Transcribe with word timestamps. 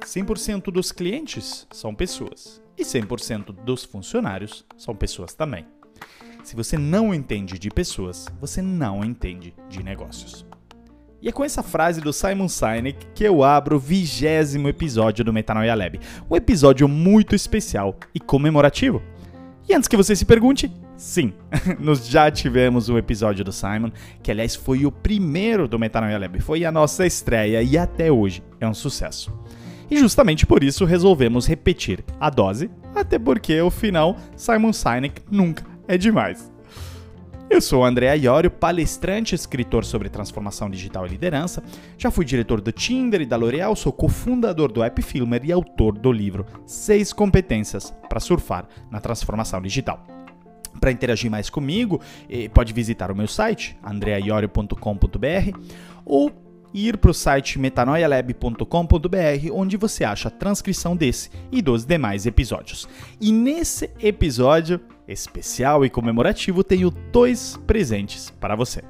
100% 0.00 0.70
dos 0.70 0.92
clientes 0.92 1.66
são 1.70 1.94
pessoas 1.94 2.62
e 2.76 2.82
100% 2.82 3.52
dos 3.64 3.84
funcionários 3.84 4.64
são 4.76 4.94
pessoas 4.94 5.34
também. 5.34 5.66
Se 6.42 6.56
você 6.56 6.78
não 6.78 7.12
entende 7.12 7.58
de 7.58 7.68
pessoas, 7.68 8.26
você 8.40 8.62
não 8.62 9.04
entende 9.04 9.54
de 9.68 9.82
negócios. 9.82 10.46
E 11.20 11.28
é 11.28 11.32
com 11.32 11.44
essa 11.44 11.62
frase 11.62 12.00
do 12.00 12.12
Simon 12.12 12.48
Sinek 12.48 13.06
que 13.12 13.24
eu 13.24 13.42
abro 13.42 13.76
o 13.76 13.80
vigésimo 13.80 14.68
episódio 14.68 15.24
do 15.24 15.32
Metanoia 15.32 15.74
Lab, 15.74 15.98
um 16.30 16.36
episódio 16.36 16.88
muito 16.88 17.34
especial 17.34 17.96
e 18.14 18.20
comemorativo. 18.20 19.02
E 19.68 19.74
antes 19.74 19.88
que 19.88 19.96
você 19.96 20.14
se 20.14 20.24
pergunte, 20.24 20.72
sim, 20.96 21.34
nós 21.78 22.08
já 22.08 22.30
tivemos 22.30 22.88
um 22.88 22.96
episódio 22.96 23.44
do 23.44 23.52
Simon, 23.52 23.90
que 24.22 24.30
aliás 24.30 24.54
foi 24.54 24.86
o 24.86 24.92
primeiro 24.92 25.66
do 25.66 25.78
Metanoia 25.78 26.18
Lab, 26.18 26.40
foi 26.40 26.64
a 26.64 26.72
nossa 26.72 27.04
estreia 27.04 27.62
e 27.62 27.76
até 27.76 28.10
hoje 28.12 28.42
é 28.60 28.66
um 28.66 28.72
sucesso. 28.72 29.36
E 29.90 29.98
justamente 29.98 30.46
por 30.46 30.62
isso 30.62 30.84
resolvemos 30.84 31.46
repetir 31.46 32.04
a 32.20 32.28
dose, 32.30 32.70
até 32.94 33.18
porque 33.18 33.60
o 33.60 33.70
final 33.70 34.16
Simon 34.36 34.72
Sinek 34.72 35.22
nunca 35.30 35.64
é 35.86 35.96
demais. 35.96 36.52
Eu 37.50 37.62
sou 37.62 37.80
o 37.80 37.84
André 37.84 38.14
Iorio, 38.14 38.50
palestrante 38.50 39.34
escritor 39.34 39.82
sobre 39.82 40.10
transformação 40.10 40.68
digital 40.68 41.06
e 41.06 41.08
liderança. 41.08 41.62
Já 41.96 42.10
fui 42.10 42.22
diretor 42.22 42.60
do 42.60 42.70
Tinder 42.70 43.22
e 43.22 43.26
da 43.26 43.36
L'Oréal, 43.36 43.74
sou 43.74 43.90
cofundador 43.90 44.70
do 44.70 44.82
App 44.82 45.00
Filmer 45.00 45.42
e 45.42 45.50
autor 45.50 45.96
do 45.96 46.12
livro 46.12 46.44
6 46.66 47.14
competências 47.14 47.94
para 48.06 48.20
surfar 48.20 48.68
na 48.90 49.00
transformação 49.00 49.62
digital. 49.62 50.06
Para 50.78 50.92
interagir 50.92 51.30
mais 51.30 51.48
comigo, 51.48 52.02
eh, 52.28 52.50
pode 52.50 52.74
visitar 52.74 53.10
o 53.10 53.16
meu 53.16 53.26
site, 53.26 53.78
andreaiorio.com.br 53.82 55.58
ou 56.04 56.30
ir 56.72 56.96
para 56.96 57.10
o 57.10 57.14
site 57.14 57.58
metanoialab.com.br, 57.58 59.52
onde 59.52 59.76
você 59.76 60.04
acha 60.04 60.28
a 60.28 60.32
transcrição 60.32 60.96
desse 60.96 61.30
e 61.50 61.62
dos 61.62 61.84
demais 61.84 62.26
episódios. 62.26 62.88
E 63.20 63.32
nesse 63.32 63.90
episódio 64.00 64.80
especial 65.06 65.84
e 65.84 65.90
comemorativo, 65.90 66.62
tenho 66.62 66.90
dois 66.90 67.58
presentes 67.66 68.30
para 68.38 68.54
você. 68.54 68.82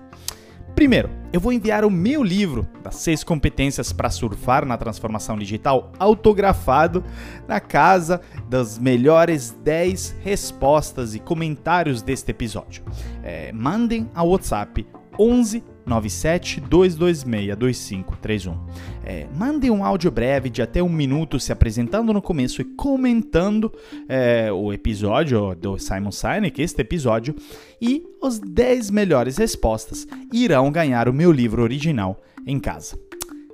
Primeiro, 0.79 1.11
eu 1.33 1.41
vou 1.41 1.53
enviar 1.53 1.85
o 1.85 1.91
meu 1.91 2.23
livro 2.23 2.65
das 2.85 2.95
seis 2.95 3.25
competências 3.25 3.93
para 3.93 4.11
surfar 4.11 4.65
na 4.65 4.77
transformação 4.77 5.37
digital 5.37 5.93
autografado 5.99 7.03
na 7.49 7.59
casa 7.59 8.21
das 8.49 8.79
melhores 8.79 9.51
10 9.65 10.19
respostas 10.21 11.17
e 11.17 11.19
comentários 11.19 12.01
deste 12.01 12.31
episódio. 12.31 12.85
É, 13.25 13.51
mandem 13.53 14.09
ao 14.15 14.29
WhatsApp 14.29 14.87
11 15.19 15.63
97 15.89 16.61
226 16.61 17.57
2531. 17.57 18.57
É, 19.05 19.27
mande 19.35 19.71
um 19.71 19.83
áudio 19.85 20.11
breve 20.11 20.51
de 20.51 20.61
até 20.61 20.83
um 20.83 20.89
minuto 20.89 21.41
se 21.41 21.51
apresentando 21.51 22.13
no 22.13 22.21
começo 22.21 22.61
e 22.61 22.65
comentando 22.65 23.73
é, 24.09 24.53
o 24.53 24.73
episódio 24.73 25.55
do 25.55 25.79
Simon 25.79 26.13
Sinek, 26.13 26.61
este 26.61 26.83
episódio, 26.83 27.35
e 27.81 28.05
os 28.23 28.39
10 28.39 28.91
melhores 28.91 29.39
respostas 29.39 30.07
irão 30.33 30.71
ganhar 30.71 31.09
o 31.09 31.13
meu 31.13 31.33
livro 31.33 31.63
original 31.63 32.21
em 32.47 32.61
casa. 32.61 32.99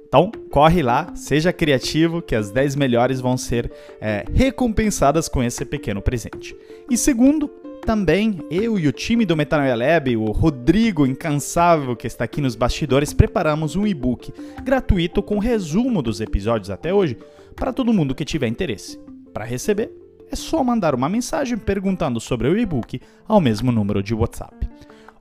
Então, 0.07 0.31
corre 0.49 0.81
lá, 0.81 1.13
seja 1.17 1.53
criativo, 1.53 2.23
que 2.23 2.37
as 2.37 2.49
10 2.51 2.77
melhores 2.77 3.21
vão 3.21 3.37
ser 3.37 3.71
é, 4.01 4.25
recompensadas 4.33 5.29
com 5.29 5.43
esse 5.43 5.65
pequeno 5.65 6.01
presente. 6.01 6.55
E 6.89 6.97
segundo, 6.97 7.51
também 7.85 8.41
eu 8.51 8.79
e 8.79 8.89
o 8.89 8.93
time 8.93 9.27
do 9.27 9.37
Metanoia 9.37 9.75
Lab, 9.75 10.17
o 10.17 10.33
Rodrigo 10.33 11.07
incansável 11.07 11.95
que 11.95 12.07
está 12.07 12.25
aqui 12.25 12.41
nos 12.41 12.57
bastidores, 12.57 13.13
preparamos 13.13 13.77
um 13.77 13.87
e-book 13.87 14.33
gratuito 14.63 15.23
com 15.23 15.39
resumo 15.39 16.01
dos 16.01 16.21
episódios 16.21 16.71
até 16.71 16.95
hoje 16.95 17.19
para 17.55 17.75
todo 17.75 17.93
mundo 17.93 18.15
que 18.15 18.25
tiver 18.25 18.49
interesse. 18.49 18.99
Para 19.35 19.45
receber, 19.45 19.93
é 20.33 20.35
só 20.35 20.65
mandar 20.65 20.95
uma 20.95 21.11
mensagem 21.11 21.59
perguntando 21.59 22.19
sobre 22.21 22.49
o 22.49 22.59
e-book 22.59 23.01
ao 23.29 23.41
mesmo 23.41 23.71
número 23.71 24.03
de 24.03 24.15
WhatsApp. 24.15 24.67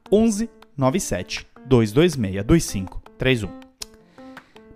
11 0.09 0.49
97 0.77 1.45
226 1.65 2.45
2531. 2.45 3.63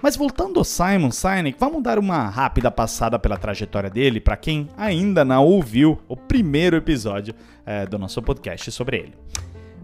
Mas 0.02 0.16
voltando 0.16 0.59
ao 0.59 0.64
Simon 0.64 1.09
Sinek, 1.09 1.58
vamos 1.59 1.81
dar 1.81 1.98
uma 1.98 2.30
rápida 2.30 2.69
passada 2.69 3.18
pela 3.18 3.38
trajetória 3.38 3.90
dele 3.90 4.19
para 4.19 4.38
quem 4.38 4.69
ainda 4.78 5.25
não 5.25 5.44
ouviu 5.44 6.00
o 6.08 6.16
primeiro 6.16 6.75
episódio 6.75 7.34
é, 7.68 7.86
do 7.86 8.00
nosso 8.00 8.22
podcast 8.22 8.72
sobre 8.72 8.98
ele. 8.98 9.14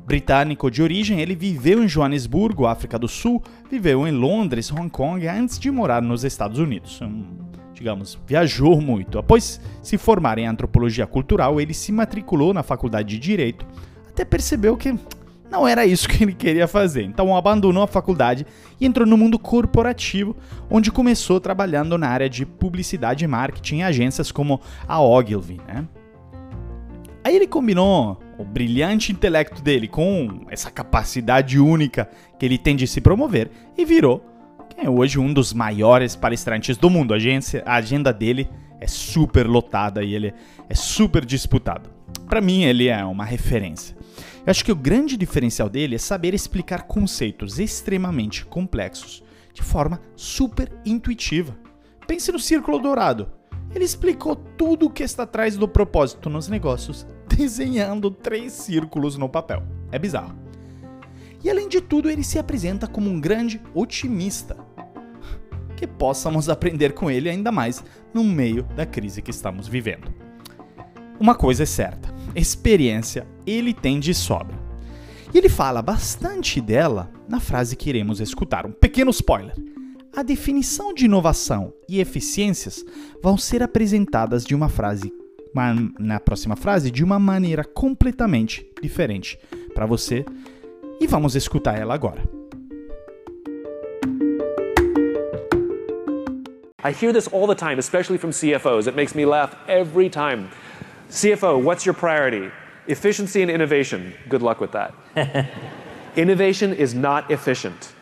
Britânico 0.05 0.71
de 0.71 0.81
origem, 0.81 1.19
ele 1.19 1.35
viveu 1.35 1.83
em 1.83 1.87
Joanesburgo, 1.87 2.65
África 2.65 2.97
do 2.97 3.07
Sul, 3.07 3.43
viveu 3.69 4.07
em 4.07 4.11
Londres, 4.11 4.71
Hong 4.71 4.89
Kong, 4.89 5.27
antes 5.27 5.59
de 5.59 5.69
morar 5.69 6.01
nos 6.01 6.23
Estados 6.23 6.59
Unidos. 6.59 7.01
Um, 7.01 7.25
digamos, 7.73 8.17
viajou 8.25 8.81
muito. 8.81 9.19
Após 9.19 9.61
se 9.81 9.97
formar 9.97 10.37
em 10.37 10.47
antropologia 10.47 11.05
cultural, 11.05 11.59
ele 11.59 11.73
se 11.73 11.91
matriculou 11.91 12.53
na 12.53 12.63
faculdade 12.63 13.09
de 13.09 13.19
direito, 13.19 13.65
até 14.09 14.25
percebeu 14.25 14.75
que 14.75 14.97
não 15.49 15.67
era 15.67 15.85
isso 15.85 16.09
que 16.09 16.23
ele 16.23 16.33
queria 16.33 16.67
fazer. 16.67 17.03
Então 17.03 17.35
abandonou 17.35 17.83
a 17.83 17.87
faculdade 17.87 18.45
e 18.79 18.85
entrou 18.85 19.07
no 19.07 19.15
mundo 19.15 19.39
corporativo, 19.39 20.35
onde 20.69 20.91
começou 20.91 21.39
trabalhando 21.39 21.97
na 21.97 22.07
área 22.07 22.29
de 22.29 22.45
publicidade 22.45 23.23
e 23.23 23.27
marketing 23.27 23.75
em 23.75 23.83
agências 23.83 24.31
como 24.31 24.59
a 24.87 25.01
Ogilvy. 25.01 25.61
Né? 25.67 25.85
Aí 27.23 27.35
ele 27.35 27.47
combinou 27.47 28.21
o 28.37 28.43
brilhante 28.43 29.11
intelecto 29.11 29.61
dele 29.61 29.87
com 29.87 30.45
essa 30.49 30.69
capacidade 30.69 31.57
única 31.59 32.09
que 32.37 32.45
ele 32.45 32.57
tem 32.57 32.75
de 32.75 32.85
se 32.85 32.99
promover 32.99 33.49
e 33.77 33.85
virou 33.85 34.33
é 34.77 34.89
hoje 34.89 35.19
um 35.19 35.33
dos 35.33 35.53
maiores 35.53 36.15
palestrantes 36.15 36.77
do 36.77 36.89
mundo. 36.89 37.13
A, 37.13 37.17
a 37.65 37.75
agenda 37.75 38.11
dele 38.11 38.49
é 38.79 38.87
super 38.87 39.47
lotada 39.47 40.03
e 40.03 40.13
ele 40.13 40.33
é 40.69 40.75
super 40.75 41.23
disputado. 41.25 41.89
Para 42.27 42.41
mim, 42.41 42.63
ele 42.63 42.87
é 42.87 43.03
uma 43.05 43.23
referência. 43.23 43.95
Eu 44.45 44.51
acho 44.51 44.65
que 44.65 44.71
o 44.71 44.75
grande 44.75 45.15
diferencial 45.15 45.69
dele 45.69 45.95
é 45.95 45.99
saber 45.99 46.33
explicar 46.33 46.83
conceitos 46.83 47.59
extremamente 47.59 48.45
complexos 48.45 49.23
de 49.53 49.61
forma 49.61 50.01
super 50.15 50.71
intuitiva. 50.85 51.55
Pense 52.07 52.31
no 52.31 52.39
círculo 52.39 52.79
dourado. 52.79 53.29
Ele 53.73 53.85
explicou 53.85 54.35
tudo 54.35 54.87
o 54.87 54.89
que 54.89 55.03
está 55.03 55.23
atrás 55.23 55.55
do 55.55 55.67
propósito 55.67 56.29
nos 56.29 56.47
negócios, 56.47 57.07
desenhando 57.35 58.11
três 58.11 58.53
círculos 58.53 59.17
no 59.17 59.27
papel. 59.27 59.63
É 59.91 59.99
bizarro. 59.99 60.35
E 61.43 61.49
além 61.49 61.67
de 61.67 61.81
tudo, 61.81 62.09
ele 62.09 62.23
se 62.23 62.39
apresenta 62.39 62.87
como 62.87 63.09
um 63.09 63.19
grande 63.19 63.61
otimista. 63.73 64.55
Que 65.75 65.85
possamos 65.85 66.47
aprender 66.47 66.93
com 66.93 67.11
ele 67.11 67.29
ainda 67.29 67.51
mais 67.51 67.83
no 68.13 68.23
meio 68.23 68.63
da 68.75 68.85
crise 68.85 69.21
que 69.21 69.31
estamos 69.31 69.67
vivendo. 69.67 70.13
Uma 71.19 71.35
coisa 71.35 71.63
é 71.63 71.65
certa: 71.65 72.13
experiência 72.35 73.27
ele 73.45 73.73
tem 73.73 73.99
de 73.99 74.13
sobra. 74.13 74.57
E 75.33 75.37
ele 75.37 75.49
fala 75.49 75.81
bastante 75.81 76.61
dela 76.61 77.11
na 77.27 77.39
frase 77.39 77.75
que 77.75 77.89
iremos 77.89 78.19
escutar. 78.21 78.65
Um 78.65 78.71
pequeno 78.71 79.11
spoiler. 79.11 79.55
A 80.15 80.21
definição 80.21 80.93
de 80.93 81.05
inovação 81.05 81.73
e 81.89 81.99
eficiências 81.99 82.85
vão 83.21 83.35
ser 83.35 83.63
apresentadas 83.63 84.45
de 84.45 84.53
uma 84.53 84.69
frase 84.69 85.11
na 85.99 86.19
próxima 86.19 86.55
frase 86.55 86.89
de 86.89 87.03
uma 87.03 87.19
maneira 87.19 87.63
completamente 87.63 88.65
diferente 88.81 89.37
para 89.73 89.85
você 89.85 90.25
e 90.99 91.07
vamos 91.07 91.35
escutar 91.35 91.77
ela 91.79 91.93
agora. 91.93 92.23
I 96.85 96.91
hear 96.91 97.13
this 97.13 97.27
all 97.27 97.47
the 97.47 97.55
time, 97.55 97.79
especially 97.79 98.17
from 98.17 98.31
CFOs. 98.31 98.87
It 98.87 98.95
makes 98.95 99.15
me 99.15 99.25
laugh 99.25 99.55
every 99.69 100.09
time. 100.09 100.49
CFO, 101.09 101.61
what's 101.63 101.85
your 101.85 101.95
priority? 101.95 102.51
Efficiency 102.87 103.41
and 103.41 103.49
innovation. 103.49 104.13
Good 104.27 104.41
luck 104.41 104.59
with 104.59 104.73
that. 104.73 104.93
innovation 106.17 106.73
is 106.73 106.93
not 106.93 107.31
efficient. 107.31 107.93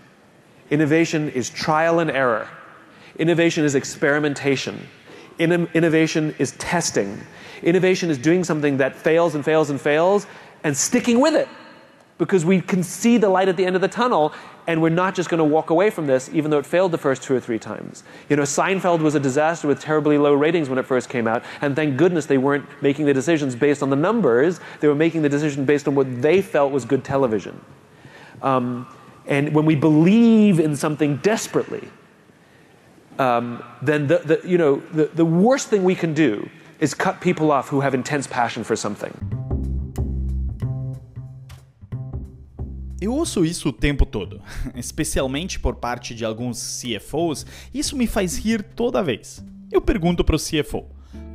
Innovation 0.71 1.29
is 1.29 1.49
trial 1.49 1.99
and 1.99 2.09
error. 2.09 2.47
Innovation 3.19 3.65
is 3.65 3.75
experimentation. 3.75 4.87
In- 5.37 5.67
innovation 5.75 6.33
is 6.39 6.53
testing. 6.53 7.19
Innovation 7.63 8.09
is 8.09 8.17
doing 8.17 8.43
something 8.43 8.77
that 8.77 8.95
fails 8.95 9.35
and 9.35 9.43
fails 9.45 9.69
and 9.69 9.79
fails 9.79 10.27
and 10.63 10.75
sticking 10.75 11.19
with 11.19 11.35
it 11.35 11.47
because 12.17 12.45
we 12.45 12.61
can 12.61 12.83
see 12.83 13.17
the 13.17 13.27
light 13.29 13.49
at 13.49 13.57
the 13.57 13.65
end 13.65 13.75
of 13.75 13.81
the 13.81 13.87
tunnel 13.87 14.31
and 14.67 14.79
we're 14.79 14.89
not 14.89 15.15
just 15.15 15.27
going 15.27 15.39
to 15.39 15.43
walk 15.43 15.71
away 15.71 15.89
from 15.89 16.05
this 16.05 16.29
even 16.31 16.51
though 16.51 16.59
it 16.59 16.65
failed 16.67 16.91
the 16.91 16.97
first 16.97 17.23
two 17.23 17.33
or 17.33 17.39
three 17.39 17.57
times. 17.57 18.03
You 18.29 18.35
know, 18.35 18.43
Seinfeld 18.43 19.01
was 19.01 19.15
a 19.15 19.19
disaster 19.19 19.67
with 19.67 19.79
terribly 19.79 20.19
low 20.19 20.33
ratings 20.33 20.69
when 20.69 20.77
it 20.77 20.85
first 20.85 21.09
came 21.09 21.27
out, 21.27 21.43
and 21.61 21.75
thank 21.75 21.97
goodness 21.97 22.27
they 22.27 22.37
weren't 22.37 22.65
making 22.81 23.07
the 23.07 23.13
decisions 23.13 23.55
based 23.55 23.81
on 23.81 23.89
the 23.89 23.95
numbers, 23.95 24.59
they 24.81 24.87
were 24.87 24.93
making 24.93 25.23
the 25.23 25.29
decision 25.29 25.65
based 25.65 25.87
on 25.87 25.95
what 25.95 26.21
they 26.21 26.43
felt 26.43 26.71
was 26.71 26.85
good 26.85 27.03
television. 27.03 27.59
Um, 28.43 28.87
and 29.25 29.55
when 29.55 29.65
we 29.65 29.75
believe 29.75 30.59
in 30.59 30.75
something 30.75 31.17
desperately, 31.17 31.89
um, 33.17 33.63
then 33.81 34.07
the, 34.07 34.19
the, 34.19 34.47
you 34.47 34.57
know, 34.57 34.77
the, 34.93 35.05
the 35.05 35.25
worst 35.25 35.69
thing 35.69 35.83
we 35.83 35.95
can 35.95 36.13
do 36.13 36.49
is 36.81 36.95
cut 36.95 37.19
people 37.19 37.51
off 37.51 37.69
who 37.73 37.79
have 37.79 37.95
intense 37.95 38.27
passion 38.27 38.63
for 38.63 38.75
something. 38.75 39.11
Eu 42.99 43.13
ouço 43.13 43.45
isso 43.45 43.69
o 43.69 43.73
tempo 43.73 44.05
todo, 44.05 44.41
especialmente 44.75 45.59
por 45.59 45.75
parte 45.75 46.13
de 46.13 46.25
alguns 46.25 46.81
CFOs, 46.81 47.45
e 47.73 47.79
isso 47.79 47.95
me 47.95 48.07
faz 48.07 48.37
rir 48.37 48.63
toda 48.63 49.03
vez. 49.03 49.43
Eu 49.71 49.81
pergunto 49.81 50.23
para 50.23 50.35
o 50.35 50.39
CFO: 50.39 50.85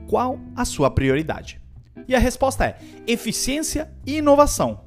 qual 0.06 0.38
a 0.54 0.64
sua 0.64 0.90
prioridade? 0.90 1.60
E 2.08 2.14
a 2.14 2.18
resposta 2.18 2.64
é 2.64 2.78
eficiência 3.06 3.90
e 4.04 4.18
inovação. 4.18 4.84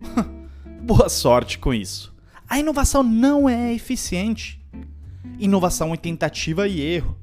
Boa 0.82 1.08
sorte 1.08 1.58
com 1.58 1.72
isso. 1.72 2.14
A 2.48 2.58
inovação 2.58 3.02
não 3.02 3.48
é 3.48 3.72
eficiente. 3.72 4.60
Inovação 5.38 5.94
é 5.94 5.96
tentativa 5.96 6.68
e 6.68 6.80
erro. 6.80 7.16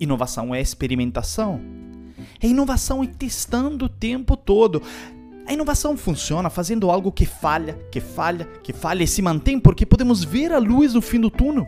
Inovação 0.00 0.54
é 0.54 0.60
experimentação. 0.60 1.71
A 2.42 2.46
inovação 2.46 3.04
é 3.04 3.06
testando 3.06 3.84
o 3.84 3.88
tempo 3.88 4.36
todo. 4.36 4.82
A 5.46 5.52
inovação 5.52 5.96
funciona 5.96 6.50
fazendo 6.50 6.90
algo 6.90 7.12
que 7.12 7.24
falha, 7.24 7.78
que 7.90 8.00
falha, 8.00 8.44
que 8.62 8.72
falha 8.72 9.04
e 9.04 9.06
se 9.06 9.22
mantém 9.22 9.60
porque 9.60 9.86
podemos 9.86 10.24
ver 10.24 10.52
a 10.52 10.58
luz 10.58 10.94
no 10.94 11.02
fim 11.02 11.20
do 11.20 11.30
túnel. 11.30 11.66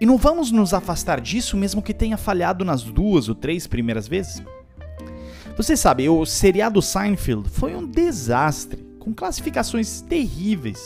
E 0.00 0.04
não 0.04 0.18
vamos 0.18 0.50
nos 0.50 0.74
afastar 0.74 1.20
disso 1.20 1.56
mesmo 1.56 1.82
que 1.82 1.94
tenha 1.94 2.18
falhado 2.18 2.64
nas 2.64 2.82
duas 2.82 3.28
ou 3.28 3.34
três 3.34 3.66
primeiras 3.66 4.06
vezes? 4.06 4.42
Você 5.56 5.74
sabe, 5.74 6.06
o 6.06 6.26
seriado 6.26 6.82
Seinfeld 6.82 7.48
foi 7.48 7.74
um 7.74 7.86
desastre, 7.86 8.84
com 8.98 9.14
classificações 9.14 10.02
terríveis 10.02 10.78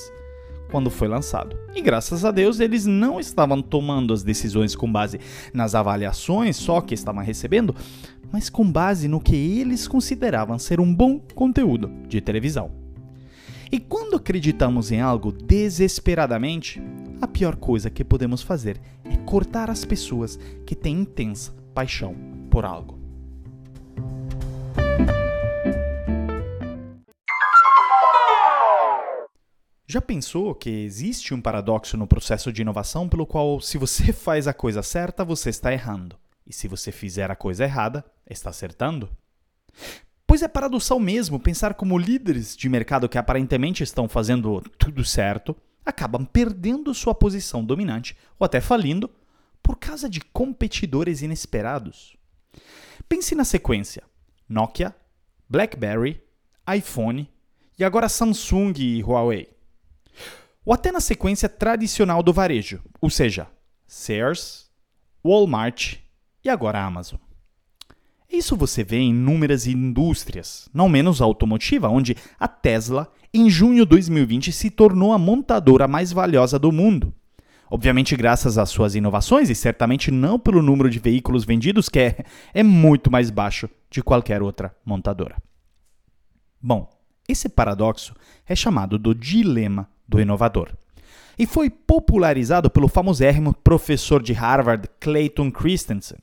quando 0.71 0.91
foi 0.91 1.09
lançado. 1.09 1.57
E 1.75 1.83
graças 1.83 2.25
a 2.25 2.31
Deus 2.31 2.61
eles 2.61 2.87
não 2.87 3.19
estavam 3.19 3.61
tomando 3.61 4.13
as 4.15 4.23
decisões 4.23 4.77
com 4.77 4.91
base 4.91 5.19
nas 5.53 5.75
avaliações 5.75 6.57
só 6.57 6.81
que 6.81 6.95
estavam 6.95 7.25
recebendo, 7.25 7.75
mas 8.33 8.49
com 8.49 8.71
base 8.71 9.09
no 9.09 9.21
que 9.21 9.35
eles 9.35 9.89
consideravam 9.89 10.59
ser 10.59 10.81
um 10.81 10.95
bom 10.95 11.21
conteúdo 11.35 11.91
de 12.09 12.21
televisão. 12.21 12.71
E 13.73 13.79
quando 13.79 14.17
acreditamos 14.17 14.91
em 14.91 15.01
algo 15.01 15.31
desesperadamente, 15.31 16.83
a 17.21 17.29
pior 17.29 17.55
coisa 17.55 17.89
que 17.89 18.03
podemos 18.03 18.43
fazer 18.43 18.81
é 19.05 19.17
cortar 19.19 19.71
as 19.71 19.85
pessoas 19.85 20.39
que 20.67 20.75
têm 20.75 21.01
intensa 21.01 21.55
paixão 21.73 22.17
por 22.51 22.65
algo. 22.65 22.99
Já 29.87 30.01
pensou 30.01 30.55
que 30.55 30.71
existe 30.71 31.35
um 31.35 31.41
paradoxo 31.41 31.97
no 31.97 32.07
processo 32.07 32.53
de 32.53 32.63
inovação 32.63 33.09
pelo 33.09 33.27
qual, 33.27 33.61
se 33.61 33.77
você 33.77 34.13
faz 34.15 34.47
a 34.47 34.55
coisa 34.55 34.85
certa, 34.85 35.25
você 35.25 35.51
está 35.51 35.73
errando, 35.73 36.17
e 36.51 36.53
se 36.53 36.67
você 36.67 36.91
fizer 36.91 37.31
a 37.31 37.37
coisa 37.37 37.63
errada, 37.63 38.05
está 38.29 38.51
acertando? 38.51 39.09
Pois 40.27 40.43
é 40.43 40.49
paradoxal 40.49 40.99
mesmo 40.99 41.39
pensar 41.39 41.75
como 41.75 41.97
líderes 41.97 42.57
de 42.57 42.69
mercado 42.69 43.09
que 43.09 43.17
aparentemente 43.17 43.85
estão 43.85 44.09
fazendo 44.09 44.61
tudo 44.77 45.05
certo 45.05 45.57
acabam 45.87 46.27
perdendo 46.27 46.93
sua 46.93 47.15
posição 47.15 47.65
dominante 47.65 48.17
ou 48.39 48.45
até 48.45 48.61
falindo 48.61 49.09
por 49.63 49.77
causa 49.77 50.11
de 50.11 50.21
competidores 50.21 51.23
inesperados. 51.23 52.17
Pense 53.09 53.35
na 53.37 53.45
sequência: 53.45 54.03
Nokia, 54.49 54.95
BlackBerry, 55.49 56.21
iPhone 56.77 57.31
e 57.79 57.85
agora 57.85 58.09
Samsung 58.09 58.75
e 58.77 59.03
Huawei 59.03 59.49
ou 60.65 60.75
até 60.75 60.93
na 60.93 61.01
sequência 61.01 61.49
tradicional 61.49 62.23
do 62.23 62.33
varejo, 62.33 62.83
ou 63.01 63.09
seja, 63.09 63.49
Sears, 63.87 64.71
Walmart 65.25 65.99
e 66.45 66.49
agora 66.49 66.83
Amazon. 66.83 67.19
Isso 68.31 68.57
você 68.57 68.85
vê 68.85 68.99
em 68.99 69.11
inúmeras 69.11 69.67
indústrias, 69.67 70.69
não 70.73 70.89
menos 70.89 71.21
a 71.21 71.25
automotiva, 71.25 71.89
onde 71.89 72.17
a 72.39 72.47
Tesla, 72.47 73.11
em 73.35 73.51
junho 73.51 73.85
de 73.85 73.91
2020, 73.91 74.53
se 74.53 74.71
tornou 74.71 75.13
a 75.13 75.19
montadora 75.19 75.89
mais 75.89 76.13
valiosa 76.13 76.59
do 76.59 76.71
mundo. 76.71 77.13
Obviamente, 77.69 78.17
graças 78.17 78.57
às 78.57 78.71
suas 78.71 78.95
inovações 78.95 79.51
e 79.51 79.55
certamente 79.55 80.11
não 80.11 80.39
pelo 80.39 80.63
número 80.63 80.89
de 80.89 80.99
veículos 80.99 81.45
vendidos, 81.45 81.89
que 81.89 81.99
é, 81.99 82.25
é 82.55 82.63
muito 82.63 83.11
mais 83.11 83.31
baixo 83.31 83.69
de 83.91 84.03
qualquer 84.03 84.43
outra 84.43 84.75
montadora. 84.85 85.37
Bom, 86.61 86.89
esse 87.29 87.49
paradoxo 87.49 88.15
é 88.47 88.55
chamado 88.55 88.99
do 88.99 89.15
dilema 89.15 89.89
do 90.09 90.21
inovador. 90.21 90.73
E 91.39 91.47
foi 91.47 91.71
popularizado 91.71 92.69
pelo 92.69 92.89
famosérrimo 92.89 93.55
professor 93.55 94.23
de 94.23 94.33
Harvard 94.33 94.89
Clayton 95.01 95.51
Christensen, 95.51 96.19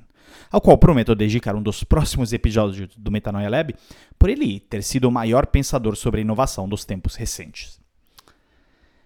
ao 0.51 0.61
qual 0.61 0.77
prometo 0.77 1.15
dedicar 1.15 1.55
um 1.55 1.61
dos 1.61 1.83
próximos 1.83 2.33
episódios 2.33 2.95
do 2.95 3.11
Metanoia 3.11 3.49
Lab, 3.49 3.75
por 4.17 4.29
ele 4.29 4.59
ter 4.59 4.83
sido 4.83 5.07
o 5.07 5.11
maior 5.11 5.45
pensador 5.47 5.95
sobre 5.95 6.19
a 6.19 6.23
inovação 6.23 6.67
dos 6.67 6.85
tempos 6.85 7.15
recentes. 7.15 7.79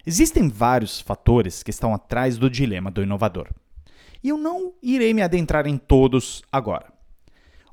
Existem 0.05 0.49
vários 0.49 0.99
fatores 0.99 1.61
que 1.61 1.69
estão 1.69 1.93
atrás 1.93 2.37
do 2.37 2.49
dilema 2.49 2.89
do 2.89 3.03
inovador. 3.03 3.49
E 4.23 4.29
eu 4.29 4.37
não 4.37 4.73
irei 4.81 5.13
me 5.13 5.21
adentrar 5.21 5.67
em 5.67 5.77
todos 5.77 6.41
agora. 6.51 6.91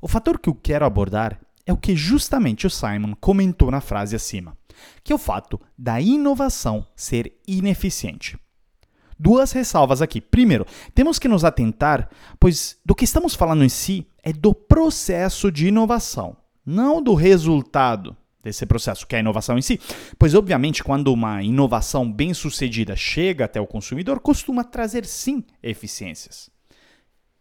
O 0.01 0.07
fator 0.07 0.39
que 0.39 0.49
eu 0.49 0.55
quero 0.55 0.85
abordar 0.85 1.39
é 1.65 1.73
o 1.73 1.77
que 1.77 1.95
justamente 1.95 2.65
o 2.65 2.69
Simon 2.69 3.13
comentou 3.19 3.69
na 3.69 3.81
frase 3.81 4.15
acima 4.15 4.57
que 5.03 5.11
é 5.11 5.15
o 5.15 5.19
fato 5.19 5.59
da 5.77 5.99
inovação 5.99 6.85
ser 6.95 7.33
ineficiente. 7.47 8.37
Duas 9.19 9.51
ressalvas 9.51 10.01
aqui. 10.01 10.21
Primeiro, 10.21 10.65
temos 10.95 11.19
que 11.19 11.27
nos 11.27 11.43
atentar, 11.43 12.09
pois 12.39 12.77
do 12.85 12.95
que 12.95 13.03
estamos 13.03 13.35
falando 13.35 13.65
em 13.65 13.69
si 13.69 14.07
é 14.23 14.31
do 14.31 14.53
processo 14.53 15.51
de 15.51 15.67
inovação, 15.67 16.37
não 16.65 17.03
do 17.03 17.13
resultado 17.13 18.15
desse 18.41 18.65
processo, 18.65 19.05
que 19.05 19.15
é 19.15 19.17
a 19.17 19.21
inovação 19.21 19.57
em 19.57 19.61
si. 19.61 19.79
Pois, 20.17 20.33
obviamente, 20.33 20.83
quando 20.83 21.11
uma 21.11 21.43
inovação 21.43 22.09
bem-sucedida 22.09 22.95
chega 22.95 23.43
até 23.43 23.59
o 23.59 23.67
consumidor, 23.67 24.21
costuma 24.21 24.63
trazer 24.63 25.05
sim 25.05 25.43
eficiências. 25.61 26.49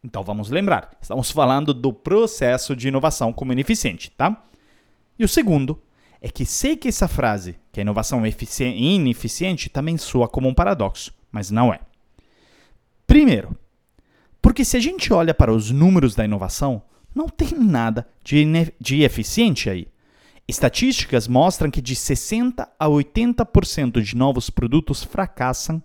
Então 0.02 0.22
vamos 0.22 0.48
lembrar, 0.48 0.96
estamos 1.00 1.30
falando 1.30 1.74
do 1.74 1.92
processo 1.92 2.74
de 2.76 2.88
inovação 2.88 3.32
como 3.32 3.52
ineficiente, 3.52 4.10
tá? 4.12 4.44
E 5.18 5.24
o 5.24 5.28
segundo 5.28 5.80
é 6.20 6.28
que 6.28 6.46
sei 6.46 6.76
que 6.76 6.88
essa 6.88 7.08
frase, 7.08 7.56
que 7.72 7.80
a 7.80 7.82
inovação 7.82 8.24
é 8.24 8.32
ineficiente, 8.60 9.68
também 9.68 9.96
soa 9.96 10.28
como 10.28 10.48
um 10.48 10.54
paradoxo, 10.54 11.12
mas 11.30 11.50
não 11.50 11.72
é. 11.72 11.80
Primeiro, 13.06 13.56
porque 14.40 14.64
se 14.64 14.76
a 14.76 14.80
gente 14.80 15.12
olha 15.12 15.34
para 15.34 15.52
os 15.52 15.70
números 15.70 16.14
da 16.14 16.24
inovação, 16.24 16.82
não 17.14 17.28
tem 17.28 17.52
nada 17.58 18.06
de, 18.22 18.44
de 18.80 19.02
eficiente 19.02 19.68
aí. 19.68 19.88
Estatísticas 20.46 21.28
mostram 21.28 21.70
que 21.70 21.82
de 21.82 21.94
60 21.94 22.66
a 22.78 22.86
80% 22.86 24.00
de 24.00 24.16
novos 24.16 24.48
produtos 24.48 25.04
fracassam, 25.04 25.82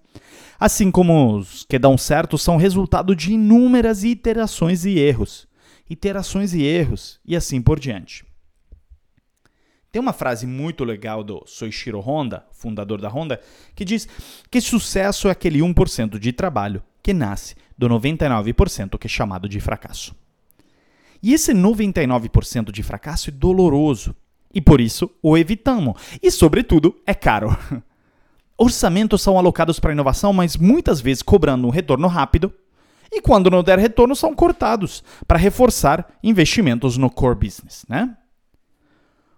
assim 0.58 0.90
como 0.90 1.38
os 1.38 1.66
que 1.66 1.78
dão 1.78 1.98
certo 1.98 2.38
são 2.38 2.56
resultado 2.56 3.14
de 3.16 3.34
inúmeras 3.34 4.06
iterações 4.06 4.86
e 4.86 4.98
erros, 4.98 5.48
iterações 5.90 6.54
e 6.54 6.64
erros 6.64 7.20
e 7.26 7.36
assim 7.36 7.62
por 7.62 7.78
diante. 7.78 8.24
Tem 9.94 10.02
uma 10.02 10.12
frase 10.12 10.48
muito 10.48 10.84
legal 10.84 11.24
do 11.24 11.44
Soichiro 11.46 12.00
Honda, 12.00 12.44
fundador 12.52 13.00
da 13.00 13.08
Honda, 13.08 13.40
que 13.76 13.86
diz 13.86 14.08
que 14.50 14.60
sucesso 14.60 15.28
é 15.28 15.32
aquele 15.32 15.60
1% 15.60 16.18
de 16.18 16.34
trabalho 16.34 16.82
que 17.04 17.14
nasce 17.14 17.56
do 17.78 17.88
99% 17.88 18.98
que 18.98 19.06
é 19.06 19.08
chamado 19.08 19.48
de 19.48 19.60
fracasso. 19.60 20.16
E 21.22 21.32
esse 21.32 21.54
99% 21.54 22.72
de 22.72 22.82
fracasso 22.82 23.30
é 23.30 23.32
doloroso, 23.32 24.16
e 24.52 24.60
por 24.60 24.82
isso 24.82 25.12
o 25.22 25.38
evitamos, 25.38 25.94
e 26.24 26.32
sobretudo 26.32 27.00
é 27.06 27.14
caro. 27.14 27.56
Orçamentos 28.58 29.22
são 29.22 29.38
alocados 29.38 29.80
para 29.80 29.94
inovação, 29.94 30.34
mas 30.34 30.58
muitas 30.58 31.02
vezes 31.02 31.22
cobrando 31.22 31.68
um 31.68 31.70
retorno 31.72 32.08
rápido, 32.08 32.52
e 33.12 33.22
quando 33.22 33.52
não 33.52 33.62
der 33.62 33.78
retorno 33.78 34.16
são 34.16 34.34
cortados 34.34 35.04
para 35.28 35.38
reforçar 35.38 36.18
investimentos 36.24 36.98
no 36.98 37.12
core 37.12 37.36
business, 37.36 37.86
né? 37.88 38.18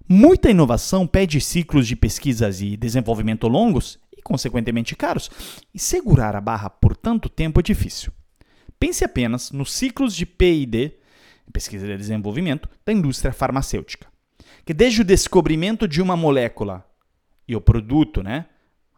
Muita 0.07 0.51
inovação 0.51 1.07
pede 1.07 1.41
ciclos 1.41 1.87
de 1.87 1.95
pesquisas 1.95 2.61
e 2.61 2.77
desenvolvimento 2.77 3.47
longos 3.47 3.97
e, 4.15 4.21
consequentemente, 4.21 4.95
caros, 4.95 5.31
e 5.73 5.79
segurar 5.79 6.35
a 6.35 6.41
barra 6.41 6.69
por 6.69 6.95
tanto 6.95 7.27
tempo 7.27 7.59
é 7.59 7.63
difícil. 7.63 8.11
Pense 8.79 9.03
apenas 9.03 9.51
nos 9.51 9.73
ciclos 9.73 10.15
de 10.15 10.23
PD, 10.23 10.93
pesquisa 11.51 11.87
e 11.87 11.97
desenvolvimento, 11.97 12.69
da 12.85 12.93
indústria 12.93 13.33
farmacêutica, 13.33 14.07
que 14.63 14.75
desde 14.75 15.01
o 15.01 15.05
descobrimento 15.05 15.87
de 15.87 16.03
uma 16.03 16.15
molécula 16.15 16.85
e 17.47 17.55
o 17.55 17.61
produto, 17.61 18.21
né, 18.21 18.45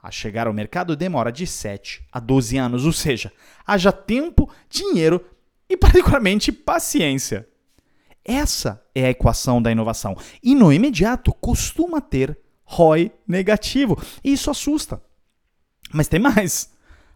a 0.03 0.11
chegar 0.11 0.45
ao 0.45 0.53
mercado 0.53 0.93
demora 0.93 1.31
de 1.31 1.47
7 1.47 2.05
a 2.11 2.19
12 2.19 2.57
anos, 2.57 2.85
ou 2.85 2.91
seja, 2.91 3.31
haja 3.65 3.93
tempo, 3.93 4.49
dinheiro 4.69 5.23
e, 5.69 5.75
particularmente, 5.77 6.51
paciência. 6.51 7.47
Essa 8.27 8.83
é 8.93 9.05
a 9.05 9.09
equação 9.09 9.61
da 9.61 9.71
inovação. 9.71 10.17
E 10.43 10.53
no 10.53 10.73
imediato 10.73 11.33
costuma 11.33 12.01
ter 12.01 12.37
ROI 12.65 13.11
negativo. 13.25 13.97
E 14.21 14.33
isso 14.33 14.51
assusta. 14.51 15.01
Mas 15.93 16.09
tem 16.09 16.19
mais. 16.19 16.75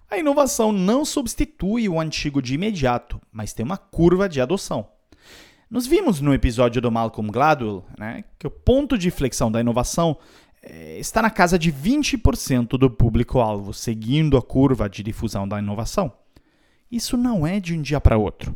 A 0.09 0.17
inovação 0.17 0.71
não 0.71 1.03
substitui 1.03 1.89
o 1.89 1.99
antigo 1.99 2.41
de 2.41 2.53
imediato, 2.53 3.21
mas 3.31 3.53
tem 3.53 3.65
uma 3.65 3.77
curva 3.77 4.29
de 4.29 4.39
adoção. 4.39 4.87
Nós 5.69 5.85
vimos 5.85 6.19
no 6.19 6.33
episódio 6.33 6.81
do 6.81 6.91
Malcolm 6.91 7.31
Gladwell 7.31 7.85
né, 7.97 8.23
que 8.37 8.47
o 8.47 8.51
ponto 8.51 8.97
de 8.97 9.09
flexão 9.09 9.51
da 9.51 9.61
inovação 9.61 10.17
é, 10.61 10.99
está 10.99 11.21
na 11.21 11.29
casa 11.29 11.57
de 11.57 11.71
20% 11.71 12.77
do 12.77 12.89
público-alvo, 12.89 13.73
seguindo 13.73 14.37
a 14.37 14.41
curva 14.41 14.89
de 14.89 15.01
difusão 15.01 15.47
da 15.47 15.59
inovação. 15.59 16.11
Isso 16.91 17.15
não 17.15 17.47
é 17.47 17.59
de 17.59 17.73
um 17.73 17.81
dia 17.81 18.01
para 18.01 18.17
outro. 18.17 18.55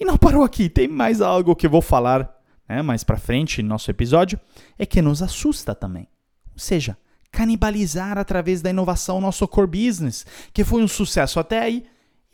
E 0.00 0.04
não 0.04 0.16
parou 0.16 0.42
aqui, 0.42 0.70
tem 0.70 0.88
mais 0.88 1.20
algo 1.20 1.54
que 1.54 1.66
eu 1.66 1.70
vou 1.70 1.82
falar 1.82 2.40
né, 2.66 2.80
mais 2.80 3.04
para 3.04 3.18
frente 3.18 3.62
no 3.62 3.68
nosso 3.68 3.90
episódio, 3.90 4.40
é 4.78 4.86
que 4.86 5.02
nos 5.02 5.22
assusta 5.22 5.74
também. 5.74 6.08
Ou 6.52 6.58
seja, 6.58 6.96
canibalizar 7.30 8.16
através 8.16 8.62
da 8.62 8.70
inovação 8.70 9.20
nosso 9.20 9.46
core 9.46 9.66
business, 9.66 10.24
que 10.54 10.64
foi 10.64 10.82
um 10.82 10.88
sucesso 10.88 11.38
até 11.38 11.58
aí 11.58 11.84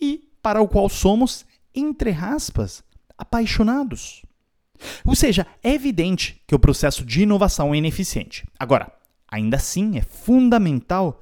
e 0.00 0.28
para 0.40 0.60
o 0.60 0.68
qual 0.68 0.88
somos, 0.88 1.44
entre 1.74 2.12
aspas, 2.12 2.84
apaixonados. 3.18 4.22
Ou 5.04 5.16
seja, 5.16 5.46
é 5.62 5.72
evidente 5.72 6.40
que 6.46 6.54
o 6.54 6.58
processo 6.58 7.04
de 7.04 7.22
inovação 7.22 7.74
é 7.74 7.78
ineficiente. 7.78 8.46
Agora, 8.58 8.92
ainda 9.26 9.56
assim 9.56 9.98
é 9.98 10.02
fundamental, 10.02 11.20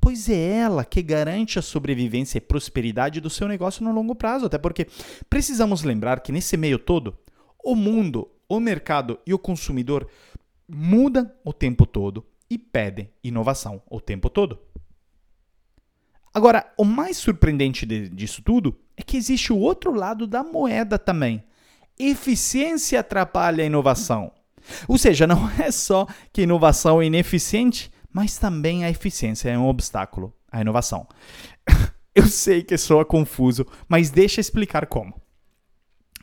pois 0.00 0.28
é 0.28 0.58
ela 0.58 0.84
que 0.84 1.02
garante 1.02 1.58
a 1.58 1.62
sobrevivência 1.62 2.38
e 2.38 2.40
prosperidade 2.40 3.20
do 3.20 3.30
seu 3.30 3.46
negócio 3.46 3.84
no 3.84 3.92
longo 3.92 4.14
prazo. 4.14 4.46
Até 4.46 4.58
porque 4.58 4.86
precisamos 5.28 5.82
lembrar 5.82 6.20
que 6.20 6.32
nesse 6.32 6.56
meio 6.56 6.78
todo, 6.78 7.16
o 7.62 7.74
mundo, 7.74 8.30
o 8.48 8.58
mercado 8.58 9.18
e 9.26 9.34
o 9.34 9.38
consumidor 9.38 10.08
mudam 10.68 11.30
o 11.44 11.52
tempo 11.52 11.84
todo 11.84 12.24
e 12.48 12.56
pedem 12.56 13.10
inovação 13.22 13.82
o 13.88 14.00
tempo 14.00 14.30
todo. 14.30 14.58
Agora, 16.32 16.72
o 16.78 16.84
mais 16.84 17.16
surpreendente 17.16 17.84
disso 17.84 18.40
tudo 18.42 18.78
é 18.96 19.02
que 19.02 19.16
existe 19.16 19.52
o 19.52 19.58
outro 19.58 19.92
lado 19.92 20.26
da 20.26 20.42
moeda 20.42 20.98
também 20.98 21.44
eficiência 22.08 23.00
atrapalha 23.00 23.62
a 23.62 23.66
inovação. 23.66 24.32
Ou 24.88 24.96
seja, 24.96 25.26
não 25.26 25.50
é 25.60 25.70
só 25.70 26.06
que 26.32 26.42
inovação 26.42 27.02
é 27.02 27.06
ineficiente, 27.06 27.90
mas 28.12 28.38
também 28.38 28.84
a 28.84 28.90
eficiência 28.90 29.50
é 29.50 29.58
um 29.58 29.68
obstáculo 29.68 30.32
à 30.50 30.60
inovação. 30.60 31.06
Eu 32.14 32.26
sei 32.26 32.62
que 32.62 32.76
soa 32.76 33.04
confuso, 33.04 33.64
mas 33.88 34.10
deixa 34.10 34.40
eu 34.40 34.42
explicar 34.42 34.84
como. 34.86 35.14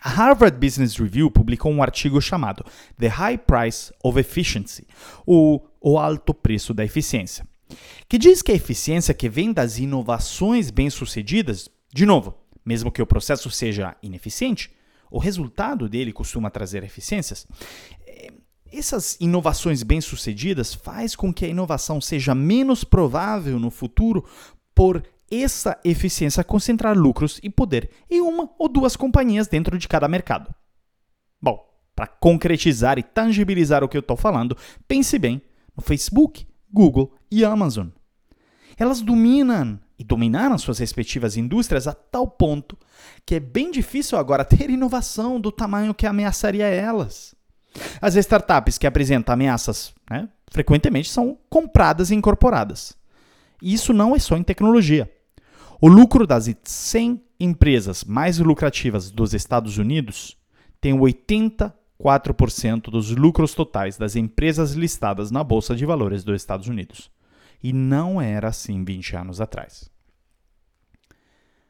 A 0.01 0.09
Harvard 0.09 0.57
Business 0.57 0.97
Review 0.97 1.31
publicou 1.31 1.71
um 1.71 1.81
artigo 1.81 2.21
chamado 2.21 2.63
The 2.99 3.07
High 3.07 3.37
Price 3.39 3.91
of 4.03 4.19
Efficiency, 4.19 4.85
o, 5.25 5.61
o 5.81 5.97
alto 5.97 6.33
preço 6.33 6.73
da 6.73 6.83
eficiência, 6.83 7.47
que 8.07 8.17
diz 8.17 8.41
que 8.41 8.51
a 8.51 8.55
eficiência 8.55 9.13
que 9.13 9.29
vem 9.29 9.53
das 9.53 9.79
inovações 9.79 10.69
bem-sucedidas, 10.69 11.69
de 11.91 12.05
novo, 12.05 12.35
mesmo 12.65 12.91
que 12.91 13.01
o 13.01 13.07
processo 13.07 13.49
seja 13.49 13.95
ineficiente, 14.03 14.69
o 15.09 15.17
resultado 15.17 15.87
dele 15.87 16.11
costuma 16.11 16.49
trazer 16.49 16.83
eficiências. 16.83 17.47
Essas 18.71 19.17
inovações 19.19 19.83
bem-sucedidas 19.83 20.73
faz 20.73 21.15
com 21.15 21.33
que 21.33 21.45
a 21.45 21.49
inovação 21.49 22.01
seja 22.01 22.35
menos 22.35 22.83
provável 22.83 23.59
no 23.59 23.71
futuro 23.71 24.25
por 24.75 25.03
essa 25.29 25.79
eficiência 25.83 26.43
concentrar 26.43 26.97
lucros 26.97 27.39
e 27.43 27.49
poder 27.49 27.89
em 28.09 28.21
uma 28.21 28.49
ou 28.57 28.69
duas 28.69 28.95
companhias 28.95 29.47
dentro 29.47 29.77
de 29.77 29.87
cada 29.87 30.07
mercado. 30.07 30.53
Bom, 31.41 31.65
para 31.95 32.07
concretizar 32.07 32.97
e 32.97 33.03
tangibilizar 33.03 33.83
o 33.83 33.89
que 33.89 33.97
eu 33.97 34.01
estou 34.01 34.15
falando, 34.15 34.57
pense 34.87 35.17
bem 35.17 35.41
no 35.75 35.83
Facebook, 35.83 36.47
Google 36.71 37.13
e 37.31 37.43
Amazon. 37.43 37.87
Elas 38.77 39.01
dominam 39.01 39.79
e 39.97 40.03
dominaram 40.03 40.57
suas 40.57 40.77
respectivas 40.77 41.35
indústrias 41.35 41.87
a 41.87 41.93
tal 41.93 42.27
ponto 42.27 42.77
que 43.25 43.35
é 43.35 43.39
bem 43.39 43.71
difícil 43.71 44.17
agora 44.17 44.45
ter 44.45 44.69
inovação 44.69 45.39
do 45.39 45.51
tamanho 45.51 45.93
que 45.93 46.05
ameaçaria 46.05 46.67
elas. 46.67 47.36
As 48.01 48.15
startups 48.15 48.77
que 48.77 48.87
apresentam 48.87 49.33
ameaças 49.33 49.93
né, 50.09 50.29
frequentemente 50.51 51.09
são 51.09 51.37
compradas 51.49 52.11
e 52.11 52.15
incorporadas. 52.15 52.95
E 53.61 53.73
isso 53.73 53.93
não 53.93 54.15
é 54.15 54.19
só 54.19 54.37
em 54.37 54.43
tecnologia. 54.43 55.11
O 55.79 55.87
lucro 55.87 56.25
das 56.25 56.49
100 56.63 57.21
empresas 57.39 58.03
mais 58.03 58.39
lucrativas 58.39 59.11
dos 59.11 59.33
Estados 59.33 59.77
Unidos 59.77 60.35
tem 60.81 60.97
84% 60.97 62.89
dos 62.89 63.11
lucros 63.11 63.53
totais 63.53 63.97
das 63.97 64.15
empresas 64.15 64.71
listadas 64.73 65.29
na 65.31 65.43
Bolsa 65.43 65.75
de 65.75 65.85
Valores 65.85 66.23
dos 66.23 66.35
Estados 66.35 66.67
Unidos. 66.67 67.11
E 67.61 67.73
não 67.73 68.21
era 68.21 68.47
assim 68.49 68.83
20 68.83 69.15
anos 69.15 69.41
atrás. 69.41 69.89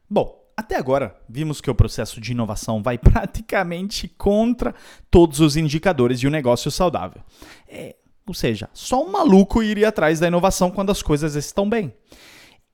Bom, 0.08 0.37
até 0.58 0.74
agora, 0.74 1.16
vimos 1.28 1.60
que 1.60 1.70
o 1.70 1.74
processo 1.74 2.20
de 2.20 2.32
inovação 2.32 2.82
vai 2.82 2.98
praticamente 2.98 4.08
contra 4.08 4.74
todos 5.08 5.38
os 5.38 5.56
indicadores 5.56 6.18
de 6.18 6.26
um 6.26 6.32
negócio 6.32 6.68
saudável. 6.68 7.22
É, 7.68 7.94
ou 8.26 8.34
seja, 8.34 8.68
só 8.72 9.06
um 9.06 9.12
maluco 9.12 9.62
iria 9.62 9.86
atrás 9.86 10.18
da 10.18 10.26
inovação 10.26 10.68
quando 10.68 10.90
as 10.90 11.00
coisas 11.00 11.36
estão 11.36 11.70
bem. 11.70 11.94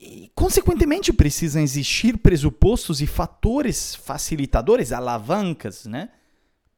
E, 0.01 0.31
consequentemente, 0.35 1.13
precisam 1.13 1.61
existir 1.61 2.17
pressupostos 2.17 3.03
e 3.03 3.07
fatores 3.07 3.95
facilitadores, 3.95 4.91
alavancas, 4.91 5.85
né? 5.85 6.09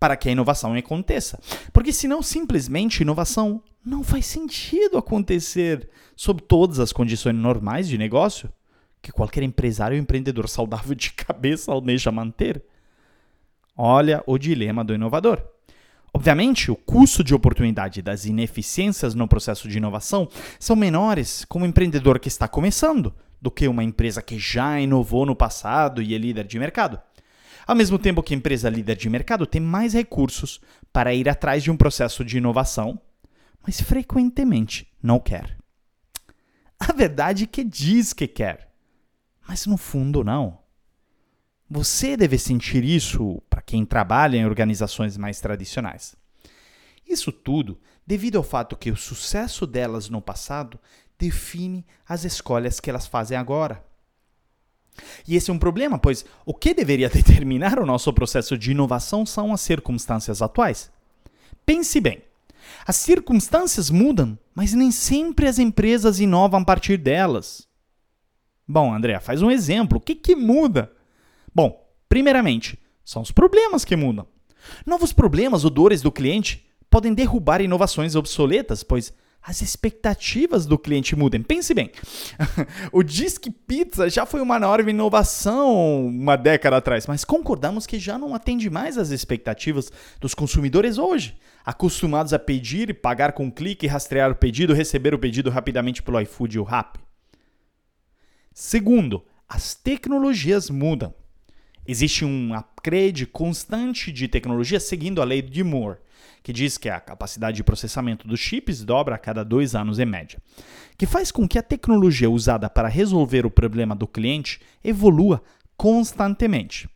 Para 0.00 0.16
que 0.16 0.28
a 0.28 0.32
inovação 0.32 0.74
aconteça. 0.74 1.38
Porque 1.72 1.92
senão, 1.92 2.20
simplesmente, 2.20 3.02
inovação 3.02 3.62
não 3.84 4.02
faz 4.02 4.26
sentido 4.26 4.98
acontecer 4.98 5.88
sob 6.16 6.42
todas 6.42 6.80
as 6.80 6.92
condições 6.92 7.36
normais 7.36 7.86
de 7.86 7.96
negócio 7.96 8.50
que 9.06 9.12
qualquer 9.12 9.44
empresário 9.44 9.96
ou 9.96 10.02
empreendedor 10.02 10.48
saudável 10.48 10.94
de 10.94 11.12
cabeça 11.14 11.70
almeja 11.70 12.10
manter? 12.10 12.60
Olha 13.76 14.22
o 14.26 14.36
dilema 14.36 14.84
do 14.84 14.94
inovador. 14.94 15.40
Obviamente, 16.12 16.70
o 16.70 16.76
custo 16.76 17.22
de 17.22 17.34
oportunidade 17.34 18.02
das 18.02 18.24
ineficiências 18.24 19.14
no 19.14 19.28
processo 19.28 19.68
de 19.68 19.76
inovação 19.76 20.28
são 20.58 20.74
menores 20.74 21.44
com 21.44 21.60
um 21.60 21.66
empreendedor 21.66 22.18
que 22.18 22.26
está 22.26 22.48
começando 22.48 23.14
do 23.40 23.50
que 23.50 23.68
uma 23.68 23.84
empresa 23.84 24.22
que 24.22 24.38
já 24.38 24.80
inovou 24.80 25.24
no 25.24 25.36
passado 25.36 26.02
e 26.02 26.14
é 26.14 26.18
líder 26.18 26.46
de 26.46 26.58
mercado. 26.58 26.98
Ao 27.64 27.76
mesmo 27.76 27.98
tempo 27.98 28.22
que 28.22 28.34
a 28.34 28.36
empresa 28.36 28.70
líder 28.70 28.96
de 28.96 29.08
mercado 29.08 29.46
tem 29.46 29.60
mais 29.60 29.92
recursos 29.92 30.60
para 30.92 31.14
ir 31.14 31.28
atrás 31.28 31.62
de 31.62 31.70
um 31.70 31.76
processo 31.76 32.24
de 32.24 32.38
inovação, 32.38 32.98
mas 33.64 33.80
frequentemente 33.80 34.88
não 35.02 35.20
quer. 35.20 35.56
A 36.80 36.92
verdade 36.92 37.44
é 37.44 37.46
que 37.46 37.62
diz 37.62 38.12
que 38.12 38.26
quer, 38.26 38.65
mas 39.46 39.66
no 39.66 39.76
fundo 39.76 40.24
não. 40.24 40.58
Você 41.68 42.16
deve 42.16 42.38
sentir 42.38 42.84
isso 42.84 43.42
para 43.50 43.62
quem 43.62 43.84
trabalha 43.84 44.36
em 44.36 44.46
organizações 44.46 45.16
mais 45.16 45.40
tradicionais. 45.40 46.14
Isso 47.08 47.32
tudo 47.32 47.78
devido 48.06 48.36
ao 48.36 48.44
fato 48.44 48.76
que 48.76 48.90
o 48.90 48.96
sucesso 48.96 49.66
delas 49.66 50.08
no 50.08 50.22
passado 50.22 50.78
define 51.18 51.84
as 52.08 52.24
escolhas 52.24 52.78
que 52.78 52.88
elas 52.88 53.06
fazem 53.06 53.36
agora. 53.36 53.84
E 55.26 55.36
esse 55.36 55.50
é 55.50 55.54
um 55.54 55.58
problema, 55.58 55.98
pois 55.98 56.24
o 56.44 56.54
que 56.54 56.72
deveria 56.72 57.08
determinar 57.10 57.78
o 57.78 57.86
nosso 57.86 58.12
processo 58.12 58.56
de 58.56 58.70
inovação 58.70 59.26
são 59.26 59.52
as 59.52 59.60
circunstâncias 59.60 60.40
atuais. 60.40 60.90
Pense 61.64 62.00
bem: 62.00 62.22
as 62.86 62.96
circunstâncias 62.96 63.90
mudam, 63.90 64.38
mas 64.54 64.72
nem 64.72 64.90
sempre 64.90 65.48
as 65.48 65.58
empresas 65.58 66.20
inovam 66.20 66.60
a 66.60 66.64
partir 66.64 66.96
delas. 66.96 67.66
Bom, 68.66 68.92
André, 68.92 69.18
faz 69.20 69.42
um 69.42 69.50
exemplo. 69.50 69.98
O 69.98 70.00
que, 70.00 70.14
que 70.14 70.34
muda? 70.34 70.90
Bom, 71.54 71.88
primeiramente, 72.08 72.78
são 73.04 73.22
os 73.22 73.30
problemas 73.30 73.84
que 73.84 73.94
mudam. 73.94 74.26
Novos 74.84 75.12
problemas 75.12 75.64
ou 75.64 75.70
dores 75.70 76.02
do 76.02 76.10
cliente 76.10 76.66
podem 76.90 77.14
derrubar 77.14 77.60
inovações 77.60 78.16
obsoletas, 78.16 78.82
pois 78.82 79.12
as 79.40 79.62
expectativas 79.62 80.66
do 80.66 80.76
cliente 80.76 81.14
mudam. 81.14 81.40
Pense 81.40 81.72
bem, 81.72 81.92
o 82.92 83.04
Disque 83.04 83.48
Pizza 83.48 84.10
já 84.10 84.26
foi 84.26 84.40
uma 84.40 84.56
enorme 84.56 84.90
inovação 84.90 86.04
uma 86.06 86.34
década 86.34 86.78
atrás, 86.78 87.06
mas 87.06 87.24
concordamos 87.24 87.86
que 87.86 87.96
já 88.00 88.18
não 88.18 88.34
atende 88.34 88.68
mais 88.68 88.98
às 88.98 89.10
expectativas 89.10 89.92
dos 90.20 90.34
consumidores 90.34 90.98
hoje, 90.98 91.36
acostumados 91.64 92.32
a 92.32 92.40
pedir, 92.40 93.00
pagar 93.00 93.32
com 93.32 93.44
um 93.44 93.50
clique, 93.50 93.86
rastrear 93.86 94.32
o 94.32 94.34
pedido, 94.34 94.74
receber 94.74 95.14
o 95.14 95.18
pedido 95.18 95.48
rapidamente 95.48 96.02
pelo 96.02 96.20
iFood 96.20 96.58
ou 96.58 96.64
Rappi. 96.64 97.05
Segundo, 98.58 99.22
as 99.46 99.74
tecnologias 99.74 100.70
mudam. 100.70 101.12
Existe 101.86 102.24
um 102.24 102.54
upgrade 102.54 103.26
constante 103.26 104.10
de 104.10 104.26
tecnologia 104.28 104.80
seguindo 104.80 105.20
a 105.20 105.26
lei 105.26 105.42
de 105.42 105.62
Moore, 105.62 105.98
que 106.42 106.54
diz 106.54 106.78
que 106.78 106.88
a 106.88 106.98
capacidade 106.98 107.58
de 107.58 107.62
processamento 107.62 108.26
dos 108.26 108.40
chips 108.40 108.82
dobra 108.82 109.14
a 109.14 109.18
cada 109.18 109.44
dois 109.44 109.74
anos 109.74 109.98
em 109.98 110.06
média, 110.06 110.40
que 110.96 111.04
faz 111.04 111.30
com 111.30 111.46
que 111.46 111.58
a 111.58 111.62
tecnologia 111.62 112.30
usada 112.30 112.70
para 112.70 112.88
resolver 112.88 113.44
o 113.44 113.50
problema 113.50 113.94
do 113.94 114.08
cliente 114.08 114.58
evolua 114.82 115.42
constantemente. 115.76 116.88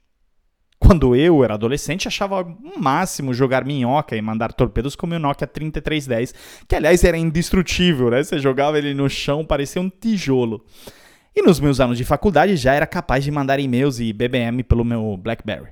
Quando 0.78 1.14
eu 1.14 1.44
era 1.44 1.52
adolescente, 1.52 2.08
achava 2.08 2.40
o 2.40 2.80
máximo 2.80 3.34
jogar 3.34 3.66
minhoca 3.66 4.16
e 4.16 4.22
mandar 4.22 4.54
torpedos 4.54 4.96
com 4.96 5.06
meu 5.06 5.18
Nokia 5.18 5.46
3310, 5.46 6.34
que 6.66 6.74
aliás 6.74 7.04
era 7.04 7.18
indestrutível, 7.18 8.08
né? 8.08 8.22
Você 8.22 8.38
jogava 8.38 8.78
ele 8.78 8.94
no 8.94 9.10
chão, 9.10 9.44
parecia 9.44 9.82
um 9.82 9.90
tijolo. 9.90 10.64
E 11.34 11.42
nos 11.42 11.60
meus 11.60 11.78
anos 11.78 11.96
de 11.96 12.04
faculdade 12.04 12.56
já 12.56 12.74
era 12.74 12.86
capaz 12.86 13.22
de 13.22 13.30
mandar 13.30 13.60
e-mails 13.60 14.00
e 14.00 14.12
BBM 14.12 14.64
pelo 14.64 14.84
meu 14.84 15.16
BlackBerry. 15.16 15.70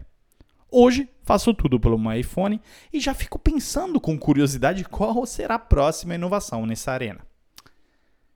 Hoje 0.70 1.08
faço 1.22 1.52
tudo 1.52 1.80
pelo 1.80 1.98
meu 1.98 2.12
iPhone 2.12 2.60
e 2.92 3.00
já 3.00 3.12
fico 3.12 3.38
pensando 3.38 4.00
com 4.00 4.18
curiosidade 4.18 4.84
qual 4.84 5.26
será 5.26 5.56
a 5.56 5.58
próxima 5.58 6.14
inovação 6.14 6.64
nessa 6.64 6.92
arena. 6.92 7.26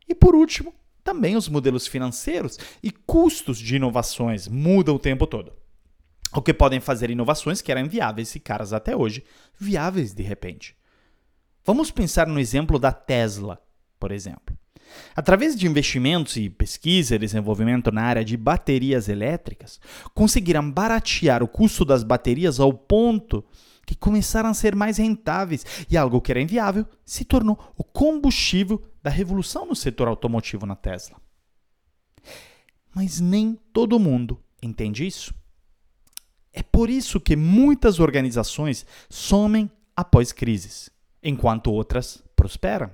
E 0.08 0.14
por 0.14 0.34
último, 0.34 0.74
também 1.04 1.36
os 1.36 1.48
modelos 1.48 1.86
financeiros 1.86 2.58
e 2.82 2.90
custos 2.90 3.58
de 3.58 3.76
inovações 3.76 4.48
mudam 4.48 4.96
o 4.96 4.98
tempo 4.98 5.26
todo. 5.26 5.52
O 6.34 6.40
que 6.40 6.54
podem 6.54 6.80
fazer 6.80 7.10
inovações 7.10 7.60
que 7.60 7.70
eram 7.70 7.82
inviáveis 7.82 8.34
e 8.34 8.40
caras 8.40 8.72
até 8.72 8.96
hoje, 8.96 9.24
viáveis 9.58 10.14
de 10.14 10.22
repente. 10.22 10.76
Vamos 11.64 11.90
pensar 11.90 12.26
no 12.26 12.40
exemplo 12.40 12.78
da 12.78 12.90
Tesla, 12.90 13.62
por 14.00 14.10
exemplo. 14.10 14.56
Através 15.14 15.56
de 15.56 15.66
investimentos 15.66 16.36
e 16.36 16.48
pesquisa 16.48 17.14
e 17.14 17.18
desenvolvimento 17.18 17.90
na 17.90 18.02
área 18.02 18.24
de 18.24 18.36
baterias 18.36 19.08
elétricas, 19.08 19.80
conseguiram 20.14 20.70
baratear 20.70 21.42
o 21.42 21.48
custo 21.48 21.84
das 21.84 22.02
baterias 22.02 22.58
ao 22.60 22.72
ponto 22.72 23.44
que 23.86 23.94
começaram 23.94 24.48
a 24.48 24.54
ser 24.54 24.74
mais 24.74 24.98
rentáveis 24.98 25.64
e 25.90 25.96
algo 25.96 26.20
que 26.20 26.30
era 26.30 26.40
inviável 26.40 26.86
se 27.04 27.24
tornou 27.24 27.58
o 27.76 27.84
combustível 27.84 28.82
da 29.02 29.10
revolução 29.10 29.66
no 29.66 29.74
setor 29.74 30.08
automotivo 30.08 30.64
na 30.64 30.76
Tesla. 30.76 31.16
Mas 32.94 33.20
nem 33.20 33.58
todo 33.72 33.98
mundo 33.98 34.40
entende 34.62 35.06
isso. 35.06 35.34
É 36.52 36.62
por 36.62 36.90
isso 36.90 37.18
que 37.18 37.34
muitas 37.34 37.98
organizações 37.98 38.86
somem 39.08 39.70
após 39.96 40.32
crises, 40.32 40.90
enquanto 41.22 41.72
outras 41.72 42.22
prosperam. 42.36 42.90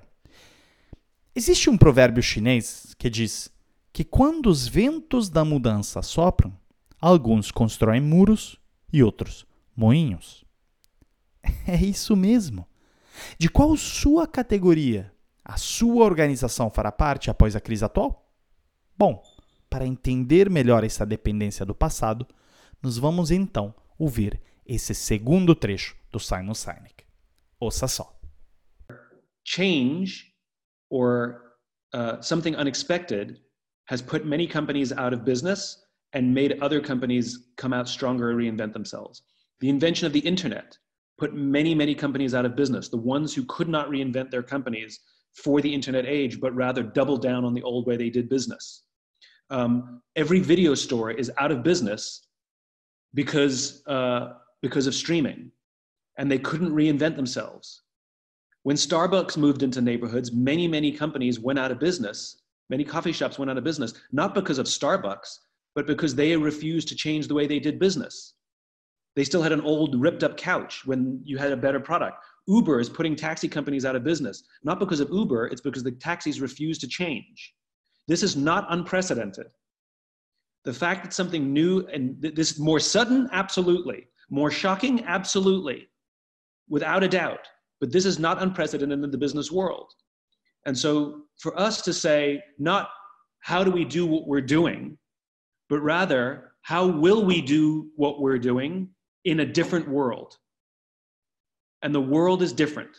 Existe 1.38 1.70
um 1.70 1.78
provérbio 1.78 2.20
chinês 2.20 2.96
que 2.98 3.08
diz 3.08 3.48
que 3.92 4.02
quando 4.02 4.46
os 4.46 4.66
ventos 4.66 5.28
da 5.28 5.44
mudança 5.44 6.02
sopram, 6.02 6.52
alguns 7.00 7.52
constroem 7.52 8.00
muros 8.00 8.58
e 8.92 9.04
outros 9.04 9.46
moinhos. 9.76 10.44
É 11.64 11.76
isso 11.76 12.16
mesmo. 12.16 12.66
De 13.38 13.48
qual 13.48 13.76
sua 13.76 14.26
categoria 14.26 15.12
a 15.44 15.56
sua 15.56 16.04
organização 16.04 16.70
fará 16.70 16.90
parte 16.90 17.30
após 17.30 17.54
a 17.54 17.60
crise 17.60 17.84
atual? 17.84 18.28
Bom, 18.96 19.22
para 19.70 19.86
entender 19.86 20.50
melhor 20.50 20.82
essa 20.82 21.06
dependência 21.06 21.64
do 21.64 21.72
passado, 21.72 22.26
nós 22.82 22.98
vamos 22.98 23.30
então 23.30 23.72
ouvir 23.96 24.40
esse 24.66 24.92
segundo 24.92 25.54
trecho 25.54 25.96
do 26.10 26.18
Simon 26.18 26.54
Sinek. 26.54 27.04
Ouça 27.60 27.86
só. 27.86 28.18
Change 29.44 30.27
or 30.90 31.54
uh, 31.92 32.20
something 32.20 32.54
unexpected 32.56 33.40
has 33.86 34.02
put 34.02 34.26
many 34.26 34.46
companies 34.46 34.92
out 34.92 35.12
of 35.12 35.24
business 35.24 35.84
and 36.12 36.32
made 36.32 36.58
other 36.62 36.80
companies 36.80 37.48
come 37.56 37.72
out 37.72 37.88
stronger 37.88 38.30
and 38.30 38.38
reinvent 38.38 38.72
themselves. 38.72 39.22
The 39.60 39.68
invention 39.68 40.06
of 40.06 40.12
the 40.12 40.20
internet 40.20 40.76
put 41.18 41.34
many, 41.34 41.74
many 41.74 41.94
companies 41.94 42.34
out 42.34 42.44
of 42.44 42.54
business. 42.54 42.88
The 42.88 42.96
ones 42.96 43.34
who 43.34 43.44
could 43.44 43.68
not 43.68 43.88
reinvent 43.88 44.30
their 44.30 44.42
companies 44.42 45.00
for 45.34 45.60
the 45.60 45.72
internet 45.72 46.06
age, 46.06 46.40
but 46.40 46.54
rather 46.54 46.82
doubled 46.82 47.22
down 47.22 47.44
on 47.44 47.54
the 47.54 47.62
old 47.62 47.86
way 47.86 47.96
they 47.96 48.10
did 48.10 48.28
business. 48.28 48.84
Um, 49.50 50.02
every 50.16 50.40
video 50.40 50.74
store 50.74 51.10
is 51.10 51.30
out 51.38 51.50
of 51.50 51.62
business 51.62 52.28
because, 53.14 53.82
uh, 53.86 54.34
because 54.62 54.86
of 54.86 54.94
streaming, 54.94 55.50
and 56.18 56.30
they 56.30 56.38
couldn't 56.38 56.70
reinvent 56.70 57.16
themselves. 57.16 57.82
When 58.64 58.76
Starbucks 58.76 59.36
moved 59.36 59.62
into 59.62 59.80
neighborhoods, 59.80 60.32
many, 60.32 60.66
many 60.68 60.92
companies 60.92 61.38
went 61.38 61.58
out 61.58 61.70
of 61.70 61.78
business. 61.78 62.42
Many 62.70 62.84
coffee 62.84 63.12
shops 63.12 63.38
went 63.38 63.50
out 63.50 63.58
of 63.58 63.64
business, 63.64 63.94
not 64.12 64.34
because 64.34 64.58
of 64.58 64.66
Starbucks, 64.66 65.38
but 65.74 65.86
because 65.86 66.14
they 66.14 66.36
refused 66.36 66.88
to 66.88 66.96
change 66.96 67.28
the 67.28 67.34
way 67.34 67.46
they 67.46 67.60
did 67.60 67.78
business. 67.78 68.34
They 69.16 69.24
still 69.24 69.42
had 69.42 69.52
an 69.52 69.62
old 69.62 70.00
ripped 70.00 70.22
up 70.22 70.36
couch 70.36 70.82
when 70.84 71.20
you 71.24 71.38
had 71.38 71.52
a 71.52 71.56
better 71.56 71.80
product. 71.80 72.24
Uber 72.46 72.80
is 72.80 72.88
putting 72.88 73.14
taxi 73.16 73.48
companies 73.48 73.84
out 73.84 73.96
of 73.96 74.04
business, 74.04 74.44
not 74.64 74.78
because 74.78 75.00
of 75.00 75.10
Uber, 75.10 75.46
it's 75.46 75.60
because 75.60 75.82
the 75.82 75.92
taxis 75.92 76.40
refuse 76.40 76.78
to 76.78 76.88
change. 76.88 77.54
This 78.06 78.22
is 78.22 78.36
not 78.36 78.66
unprecedented. 78.70 79.46
The 80.64 80.72
fact 80.72 81.04
that 81.04 81.12
something 81.12 81.52
new 81.52 81.86
and 81.92 82.16
this 82.20 82.58
more 82.58 82.80
sudden, 82.80 83.28
absolutely. 83.32 84.08
More 84.30 84.50
shocking, 84.50 85.04
absolutely. 85.04 85.88
Without 86.68 87.02
a 87.02 87.08
doubt. 87.08 87.46
But 87.80 87.92
this 87.92 88.04
is 88.04 88.18
not 88.18 88.42
unprecedented 88.42 89.04
in 89.04 89.10
the 89.10 89.18
business 89.18 89.52
world. 89.52 89.92
And 90.66 90.76
so 90.76 91.22
for 91.38 91.58
us 91.58 91.82
to 91.82 91.92
say, 91.92 92.42
not 92.58 92.88
how 93.40 93.62
do 93.62 93.70
we 93.70 93.84
do 93.84 94.06
what 94.06 94.26
we're 94.26 94.46
doing, 94.46 94.98
but 95.68 95.80
rather, 95.80 96.52
how 96.62 96.86
will 96.86 97.24
we 97.24 97.40
do 97.40 97.88
what 97.96 98.20
we're 98.20 98.38
doing 98.38 98.88
in 99.24 99.40
a 99.40 99.46
different 99.46 99.88
world. 99.88 100.36
And 101.82 101.94
the 101.94 102.00
world 102.00 102.42
is 102.42 102.52
different. 102.52 102.90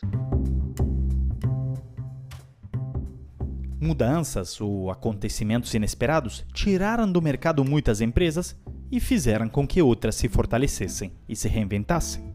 Mudanças 3.80 4.60
ou 4.60 4.90
acontecimentos 4.90 5.72
inesperados 5.74 6.44
tiraram 6.52 7.10
do 7.10 7.22
mercado 7.22 7.64
muitas 7.64 8.00
empresas 8.00 8.56
e 8.90 9.00
fizeram 9.00 9.48
com 9.48 9.66
que 9.66 9.80
outras 9.80 10.16
se 10.16 10.28
fortalecessem 10.28 11.12
e 11.28 11.34
se 11.34 11.48
reinventassem. 11.48 12.29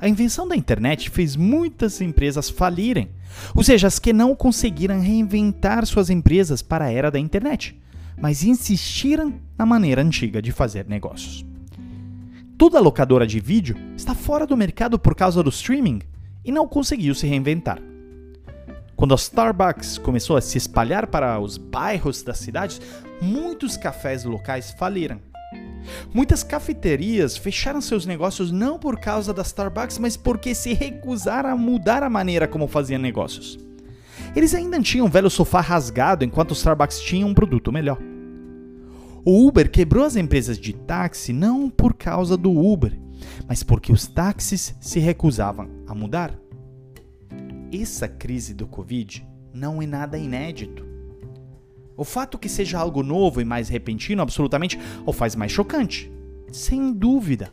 A 0.00 0.08
invenção 0.08 0.46
da 0.46 0.56
internet 0.56 1.08
fez 1.08 1.36
muitas 1.36 2.00
empresas 2.00 2.50
falirem, 2.50 3.10
ou 3.54 3.62
seja, 3.62 3.86
as 3.86 3.98
que 3.98 4.12
não 4.12 4.34
conseguiram 4.34 5.00
reinventar 5.00 5.86
suas 5.86 6.10
empresas 6.10 6.62
para 6.62 6.86
a 6.86 6.92
era 6.92 7.10
da 7.10 7.18
internet, 7.18 7.80
mas 8.20 8.44
insistiram 8.44 9.34
na 9.56 9.64
maneira 9.64 10.02
antiga 10.02 10.42
de 10.42 10.52
fazer 10.52 10.86
negócios. 10.86 11.44
Toda 12.58 12.80
locadora 12.80 13.26
de 13.26 13.40
vídeo 13.40 13.76
está 13.96 14.14
fora 14.14 14.46
do 14.46 14.56
mercado 14.56 14.98
por 14.98 15.14
causa 15.14 15.42
do 15.42 15.50
streaming 15.50 16.00
e 16.44 16.52
não 16.52 16.68
conseguiu 16.68 17.14
se 17.14 17.26
reinventar. 17.26 17.80
Quando 18.96 19.12
a 19.12 19.16
Starbucks 19.16 19.98
começou 19.98 20.36
a 20.36 20.40
se 20.40 20.56
espalhar 20.56 21.08
para 21.08 21.40
os 21.40 21.58
bairros 21.58 22.22
das 22.22 22.38
cidades, 22.38 22.80
muitos 23.20 23.76
cafés 23.76 24.24
locais 24.24 24.70
faliram. 24.78 25.20
Muitas 26.12 26.42
cafeterias 26.42 27.36
fecharam 27.36 27.80
seus 27.80 28.06
negócios 28.06 28.50
não 28.50 28.78
por 28.78 28.98
causa 28.98 29.32
da 29.32 29.42
Starbucks, 29.42 29.98
mas 29.98 30.16
porque 30.16 30.54
se 30.54 30.72
recusaram 30.72 31.50
a 31.50 31.56
mudar 31.56 32.02
a 32.02 32.10
maneira 32.10 32.48
como 32.48 32.68
faziam 32.68 33.00
negócios. 33.00 33.58
Eles 34.34 34.54
ainda 34.54 34.80
tinham 34.80 35.06
um 35.06 35.10
velho 35.10 35.30
sofá 35.30 35.60
rasgado 35.60 36.24
enquanto 36.24 36.50
o 36.50 36.54
Starbucks 36.54 37.00
tinha 37.00 37.26
um 37.26 37.34
produto 37.34 37.72
melhor. 37.72 37.98
O 39.24 39.46
Uber 39.46 39.70
quebrou 39.70 40.04
as 40.04 40.16
empresas 40.16 40.58
de 40.58 40.72
táxi 40.72 41.32
não 41.32 41.70
por 41.70 41.94
causa 41.94 42.36
do 42.36 42.50
Uber, 42.50 42.98
mas 43.48 43.62
porque 43.62 43.92
os 43.92 44.06
táxis 44.06 44.74
se 44.80 44.98
recusavam 44.98 45.68
a 45.86 45.94
mudar. 45.94 46.38
Essa 47.72 48.06
crise 48.06 48.52
do 48.52 48.66
Covid 48.66 49.26
não 49.52 49.80
é 49.80 49.86
nada 49.86 50.18
inédito. 50.18 50.93
O 51.96 52.04
fato 52.04 52.38
que 52.38 52.48
seja 52.48 52.78
algo 52.78 53.02
novo 53.02 53.40
e 53.40 53.44
mais 53.44 53.68
repentino 53.68 54.22
absolutamente 54.22 54.78
o 55.06 55.12
faz 55.12 55.36
mais 55.36 55.52
chocante, 55.52 56.10
sem 56.50 56.92
dúvida. 56.92 57.52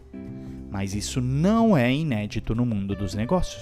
Mas 0.69 0.95
isso 0.95 1.21
não 1.21 1.75
é 1.77 1.93
inédito 1.93 2.55
no 2.55 2.65
mundo 2.65 2.95
dos 2.95 3.13
negócios. 3.13 3.61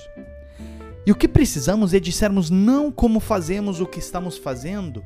E 1.05 1.11
o 1.11 1.15
que 1.15 1.27
precisamos 1.27 1.93
é 1.93 1.99
dissermos 1.99 2.49
não 2.49 2.91
como 2.91 3.19
fazemos 3.19 3.81
o 3.81 3.85
que 3.85 3.99
estamos 3.99 4.37
fazendo, 4.37 5.03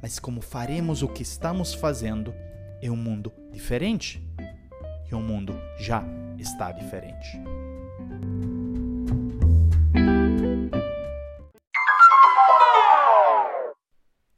mas 0.00 0.18
como 0.18 0.40
faremos 0.40 1.02
o 1.02 1.08
que 1.08 1.22
estamos 1.22 1.74
fazendo 1.74 2.32
em 2.80 2.88
um 2.88 2.96
mundo 2.96 3.32
diferente. 3.52 4.24
E 5.10 5.14
o 5.14 5.20
mundo 5.20 5.58
já 5.78 6.04
está 6.38 6.70
diferente. 6.70 7.40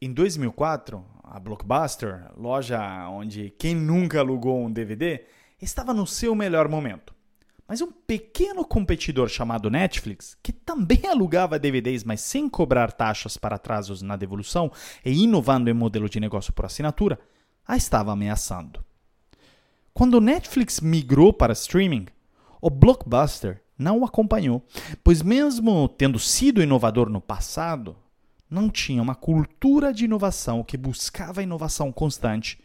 Em 0.05 0.13
2004, 0.13 1.01
a 1.23 1.39
Blockbuster, 1.39 2.29
loja 2.37 3.09
onde 3.09 3.55
quem 3.57 3.73
nunca 3.73 4.19
alugou 4.19 4.61
um 4.61 4.69
DVD, 4.69 5.23
estava 5.61 5.95
no 5.95 6.09
seu 6.09 6.35
melhor 6.35 6.67
momento. 6.67 7.15
Mas 7.69 7.81
um 7.81 7.93
pequeno 7.93 8.65
competidor 8.65 9.29
chamado 9.29 9.71
Netflix, 9.71 10.37
que 10.43 10.53
também 10.53 11.07
alugava 11.07 11.57
DVDs, 11.57 12.03
mas 12.03 12.21
sem 12.21 12.49
cobrar 12.49 12.91
taxas 12.91 13.37
para 13.37 13.55
atrasos 13.55 14.03
na 14.03 14.17
devolução 14.17 14.73
e 15.05 15.23
inovando 15.23 15.71
em 15.71 15.73
modelo 15.73 16.09
de 16.09 16.19
negócio 16.19 16.53
por 16.53 16.65
assinatura, 16.65 17.17
a 17.65 17.77
estava 17.77 18.11
ameaçando. 18.11 18.85
Quando 19.95 20.15
o 20.15 20.21
Netflix 20.21 20.81
migrou 20.81 21.33
para 21.33 21.53
streaming, 21.53 22.07
o 22.61 22.69
Blockbuster 22.69 23.63
não 23.79 24.01
o 24.01 24.05
acompanhou, 24.05 24.67
pois, 25.05 25.23
mesmo 25.23 25.89
tendo 25.91 26.19
sido 26.19 26.61
inovador 26.61 27.09
no 27.09 27.21
passado, 27.21 27.97
não 28.53 28.69
tinha 28.69 29.03
uma 29.03 29.15
cultura 29.15 29.93
de 29.93 30.05
inovação 30.05 30.63
que 30.63 30.77
buscava 30.77 31.43
inovação 31.43 31.91
constante, 31.91 32.61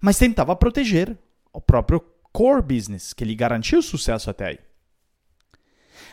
mas 0.00 0.18
tentava 0.18 0.54
proteger 0.54 1.16
o 1.52 1.60
próprio 1.60 2.00
core 2.30 2.62
business 2.62 3.12
que 3.12 3.24
lhe 3.24 3.34
garantiu 3.34 3.80
sucesso 3.80 4.28
até 4.28 4.48
aí. 4.48 4.58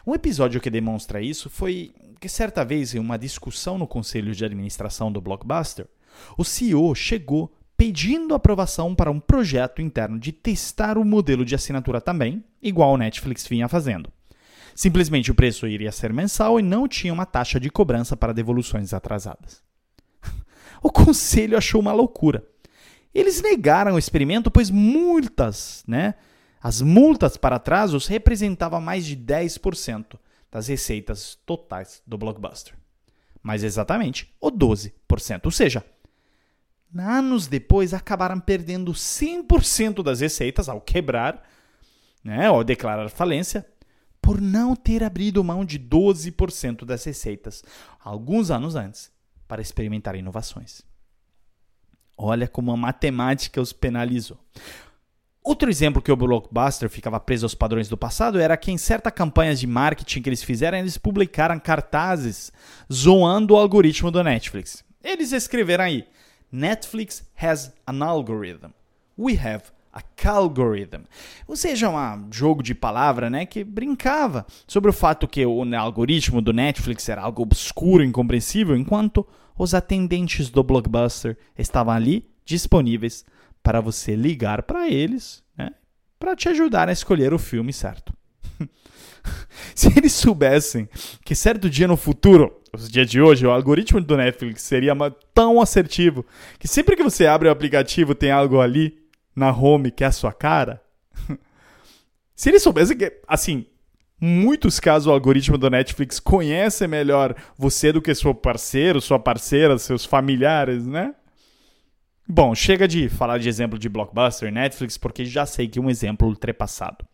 Um 0.07 0.15
episódio 0.15 0.61
que 0.61 0.69
demonstra 0.69 1.21
isso 1.21 1.49
foi 1.49 1.93
que 2.19 2.29
certa 2.29 2.63
vez 2.63 2.95
em 2.95 2.99
uma 2.99 3.17
discussão 3.17 3.77
no 3.77 3.87
conselho 3.87 4.33
de 4.33 4.45
administração 4.45 5.11
do 5.11 5.19
Blockbuster, 5.19 5.87
o 6.37 6.43
CEO 6.43 6.93
chegou 6.95 7.53
pedindo 7.75 8.35
aprovação 8.35 8.93
para 8.95 9.11
um 9.11 9.19
projeto 9.19 9.81
interno 9.81 10.19
de 10.19 10.31
testar 10.31 10.97
o 10.97 11.03
modelo 11.03 11.43
de 11.43 11.55
assinatura 11.55 11.99
também, 11.99 12.43
igual 12.61 12.93
o 12.93 12.97
Netflix 12.97 13.47
vinha 13.47 13.67
fazendo. 13.67 14.11
Simplesmente 14.75 15.31
o 15.31 15.35
preço 15.35 15.67
iria 15.67 15.91
ser 15.91 16.13
mensal 16.13 16.59
e 16.59 16.63
não 16.63 16.87
tinha 16.87 17.13
uma 17.13 17.25
taxa 17.25 17.59
de 17.59 17.69
cobrança 17.69 18.15
para 18.15 18.33
devoluções 18.33 18.93
atrasadas. 18.93 19.61
o 20.81 20.91
conselho 20.91 21.57
achou 21.57 21.81
uma 21.81 21.93
loucura 21.93 22.45
eles 23.13 23.41
negaram 23.41 23.95
o 23.95 23.99
experimento, 23.99 24.49
pois 24.49 24.69
muitas, 24.69 25.83
né, 25.87 26.15
As 26.63 26.79
multas 26.79 27.37
para 27.37 27.55
atrasos 27.55 28.05
representavam 28.05 28.79
mais 28.79 29.03
de 29.03 29.17
10% 29.17 30.19
das 30.51 30.67
receitas 30.67 31.35
totais 31.43 32.03
do 32.05 32.19
blockbuster. 32.19 32.75
Mais 33.41 33.63
exatamente, 33.63 34.31
o 34.39 34.51
12%. 34.51 35.45
Ou 35.45 35.51
seja, 35.51 35.83
anos 36.95 37.47
depois 37.47 37.95
acabaram 37.95 38.39
perdendo 38.39 38.91
100% 38.91 40.03
das 40.03 40.19
receitas 40.19 40.69
ao 40.69 40.79
quebrar, 40.79 41.41
né, 42.23 42.51
ou 42.51 42.63
declarar 42.63 43.09
falência, 43.09 43.65
por 44.21 44.39
não 44.39 44.75
ter 44.75 45.03
abrido 45.03 45.43
mão 45.43 45.65
de 45.65 45.79
12% 45.79 46.85
das 46.85 47.03
receitas 47.03 47.63
alguns 47.99 48.51
anos 48.51 48.75
antes 48.75 49.11
para 49.47 49.61
experimentar 49.61 50.15
inovações. 50.15 50.81
Olha 52.17 52.47
como 52.47 52.71
a 52.71 52.77
matemática 52.77 53.59
os 53.59 53.73
penalizou. 53.73 54.37
Outro 55.43 55.71
exemplo 55.71 56.03
que 56.03 56.11
o 56.11 56.15
Blockbuster 56.15 56.87
ficava 56.87 57.19
preso 57.19 57.45
aos 57.45 57.55
padrões 57.55 57.89
do 57.89 57.97
passado 57.97 58.39
era 58.39 58.55
que 58.55 58.71
em 58.71 58.77
certas 58.77 59.11
campanhas 59.11 59.59
de 59.59 59.65
marketing 59.65 60.21
que 60.21 60.29
eles 60.29 60.43
fizeram, 60.43 60.77
eles 60.77 60.99
publicaram 60.99 61.59
cartazes 61.59 62.51
zoando 62.93 63.55
o 63.55 63.57
algoritmo 63.57 64.11
do 64.11 64.23
Netflix. 64.23 64.83
Eles 65.03 65.31
escreveram 65.31 65.85
aí: 65.85 66.07
Netflix 66.51 67.27
has 67.35 67.73
an 67.87 68.03
algorithm. 68.05 68.69
We 69.17 69.33
have 69.33 69.63
a 69.93 70.01
algorithm. 70.29 71.03
Ou 71.47 71.55
seja, 71.55 71.89
um 71.89 72.31
jogo 72.31 72.63
de 72.63 72.73
palavra 72.73 73.29
né, 73.29 73.45
que 73.45 73.63
brincava 73.63 74.45
sobre 74.67 74.89
o 74.89 74.93
fato 74.93 75.27
que 75.27 75.45
o 75.45 75.63
algoritmo 75.75 76.41
do 76.41 76.53
Netflix 76.53 77.09
era 77.09 77.21
algo 77.21 77.41
obscuro, 77.41 78.03
incompreensível, 78.03 78.75
enquanto 78.75 79.27
os 79.57 79.73
atendentes 79.73 80.49
do 80.49 80.63
Blockbuster 80.63 81.37
estavam 81.57 81.93
ali 81.93 82.29
disponíveis 82.45 83.25
para 83.61 83.81
você 83.81 84.15
ligar 84.15 84.63
para 84.63 84.89
eles, 84.89 85.43
né, 85.57 85.71
para 86.17 86.35
te 86.35 86.49
ajudar 86.49 86.89
a 86.89 86.93
escolher 86.93 87.33
o 87.33 87.39
filme 87.39 87.73
certo. 87.73 88.13
Se 89.75 89.87
eles 89.95 90.13
soubessem 90.13 90.89
que 91.23 91.35
certo 91.35 91.69
dia 91.69 91.87
no 91.87 91.97
futuro, 91.97 92.59
os 92.73 92.89
dias 92.89 93.09
de 93.09 93.21
hoje, 93.21 93.45
o 93.45 93.51
algoritmo 93.51 93.99
do 94.01 94.17
Netflix 94.17 94.61
seria 94.61 94.93
tão 95.33 95.61
assertivo 95.61 96.25
que 96.57 96.67
sempre 96.67 96.95
que 96.95 97.03
você 97.03 97.27
abre 97.27 97.47
o 97.47 97.51
aplicativo 97.51 98.15
tem 98.15 98.31
algo 98.31 98.61
ali 98.61 99.00
na 99.35 99.51
home 99.51 99.91
que 99.91 100.03
é 100.03 100.07
a 100.07 100.11
sua 100.11 100.33
cara. 100.33 100.81
Se 102.35 102.49
eles 102.49 102.63
soubessem 102.63 102.97
que, 102.97 103.21
assim, 103.27 103.65
muitos 104.19 104.79
casos 104.79 105.07
o 105.07 105.11
algoritmo 105.11 105.57
do 105.57 105.69
Netflix 105.69 106.19
conhece 106.19 106.87
melhor 106.87 107.35
você 107.57 107.91
do 107.91 108.01
que 108.01 108.13
seu 108.13 108.33
parceiro, 108.33 109.01
sua 109.01 109.19
parceira, 109.19 109.77
seus 109.77 110.05
familiares, 110.05 110.85
né? 110.85 111.15
Bom, 112.27 112.55
chega 112.55 112.87
de 112.87 113.09
falar 113.09 113.39
de 113.39 113.49
exemplo 113.49 113.77
de 113.77 113.89
blockbuster 113.89 114.47
e 114.47 114.51
Netflix, 114.51 114.97
porque 114.97 115.25
já 115.25 115.45
sei 115.45 115.67
que 115.67 115.79
é 115.79 115.81
um 115.81 115.89
exemplo 115.89 116.27
ultrapassado. 116.27 117.05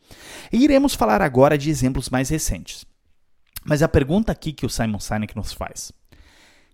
E 0.52 0.64
iremos 0.64 0.94
falar 0.94 1.22
agora 1.22 1.58
de 1.58 1.70
exemplos 1.70 2.10
mais 2.10 2.30
recentes. 2.30 2.86
Mas 3.66 3.82
a 3.82 3.88
pergunta 3.88 4.32
aqui 4.32 4.54
que 4.54 4.66
o 4.66 4.70
Simon 4.70 5.00
Sinek 5.00 5.36
nos 5.36 5.54
faz: 5.54 5.92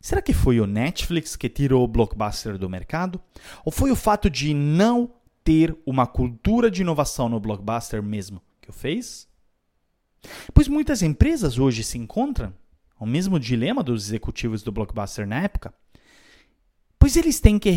será 0.01 0.21
que 0.21 0.33
foi 0.33 0.59
o 0.59 0.67
Netflix 0.67 1.35
que 1.35 1.47
tirou 1.47 1.83
o 1.83 1.87
blockbuster 1.87 2.57
do 2.57 2.69
mercado? 2.69 3.21
Ou 3.63 3.71
foi 3.71 3.91
o 3.91 3.95
fato 3.95 4.29
de 4.29 4.53
não 4.53 5.09
ter 5.43 5.77
uma 5.85 6.07
cultura 6.07 6.71
de 6.71 6.81
inovação 6.81 7.27
no 7.27 7.39
blockbuster 7.39 8.01
mesmo 8.01 8.41
que 8.61 8.69
o 8.69 8.73
fez? 8.73 9.27
Pois 10.53 10.67
muitas 10.67 11.01
empresas 11.01 11.59
hoje 11.59 11.83
se 11.83 11.97
encontram 11.97 12.53
o 12.99 13.05
mesmo 13.05 13.39
dilema 13.39 13.83
dos 13.83 14.05
executivos 14.07 14.63
do 14.63 14.71
blockbuster 14.71 15.27
na 15.27 15.41
época 15.41 15.73
pois 17.03 17.17
eles 17.17 17.41
têm 17.41 17.59
que 17.59 17.69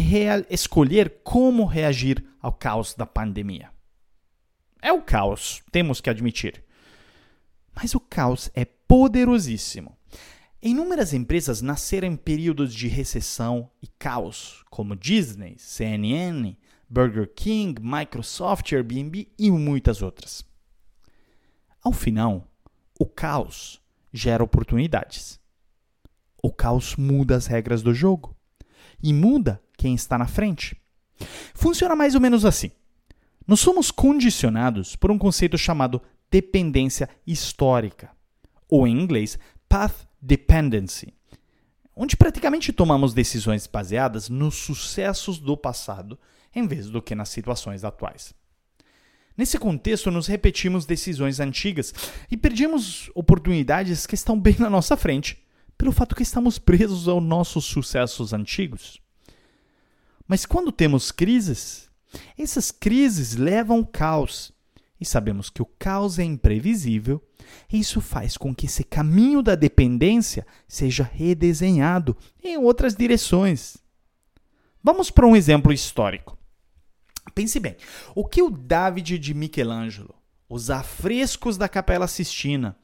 escolher 0.48 1.16
como 1.24 1.64
reagir 1.64 2.24
ao 2.40 2.52
caos 2.52 2.94
da 2.94 3.04
pandemia. 3.04 3.70
É 4.80 4.92
o 4.92 5.02
caos, 5.02 5.64
temos 5.72 6.00
que 6.00 6.08
admitir. 6.08 6.62
Mas 7.74 7.92
o 7.96 7.98
caos 7.98 8.48
é 8.54 8.64
poderosíssimo. 8.64 9.98
Inúmeras 10.62 11.12
empresas 11.12 11.60
nasceram 11.60 12.06
em 12.06 12.14
períodos 12.14 12.72
de 12.72 12.86
recessão 12.86 13.68
e 13.82 13.88
caos, 13.98 14.64
como 14.70 14.94
Disney, 14.94 15.56
CNN, 15.58 16.56
Burger 16.88 17.32
King, 17.34 17.80
Microsoft, 17.82 18.72
Airbnb 18.72 19.28
e 19.38 19.50
muitas 19.50 20.02
outras. 20.02 20.44
Ao 21.82 21.92
final, 21.92 22.46
o 22.98 23.06
caos 23.06 23.80
gera 24.12 24.42
oportunidades. 24.42 25.38
O 26.42 26.50
caos 26.50 26.96
muda 26.96 27.36
as 27.36 27.46
regras 27.46 27.82
do 27.82 27.92
jogo 27.92 28.36
e 29.02 29.12
muda 29.12 29.62
quem 29.76 29.94
está 29.94 30.16
na 30.16 30.26
frente. 30.26 30.80
Funciona 31.54 31.96
mais 31.96 32.14
ou 32.14 32.20
menos 32.20 32.44
assim. 32.44 32.70
Nós 33.46 33.60
somos 33.60 33.90
condicionados 33.90 34.96
por 34.96 35.10
um 35.10 35.18
conceito 35.18 35.56
chamado 35.56 36.02
dependência 36.30 37.08
histórica, 37.26 38.10
ou 38.68 38.86
em 38.86 39.00
inglês, 39.00 39.38
path 39.68 40.08
dependency, 40.20 41.14
onde 41.94 42.16
praticamente 42.16 42.72
tomamos 42.72 43.14
decisões 43.14 43.66
baseadas 43.66 44.28
nos 44.28 44.56
sucessos 44.56 45.38
do 45.38 45.56
passado 45.56 46.18
em 46.56 46.66
vez 46.66 46.88
do 46.88 47.02
que 47.02 47.14
nas 47.14 47.28
situações 47.28 47.84
atuais. 47.84 48.34
Nesse 49.36 49.58
contexto, 49.58 50.10
nos 50.10 50.26
repetimos 50.26 50.86
decisões 50.86 51.38
antigas 51.38 51.92
e 52.30 52.36
perdemos 52.36 53.10
oportunidades 53.14 54.06
que 54.06 54.14
estão 54.14 54.40
bem 54.40 54.56
na 54.58 54.70
nossa 54.70 54.96
frente 54.96 55.44
pelo 55.76 55.92
fato 55.92 56.16
que 56.16 56.22
estamos 56.22 56.58
presos 56.58 57.06
aos 57.06 57.22
nossos 57.22 57.66
sucessos 57.66 58.32
antigos. 58.32 58.98
Mas 60.26 60.46
quando 60.46 60.72
temos 60.72 61.12
crises, 61.12 61.90
essas 62.38 62.70
crises 62.70 63.36
levam 63.36 63.78
ao 63.78 63.86
caos. 63.86 64.52
E 64.98 65.04
sabemos 65.04 65.50
que 65.50 65.60
o 65.60 65.66
caos 65.78 66.18
é 66.18 66.24
imprevisível, 66.24 67.22
e 67.70 67.78
isso 67.78 68.00
faz 68.00 68.38
com 68.38 68.54
que 68.54 68.64
esse 68.64 68.82
caminho 68.82 69.42
da 69.42 69.54
dependência 69.54 70.46
seja 70.66 71.04
redesenhado 71.04 72.16
em 72.42 72.56
outras 72.56 72.96
direções. 72.96 73.76
Vamos 74.82 75.10
para 75.10 75.26
um 75.26 75.36
exemplo 75.36 75.70
histórico. 75.70 76.35
Pense 77.34 77.60
bem, 77.60 77.76
o 78.14 78.24
que 78.24 78.42
o 78.42 78.50
David 78.50 79.18
de 79.18 79.34
Michelangelo, 79.34 80.14
os 80.48 80.70
afrescos 80.70 81.56
da 81.56 81.68
Capela 81.68 82.06
Sistina, 82.06 82.76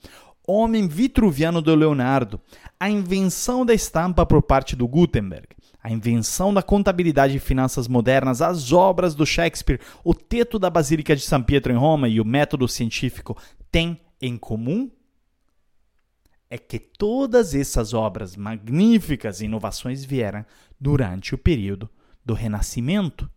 Homem 0.46 0.88
Vitruviano 0.88 1.62
do 1.62 1.74
Leonardo, 1.74 2.40
a 2.78 2.90
invenção 2.90 3.64
da 3.64 3.72
estampa 3.72 4.26
por 4.26 4.42
parte 4.42 4.74
do 4.74 4.88
Gutenberg, 4.88 5.48
a 5.83 5.90
invenção 5.90 6.52
da 6.52 6.62
contabilidade 6.62 7.37
e 7.37 7.40
finanças 7.40 7.87
modernas, 7.87 8.42
as 8.42 8.72
obras 8.72 9.14
do 9.14 9.24
Shakespeare, 9.24 9.81
o 10.05 10.14
teto 10.14 10.59
da 10.59 10.68
Basílica 10.68 11.14
de 11.14 11.22
São 11.22 11.42
Pietro 11.42 11.72
em 11.72 11.76
Roma 11.76 12.09
e 12.09 12.20
o 12.20 12.24
método 12.24 12.68
científico 12.68 13.37
têm 13.70 14.00
em 14.20 14.37
comum? 14.37 14.90
É 16.50 16.59
que 16.59 16.78
todas 16.78 17.55
essas 17.55 17.94
obras 17.94 18.37
magníficas 18.37 19.40
e 19.40 19.46
inovações 19.46 20.05
vieram 20.05 20.44
durante 20.78 21.35
o 21.35 21.38
período 21.38 21.88
do 22.24 22.35
Renascimento 22.35 23.31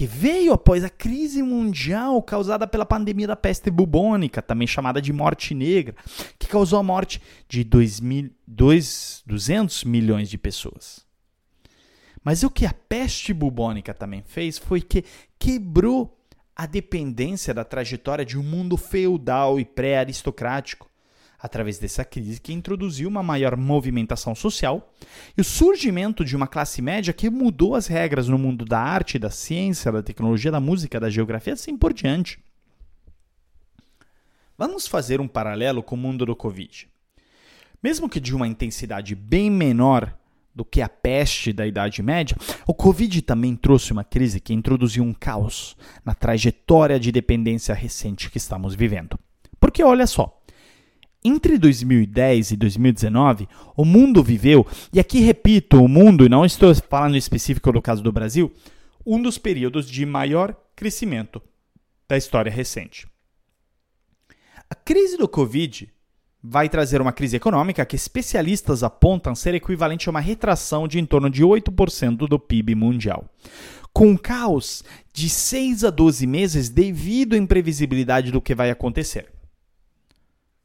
que 0.00 0.06
veio 0.06 0.54
após 0.54 0.82
a 0.82 0.88
crise 0.88 1.42
mundial 1.42 2.22
causada 2.22 2.66
pela 2.66 2.86
pandemia 2.86 3.26
da 3.26 3.36
peste 3.36 3.70
bubônica, 3.70 4.40
também 4.40 4.66
chamada 4.66 4.98
de 4.98 5.12
morte 5.12 5.52
negra, 5.54 5.94
que 6.38 6.48
causou 6.48 6.78
a 6.78 6.82
morte 6.82 7.20
de 7.46 7.62
2 7.62 8.00
mil, 8.00 8.30
2, 8.46 9.24
200 9.26 9.84
milhões 9.84 10.30
de 10.30 10.38
pessoas. 10.38 11.04
Mas 12.24 12.42
o 12.42 12.48
que 12.48 12.64
a 12.64 12.72
peste 12.72 13.34
bubônica 13.34 13.92
também 13.92 14.22
fez 14.22 14.56
foi 14.56 14.80
que 14.80 15.04
quebrou 15.38 16.18
a 16.56 16.64
dependência 16.64 17.52
da 17.52 17.62
trajetória 17.62 18.24
de 18.24 18.38
um 18.38 18.42
mundo 18.42 18.78
feudal 18.78 19.60
e 19.60 19.66
pré-aristocrático 19.66 20.89
através 21.42 21.78
dessa 21.78 22.04
crise 22.04 22.40
que 22.40 22.52
introduziu 22.52 23.08
uma 23.08 23.22
maior 23.22 23.56
movimentação 23.56 24.34
social 24.34 24.92
e 25.36 25.40
o 25.40 25.44
surgimento 25.44 26.24
de 26.24 26.36
uma 26.36 26.46
classe 26.46 26.82
média 26.82 27.12
que 27.12 27.30
mudou 27.30 27.74
as 27.74 27.86
regras 27.86 28.28
no 28.28 28.38
mundo 28.38 28.64
da 28.64 28.78
arte, 28.78 29.18
da 29.18 29.30
ciência, 29.30 29.90
da 29.90 30.02
tecnologia, 30.02 30.50
da 30.50 30.60
música, 30.60 31.00
da 31.00 31.08
geografia, 31.08 31.54
assim 31.54 31.76
por 31.76 31.92
diante. 31.92 32.38
Vamos 34.56 34.86
fazer 34.86 35.20
um 35.20 35.28
paralelo 35.28 35.82
com 35.82 35.94
o 35.94 35.98
mundo 35.98 36.26
do 36.26 36.36
Covid. 36.36 36.86
Mesmo 37.82 38.10
que 38.10 38.20
de 38.20 38.34
uma 38.34 38.46
intensidade 38.46 39.14
bem 39.14 39.50
menor 39.50 40.14
do 40.54 40.64
que 40.64 40.82
a 40.82 40.88
peste 40.88 41.52
da 41.52 41.66
Idade 41.66 42.02
Média, 42.02 42.36
o 42.66 42.74
Covid 42.74 43.22
também 43.22 43.56
trouxe 43.56 43.92
uma 43.92 44.04
crise 44.04 44.40
que 44.40 44.52
introduziu 44.52 45.02
um 45.02 45.14
caos 45.14 45.76
na 46.04 46.12
trajetória 46.12 47.00
de 47.00 47.10
dependência 47.10 47.74
recente 47.74 48.30
que 48.30 48.36
estamos 48.36 48.74
vivendo. 48.74 49.18
Porque 49.58 49.82
olha 49.82 50.06
só, 50.06 50.39
entre 51.24 51.58
2010 51.58 52.52
e 52.52 52.56
2019, 52.56 53.48
o 53.76 53.84
mundo 53.84 54.22
viveu, 54.22 54.66
e 54.92 54.98
aqui 54.98 55.20
repito, 55.20 55.82
o 55.82 55.88
mundo, 55.88 56.24
e 56.24 56.28
não 56.28 56.44
estou 56.44 56.74
falando 56.74 57.16
específico 57.16 57.72
do 57.72 57.82
caso 57.82 58.02
do 58.02 58.12
Brasil, 58.12 58.52
um 59.04 59.20
dos 59.20 59.38
períodos 59.38 59.88
de 59.88 60.04
maior 60.06 60.54
crescimento 60.74 61.42
da 62.08 62.16
história 62.16 62.50
recente. 62.50 63.06
A 64.68 64.74
crise 64.74 65.16
do 65.16 65.28
Covid 65.28 65.92
vai 66.42 66.68
trazer 66.68 67.00
uma 67.00 67.12
crise 67.12 67.36
econômica 67.36 67.84
que 67.84 67.96
especialistas 67.96 68.82
apontam 68.82 69.34
ser 69.34 69.54
equivalente 69.54 70.08
a 70.08 70.10
uma 70.10 70.20
retração 70.20 70.88
de 70.88 70.98
em 70.98 71.04
torno 71.04 71.28
de 71.28 71.44
8% 71.44 72.26
do 72.28 72.38
PIB 72.38 72.74
mundial. 72.74 73.28
com 73.92 74.16
caos 74.16 74.84
de 75.12 75.28
6 75.28 75.82
a 75.82 75.90
12 75.90 76.24
meses 76.24 76.68
devido 76.68 77.34
à 77.34 77.36
imprevisibilidade 77.36 78.30
do 78.30 78.40
que 78.40 78.54
vai 78.54 78.70
acontecer. 78.70 79.26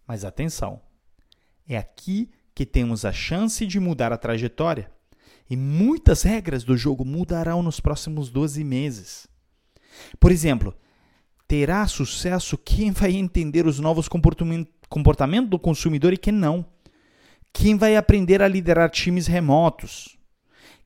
Mas 0.08 0.24
atenção, 0.24 0.82
é 1.68 1.78
aqui 1.78 2.30
que 2.54 2.65
temos 2.65 3.04
a 3.04 3.12
chance 3.12 3.65
de 3.65 3.80
mudar 3.80 4.13
a 4.13 4.18
trajetória. 4.18 4.89
E 5.50 5.56
muitas 5.56 6.24
regras 6.24 6.63
do 6.63 6.78
jogo 6.78 7.04
mudarão 7.06 7.62
nos 7.62 7.80
próximos 7.80 8.30
12 8.30 8.63
meses. 8.63 9.28
Por 10.20 10.32
exemplo, 10.32 10.74
terá 11.48 11.86
sucesso 11.88 12.58
quem 12.58 12.91
vai 12.91 13.13
entender 13.13 13.68
os 13.68 13.80
novos 13.80 14.08
comportamentos 14.08 15.50
do 15.50 15.60
consumidor 15.60 16.13
e 16.13 16.18
quem 16.18 16.34
não. 16.34 16.65
Quem 17.54 17.78
vai 17.78 17.96
aprender 17.96 18.41
a 18.41 18.48
liderar 18.48 18.89
times 18.89 19.28
remotos. 19.28 20.18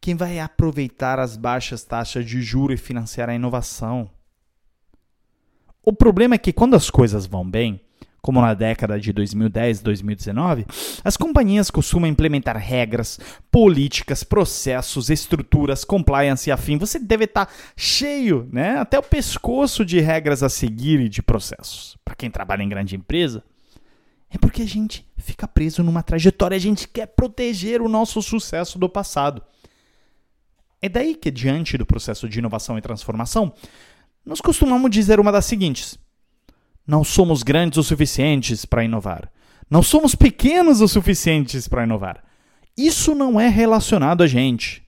Quem 0.02 0.16
vai 0.16 0.40
aproveitar 0.40 1.20
as 1.20 1.36
baixas 1.36 1.84
taxas 1.84 2.26
de 2.26 2.42
juros 2.42 2.80
e 2.80 2.84
financiar 2.84 3.30
a 3.30 3.36
inovação. 3.36 4.10
O 5.84 5.94
problema 5.94 6.36
é 6.36 6.38
que 6.38 6.54
quando 6.54 6.76
as 6.76 6.90
coisas 6.90 7.26
vão 7.26 7.50
bem, 7.50 7.82
como 8.22 8.42
na 8.42 8.54
década 8.54 9.00
de 9.00 9.14
2010 9.14 9.80
e 9.80 9.84
2019, 9.84 10.66
as 11.04 11.16
companhias 11.16 11.72
costumam 11.72 12.10
implementar 12.10 12.58
regras, 12.58 13.20
políticas, 13.52 14.24
processos, 14.24 15.10
estruturas, 15.10 15.84
compliance 15.84 16.50
e 16.50 16.52
afim. 16.52 16.78
Você 16.78 17.00
deve 17.00 17.26
estar 17.26 17.52
cheio, 17.76 18.48
né, 18.52 18.78
até 18.78 18.98
o 19.00 19.04
pescoço 19.04 19.86
de 19.86 20.00
regras 20.00 20.44
a 20.44 20.50
seguir 20.50 21.00
e 21.00 21.10
de 21.10 21.22
processos. 21.22 21.98
Para 22.04 22.16
quem 22.16 22.30
trabalha 22.30 22.64
em 22.64 22.70
grande 22.70 22.96
empresa, 22.96 23.44
é 24.30 24.38
porque 24.38 24.62
a 24.62 24.68
gente 24.68 25.06
fica 25.18 25.48
preso 25.48 25.84
numa 25.84 26.04
trajetória, 26.04 26.56
a 26.56 26.60
gente 26.60 26.88
quer 26.88 27.08
proteger 27.08 27.82
o 27.82 27.90
nosso 27.90 28.22
sucesso 28.22 28.78
do 28.78 28.88
passado. 28.88 29.42
É 30.82 30.88
daí 30.88 31.16
que, 31.16 31.32
diante 31.32 31.78
do 31.78 31.86
processo 31.86 32.30
de 32.30 32.40
inovação 32.40 32.78
e 32.78 32.82
transformação, 32.82 33.54
nós 34.26 34.40
costumamos 34.40 34.92
dizer 34.92 35.20
uma 35.20 35.32
das 35.32 35.46
seguintes: 35.46 35.98
não 36.90 37.04
somos 37.04 37.44
grandes 37.44 37.78
o 37.78 37.84
suficientes 37.84 38.66
para 38.66 38.84
inovar. 38.84 39.32
Não 39.70 39.84
somos 39.84 40.16
pequenos 40.16 40.82
o 40.82 40.88
suficientes 40.88 41.68
para 41.68 41.84
inovar. 41.84 42.24
Isso 42.76 43.14
não 43.14 43.40
é 43.40 43.48
relacionado 43.48 44.24
a 44.24 44.28
gente. 44.28 44.82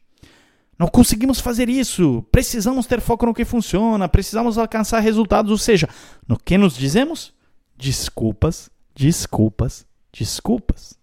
Não 0.79 0.87
conseguimos 0.87 1.39
fazer 1.39 1.69
isso. 1.69 2.25
Precisamos 2.31 2.87
ter 2.87 2.99
foco 3.01 3.27
no 3.27 3.35
que 3.35 3.45
funciona. 3.45 4.09
Precisamos 4.09 4.57
alcançar 4.57 4.99
resultados. 4.99 5.51
Ou 5.51 5.59
seja, 5.59 5.87
no 6.27 6.39
que 6.39 6.57
nos 6.57 6.75
dizemos? 6.75 7.35
Desculpas, 7.77 8.71
desculpas, 8.95 9.85
desculpas. 10.11 10.97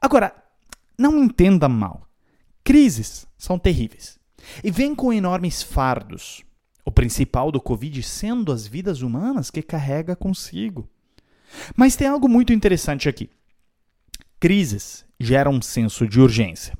Agora, 0.00 0.36
não 0.96 1.18
entenda 1.18 1.68
mal. 1.68 2.06
Crises 2.62 3.26
são 3.36 3.58
terríveis 3.58 4.20
e 4.62 4.70
vêm 4.70 4.94
com 4.94 5.12
enormes 5.12 5.64
fardos. 5.64 6.44
Principal 6.94 7.52
do 7.52 7.60
Covid 7.60 8.02
sendo 8.02 8.52
as 8.52 8.66
vidas 8.66 9.02
humanas 9.02 9.50
que 9.50 9.60
carrega 9.62 10.16
consigo. 10.16 10.88
Mas 11.76 11.96
tem 11.96 12.06
algo 12.06 12.28
muito 12.28 12.52
interessante 12.52 13.08
aqui. 13.08 13.28
Crises 14.40 15.04
geram 15.18 15.52
um 15.52 15.62
senso 15.62 16.06
de 16.06 16.20
urgência. 16.20 16.76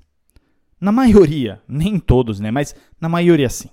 Na 0.80 0.92
maioria, 0.92 1.62
nem 1.66 1.98
todos, 1.98 2.40
né? 2.40 2.50
Mas 2.50 2.74
na 3.00 3.08
maioria 3.08 3.48
sim. 3.48 3.70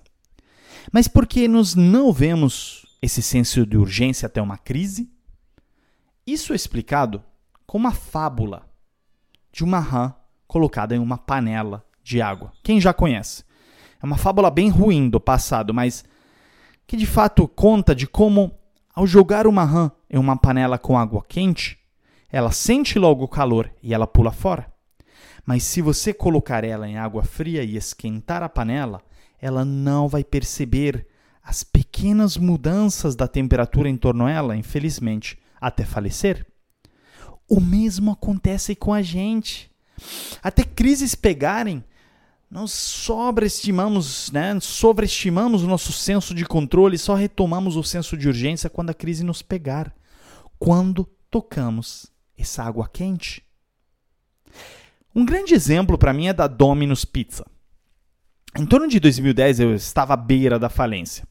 Mas 0.92 1.08
por 1.08 1.28
que 1.28 1.48
nós 1.48 1.76
não 1.76 2.12
vemos 2.12 2.86
esse 3.02 3.22
senso 3.22 3.66
de 3.66 3.78
urgência 3.78 4.26
até 4.26 4.42
uma 4.42 4.58
crise? 4.58 5.12
Isso 6.26 6.54
é 6.54 6.56
explicado 6.56 7.24
com 7.66 7.78
uma 7.78 7.92
fábula 7.92 8.70
de 9.52 9.64
uma 9.64 9.80
rã 9.80 10.14
colocada 10.48 10.96
em 10.96 11.00
uma 11.00 11.18
panela 11.18 11.86
de 12.04 12.22
água. 12.22 12.52
Quem 12.64 12.80
já 12.80 12.94
conhece? 12.94 13.44
É 14.02 14.06
uma 14.06 14.18
fábula 14.18 14.50
bem 14.50 14.70
ruim 14.70 15.10
do 15.10 15.20
passado, 15.20 15.74
mas 15.74 16.04
que 16.86 16.98
de 16.98 17.06
fato 17.06 17.48
conta 17.48 17.96
de 17.96 18.08
como, 18.08 18.52
ao 18.94 19.08
jogar 19.08 19.48
uma 19.48 19.64
rã 19.64 19.92
em 20.10 20.18
uma 20.18 20.36
panela 20.36 20.78
com 20.78 20.98
água 20.98 21.24
quente, 21.28 21.80
ela 22.30 22.52
sente 22.52 22.98
logo 22.98 23.24
o 23.24 23.28
calor 23.28 23.72
e 23.82 23.94
ela 23.94 24.08
pula 24.08 24.32
fora. 24.32 24.72
Mas 25.46 25.64
se 25.64 25.82
você 25.82 26.14
colocar 26.14 26.64
ela 26.64 26.88
em 26.88 26.98
água 26.98 27.24
fria 27.24 27.64
e 27.64 27.76
esquentar 27.76 28.44
a 28.44 28.50
panela, 28.50 29.02
ela 29.40 29.66
não 29.66 30.08
vai 30.08 30.24
perceber 30.24 31.08
as 31.44 31.64
pequenas 31.64 32.38
mudanças 32.38 33.16
da 33.16 33.28
temperatura 33.28 33.90
em 33.90 33.98
torno 33.98 34.26
dela, 34.26 34.56
infelizmente, 34.56 35.40
até 35.60 35.84
falecer. 35.84 36.46
O 37.50 37.60
mesmo 37.60 38.12
acontece 38.12 38.76
com 38.76 38.94
a 38.94 39.02
gente. 39.02 39.70
Até 40.42 40.64
crises 40.64 41.16
pegarem, 41.16 41.84
nós 42.52 42.74
sobreestimamos, 42.74 44.30
né, 44.30 44.60
sobreestimamos 44.60 45.64
o 45.64 45.68
nosso 45.68 45.94
senso 45.94 46.36
de 46.36 46.46
controle, 46.46 46.98
só 46.98 47.16
retomamos 47.16 47.78
o 47.78 47.84
senso 47.84 48.18
de 48.18 48.28
urgência 48.28 48.70
quando 48.70 48.90
a 48.90 48.94
crise 48.94 49.24
nos 49.24 49.42
pegar, 49.42 49.96
quando 50.60 51.08
tocamos 51.30 52.12
essa 52.38 52.62
água 52.62 52.90
quente. 52.92 53.42
Um 55.16 55.24
grande 55.24 55.54
exemplo 55.54 55.98
para 55.98 56.12
mim 56.12 56.28
é 56.28 56.34
da 56.34 56.46
Domino's 56.46 57.06
Pizza. 57.06 57.46
Em 58.58 58.66
torno 58.66 58.90
de 58.90 59.00
2010 59.00 59.62
eu 59.62 59.74
estava 59.74 60.14
à 60.14 60.18
beira 60.18 60.60
da 60.60 60.68
falência. 60.68 61.26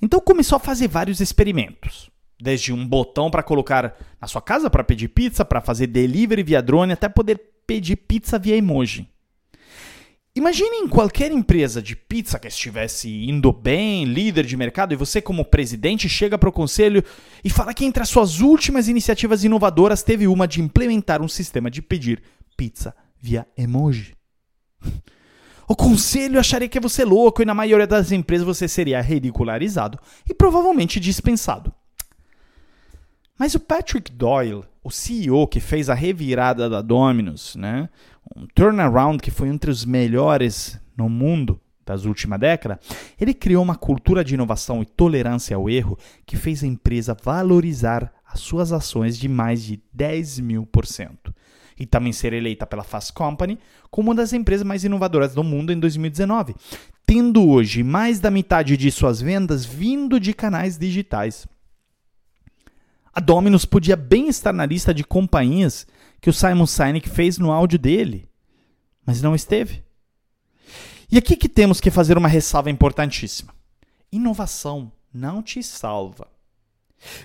Então 0.00 0.20
começou 0.20 0.54
a 0.54 0.60
fazer 0.60 0.86
vários 0.86 1.18
experimentos. 1.18 2.08
Desde 2.40 2.72
um 2.72 2.86
botão 2.86 3.28
para 3.28 3.42
colocar 3.42 3.96
na 4.20 4.28
sua 4.28 4.40
casa 4.40 4.70
para 4.70 4.84
pedir 4.84 5.08
pizza, 5.08 5.44
para 5.44 5.60
fazer 5.60 5.88
delivery 5.88 6.44
via 6.44 6.62
drone, 6.62 6.92
até 6.92 7.08
poder 7.08 7.40
pedir 7.66 7.96
pizza 7.96 8.38
via 8.38 8.56
emoji. 8.56 9.08
Imagine 10.34 10.76
em 10.76 10.88
qualquer 10.88 11.32
empresa 11.32 11.82
de 11.82 11.96
pizza 11.96 12.38
que 12.38 12.46
estivesse 12.46 13.08
indo 13.08 13.52
bem, 13.52 14.04
líder 14.04 14.46
de 14.46 14.56
mercado, 14.56 14.92
e 14.92 14.96
você, 14.96 15.20
como 15.20 15.44
presidente, 15.44 16.08
chega 16.08 16.38
para 16.38 16.48
o 16.48 16.52
conselho 16.52 17.02
e 17.42 17.50
fala 17.50 17.74
que 17.74 17.84
entre 17.84 18.00
as 18.00 18.08
suas 18.08 18.40
últimas 18.40 18.86
iniciativas 18.86 19.42
inovadoras 19.42 20.04
teve 20.04 20.28
uma 20.28 20.46
de 20.46 20.60
implementar 20.60 21.20
um 21.20 21.26
sistema 21.26 21.68
de 21.68 21.82
pedir 21.82 22.22
pizza 22.56 22.94
via 23.18 23.44
emoji. 23.56 24.14
O 25.66 25.74
conselho 25.74 26.38
acharia 26.38 26.68
que 26.68 26.80
você 26.80 27.02
é 27.02 27.04
louco 27.04 27.42
e 27.42 27.44
na 27.44 27.54
maioria 27.54 27.86
das 27.86 28.12
empresas 28.12 28.46
você 28.46 28.68
seria 28.68 29.00
ridicularizado 29.00 29.98
e 30.28 30.34
provavelmente 30.34 31.00
dispensado. 31.00 31.72
Mas 33.38 33.54
o 33.54 33.60
Patrick 33.60 34.12
Doyle, 34.12 34.64
o 34.82 34.90
CEO 34.90 35.46
que 35.46 35.60
fez 35.60 35.88
a 35.88 35.94
revirada 35.94 36.68
da 36.68 36.82
Domino's, 36.82 37.56
né? 37.56 37.88
Um 38.34 38.46
turnaround 38.54 39.22
que 39.22 39.30
foi 39.30 39.48
entre 39.48 39.70
os 39.70 39.84
melhores 39.84 40.80
no 40.96 41.08
mundo 41.08 41.60
das 41.84 42.04
últimas 42.04 42.38
décadas, 42.38 42.78
ele 43.20 43.34
criou 43.34 43.62
uma 43.62 43.74
cultura 43.74 44.24
de 44.24 44.34
inovação 44.34 44.80
e 44.82 44.86
tolerância 44.86 45.56
ao 45.56 45.68
erro 45.68 45.98
que 46.24 46.36
fez 46.36 46.62
a 46.62 46.66
empresa 46.66 47.16
valorizar 47.20 48.12
as 48.24 48.40
suas 48.40 48.72
ações 48.72 49.18
de 49.18 49.28
mais 49.28 49.62
de 49.64 49.82
10 49.92 50.40
mil 50.40 50.66
por 50.66 50.86
cento. 50.86 51.34
E 51.76 51.86
também 51.86 52.12
ser 52.12 52.32
eleita 52.32 52.66
pela 52.66 52.84
Fast 52.84 53.12
Company 53.12 53.58
como 53.90 54.10
uma 54.10 54.14
das 54.14 54.32
empresas 54.32 54.66
mais 54.66 54.84
inovadoras 54.84 55.34
do 55.34 55.42
mundo 55.42 55.72
em 55.72 55.80
2019, 55.80 56.54
tendo 57.06 57.48
hoje 57.48 57.82
mais 57.82 58.20
da 58.20 58.30
metade 58.30 58.76
de 58.76 58.90
suas 58.90 59.20
vendas 59.20 59.64
vindo 59.64 60.20
de 60.20 60.32
canais 60.32 60.78
digitais. 60.78 61.48
A 63.12 63.18
Domino's 63.18 63.64
podia 63.64 63.96
bem 63.96 64.28
estar 64.28 64.52
na 64.52 64.64
lista 64.64 64.94
de 64.94 65.02
companhias 65.02 65.86
que 66.20 66.30
o 66.30 66.32
Simon 66.32 66.66
Sinek 66.66 67.08
fez 67.08 67.38
no 67.38 67.50
áudio 67.50 67.78
dele, 67.78 68.28
mas 69.04 69.22
não 69.22 69.34
esteve. 69.34 69.82
E 71.10 71.18
aqui 71.18 71.36
que 71.36 71.48
temos 71.48 71.80
que 71.80 71.90
fazer 71.90 72.16
uma 72.16 72.28
ressalva 72.28 72.70
importantíssima. 72.70 73.52
Inovação 74.12 74.92
não 75.12 75.42
te 75.42 75.62
salva. 75.62 76.28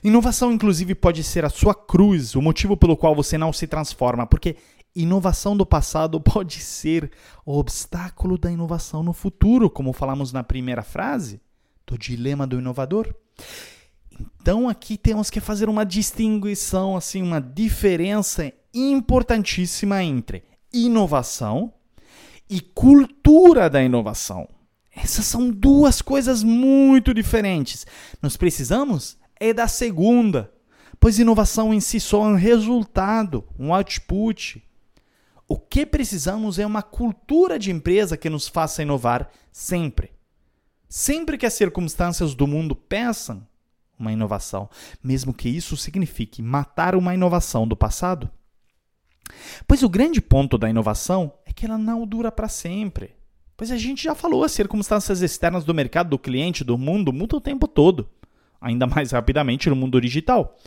Inovação, 0.04 0.52
inclusive, 0.52 0.96
pode 0.96 1.24
ser 1.24 1.44
a 1.46 1.50
sua 1.50 1.76
cruz, 1.76 2.36
o 2.36 2.42
motivo 2.42 2.78
pelo 2.78 2.96
qual 2.96 3.14
você 3.14 3.38
não 3.38 3.52
se 3.52 3.68
transforma, 3.68 4.26
porque 4.26 4.56
inovação 4.96 5.56
do 5.56 5.66
passado 5.66 6.20
pode 6.22 6.60
ser 6.62 7.12
o 7.46 7.58
obstáculo 7.58 8.38
da 8.38 8.52
inovação 8.52 9.04
no 9.04 9.14
futuro, 9.14 9.70
como 9.70 9.94
falamos 9.94 10.32
na 10.32 10.44
primeira 10.44 10.82
frase 10.82 11.42
do 11.86 11.98
dilema 11.98 12.48
do 12.48 12.58
inovador. 12.58 13.14
Então 14.42 14.70
aqui 14.70 14.98
temos 14.98 15.30
que 15.30 15.42
fazer 15.42 15.68
uma 15.68 15.86
distinção, 15.86 16.96
assim, 16.96 17.22
uma 17.22 17.42
diferença 17.42 18.52
importantíssima 18.76 20.04
entre 20.04 20.44
inovação 20.72 21.74
e 22.50 22.60
cultura 22.60 23.70
da 23.70 23.82
inovação. 23.82 24.48
Essas 24.94 25.26
são 25.26 25.50
duas 25.50 26.02
coisas 26.02 26.44
muito 26.44 27.14
diferentes. 27.14 27.88
Nós 28.22 28.38
precisamos 28.38 29.18
é 29.40 29.54
da 29.54 29.68
segunda, 29.68 30.52
pois 31.00 31.20
inovação 31.20 31.74
em 31.74 31.80
si 31.80 32.00
só 32.00 32.26
é 32.26 32.30
um 32.30 32.36
resultado, 32.36 33.46
um 33.58 33.74
output. 33.74 34.64
O 35.48 35.58
que 35.60 35.86
precisamos 35.86 36.58
é 36.58 36.66
uma 36.66 36.82
cultura 36.82 37.60
de 37.60 37.72
empresa 37.72 38.18
que 38.18 38.30
nos 38.30 38.48
faça 38.48 38.82
inovar 38.82 39.30
sempre. 39.52 40.12
Sempre 40.88 41.38
que 41.38 41.46
as 41.46 41.54
circunstâncias 41.54 42.34
do 42.34 42.48
mundo 42.48 42.76
peçam, 42.76 43.46
uma 43.98 44.12
inovação, 44.12 44.70
mesmo 45.04 45.34
que 45.34 45.50
isso 45.50 45.78
signifique 45.78 46.42
matar 46.42 46.96
uma 46.96 47.14
inovação 47.14 47.68
do 47.68 47.76
passado? 47.76 48.30
Pois 49.68 49.84
o 49.84 49.90
grande 49.90 50.22
ponto 50.22 50.58
da 50.58 50.70
inovação 50.70 51.34
é 51.46 51.54
que 51.54 51.66
ela 51.66 51.78
não 51.78 52.06
dura 52.06 52.32
para 52.32 52.48
sempre. 52.48 53.16
Pois 53.58 53.72
a 53.72 53.78
gente 53.78 54.04
já 54.04 54.14
falou, 54.14 54.44
as 54.44 54.52
circunstâncias 54.52 55.22
externas 55.22 55.64
do 55.64 55.74
mercado, 55.74 56.10
do 56.10 56.20
cliente, 56.20 56.64
do 56.64 56.78
mundo 56.78 57.14
mudam 57.14 57.38
o 57.38 57.42
tempo 57.42 57.68
todo, 57.68 58.10
ainda 58.60 58.86
mais 58.86 59.12
rapidamente 59.12 59.70
no 59.70 59.76
mundo 59.76 60.02
digital. 60.02 60.58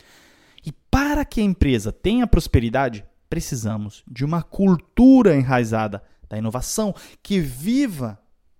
E 0.64 0.73
para 0.90 1.25
que 1.25 1.40
a 1.40 1.44
empresa 1.44 1.92
tenha 1.92 2.27
prosperidade, 2.27 3.05
precisamos 3.29 4.03
de 4.11 4.25
uma 4.25 4.42
cultura 4.42 5.37
enraizada 5.37 6.03
da 6.29 6.38
inovação 6.38 6.94
que 7.23 7.40
viva 7.40 8.18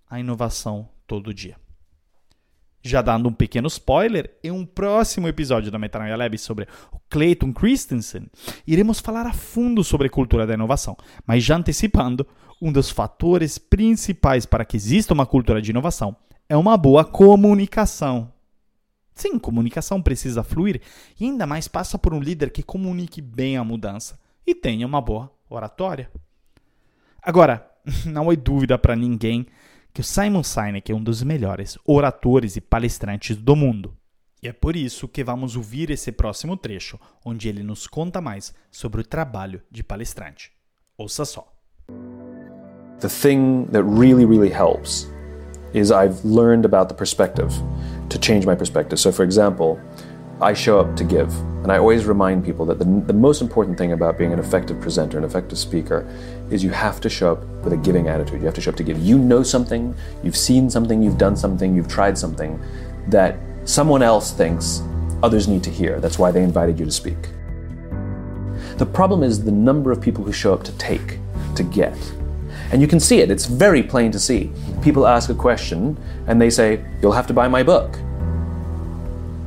a 0.08 0.20
inovação 0.20 0.88
todo 1.06 1.34
dia. 1.34 1.56
Já 2.88 3.03
dando 3.03 3.29
um 3.29 3.33
pequeno 3.35 3.68
spoiler, 3.68 4.35
em 4.42 4.51
um 4.51 4.64
próximo 4.64 5.29
episódio 5.29 5.70
da 5.70 5.79
Metanoia 5.79 6.16
Lab 6.16 6.38
sobre 6.38 6.66
o 6.90 6.98
Clayton 7.11 7.53
Christensen, 7.53 8.31
iremos 8.66 8.98
falar 8.98 9.27
a 9.27 9.33
fundo 9.35 9.85
sobre 9.85 10.07
a 10.07 10.11
cultura 10.11 10.46
da 10.46 10.55
inovação. 10.55 10.96
Mas 11.27 11.44
já 11.44 11.59
antecipando, 11.59 12.27
um 12.62 12.72
dos 12.72 12.88
fatores 12.88 13.59
principais 13.59 14.46
para 14.46 14.64
que 14.64 14.74
exista 14.74 15.12
uma 15.12 15.27
cultura 15.27 15.61
de 15.61 15.70
inovação 15.70 16.16
é 16.48 16.57
uma 16.57 16.79
boa 16.79 17.05
comunicação. 17.05 18.33
Sim, 19.14 19.38
comunicação 19.38 20.01
precisa 20.01 20.42
fluir 20.42 20.81
e 21.20 21.27
ainda 21.27 21.46
mais 21.46 21.68
passa 21.68 21.98
por 21.98 22.14
um 22.14 22.20
líder 22.20 22.48
que 22.48 22.62
comunique 22.62 23.20
bem 23.20 23.59
a 23.59 23.64
mudança 23.64 24.18
e 24.46 24.55
tenha 24.55 24.87
uma 24.87 25.03
boa 25.03 25.31
oratória. 25.51 26.11
Agora, 27.22 27.70
não 28.07 28.31
há 28.31 28.35
dúvida 28.35 28.79
para 28.79 28.96
ninguém 28.96 29.46
que 29.98 30.02
o 30.02 30.04
Simon 30.04 30.44
Sinek 30.44 30.92
é 30.92 30.94
um 30.94 31.02
dos 31.02 31.24
melhores 31.24 31.76
oradores 31.84 32.54
e 32.54 32.61
palestrantes 32.61 33.37
do 33.37 33.56
mundo. 33.56 33.96
E 34.40 34.46
é 34.46 34.52
por 34.52 34.76
isso 34.76 35.08
que 35.08 35.24
vamos 35.24 35.56
ouvir 35.56 35.90
esse 35.90 36.12
próximo 36.12 36.56
trecho, 36.56 37.00
onde 37.24 37.48
ele 37.48 37.64
nos 37.64 37.88
conta 37.88 38.20
mais 38.20 38.54
sobre 38.70 39.00
o 39.00 39.04
trabalho 39.04 39.61
de 39.68 39.82
palestrante. 39.82 40.52
Ouça 40.96 41.24
só. 41.24 41.52
The 43.00 43.08
thing 43.08 43.66
that 43.72 43.82
really, 43.82 44.24
really 44.24 44.52
helps 44.52 45.11
is 45.74 45.90
I've 45.90 46.24
learned 46.24 46.64
about 46.64 46.87
the 46.87 46.94
perspective 46.94 47.52
to 48.08 48.18
change 48.20 48.46
my 48.46 48.54
perspective. 48.54 49.00
So, 49.00 49.11
for 49.11 49.24
example, 49.24 49.80
I 50.40 50.53
show 50.53 50.79
up 50.79 50.96
to 50.96 51.05
give. 51.05 51.35
And 51.62 51.72
I 51.72 51.79
always 51.79 52.05
remind 52.07 52.44
people 52.44 52.64
that 52.66 52.79
the, 52.79 52.85
the 52.85 53.12
most 53.12 53.42
important 53.42 53.77
thing 53.77 53.92
about 53.92 54.16
being 54.16 54.33
an 54.33 54.38
effective 54.38 54.81
presenter, 54.81 55.18
an 55.18 55.24
effective 55.24 55.59
speaker, 55.59 56.09
is 56.51 56.62
you 56.62 56.70
have 56.70 57.01
to 57.01 57.11
show 57.11 57.33
up 57.33 57.44
with 57.64 57.72
a 57.72 57.77
giving 57.77 58.09
attitude. 58.09 58.40
You 58.40 58.46
have 58.46 58.55
to 58.55 58.61
show 58.61 58.70
up 58.70 58.77
to 58.77 58.85
give. 58.85 58.98
You 59.01 59.18
know 59.18 59.42
something, 59.42 59.94
you've 60.22 60.37
seen 60.37 60.70
something, 60.70 61.03
you've 61.03 61.18
done 61.18 61.37
something, 61.37 61.74
you've 61.74 61.88
tried 61.88 62.16
something 62.16 62.61
that 63.09 63.37
someone 63.64 64.03
else 64.03 64.33
thinks 64.33 64.83
others 65.24 65.48
need 65.48 65.64
to 65.64 65.70
hear. 65.70 65.98
That's 65.98 66.18
why 66.18 66.31
they 66.31 66.44
invited 66.44 66.79
you 66.79 66.85
to 66.85 66.92
speak. 66.92 67.18
The 68.77 68.87
problem 68.87 69.24
is 69.24 69.44
the 69.44 69.51
number 69.51 69.90
of 69.90 70.01
people 70.01 70.22
who 70.22 70.33
show 70.33 70.55
up 70.55 70.62
to 70.64 70.72
take, 70.79 71.18
to 71.57 71.64
get. 71.64 71.96
And 72.70 72.81
you 72.81 72.87
can 72.87 73.01
see 73.01 73.18
it, 73.18 73.31
it's 73.31 73.46
very 73.46 73.83
plain 73.83 74.12
to 74.12 74.20
see. 74.20 74.53
People 74.83 75.05
ask 75.05 75.31
a 75.31 75.35
question 75.35 75.98
and 76.29 76.40
they 76.40 76.51
say, 76.51 76.85
You'll 77.03 77.12
have 77.12 77.27
to 77.27 77.35
buy 77.35 77.48
my 77.48 77.64
book. 77.64 77.98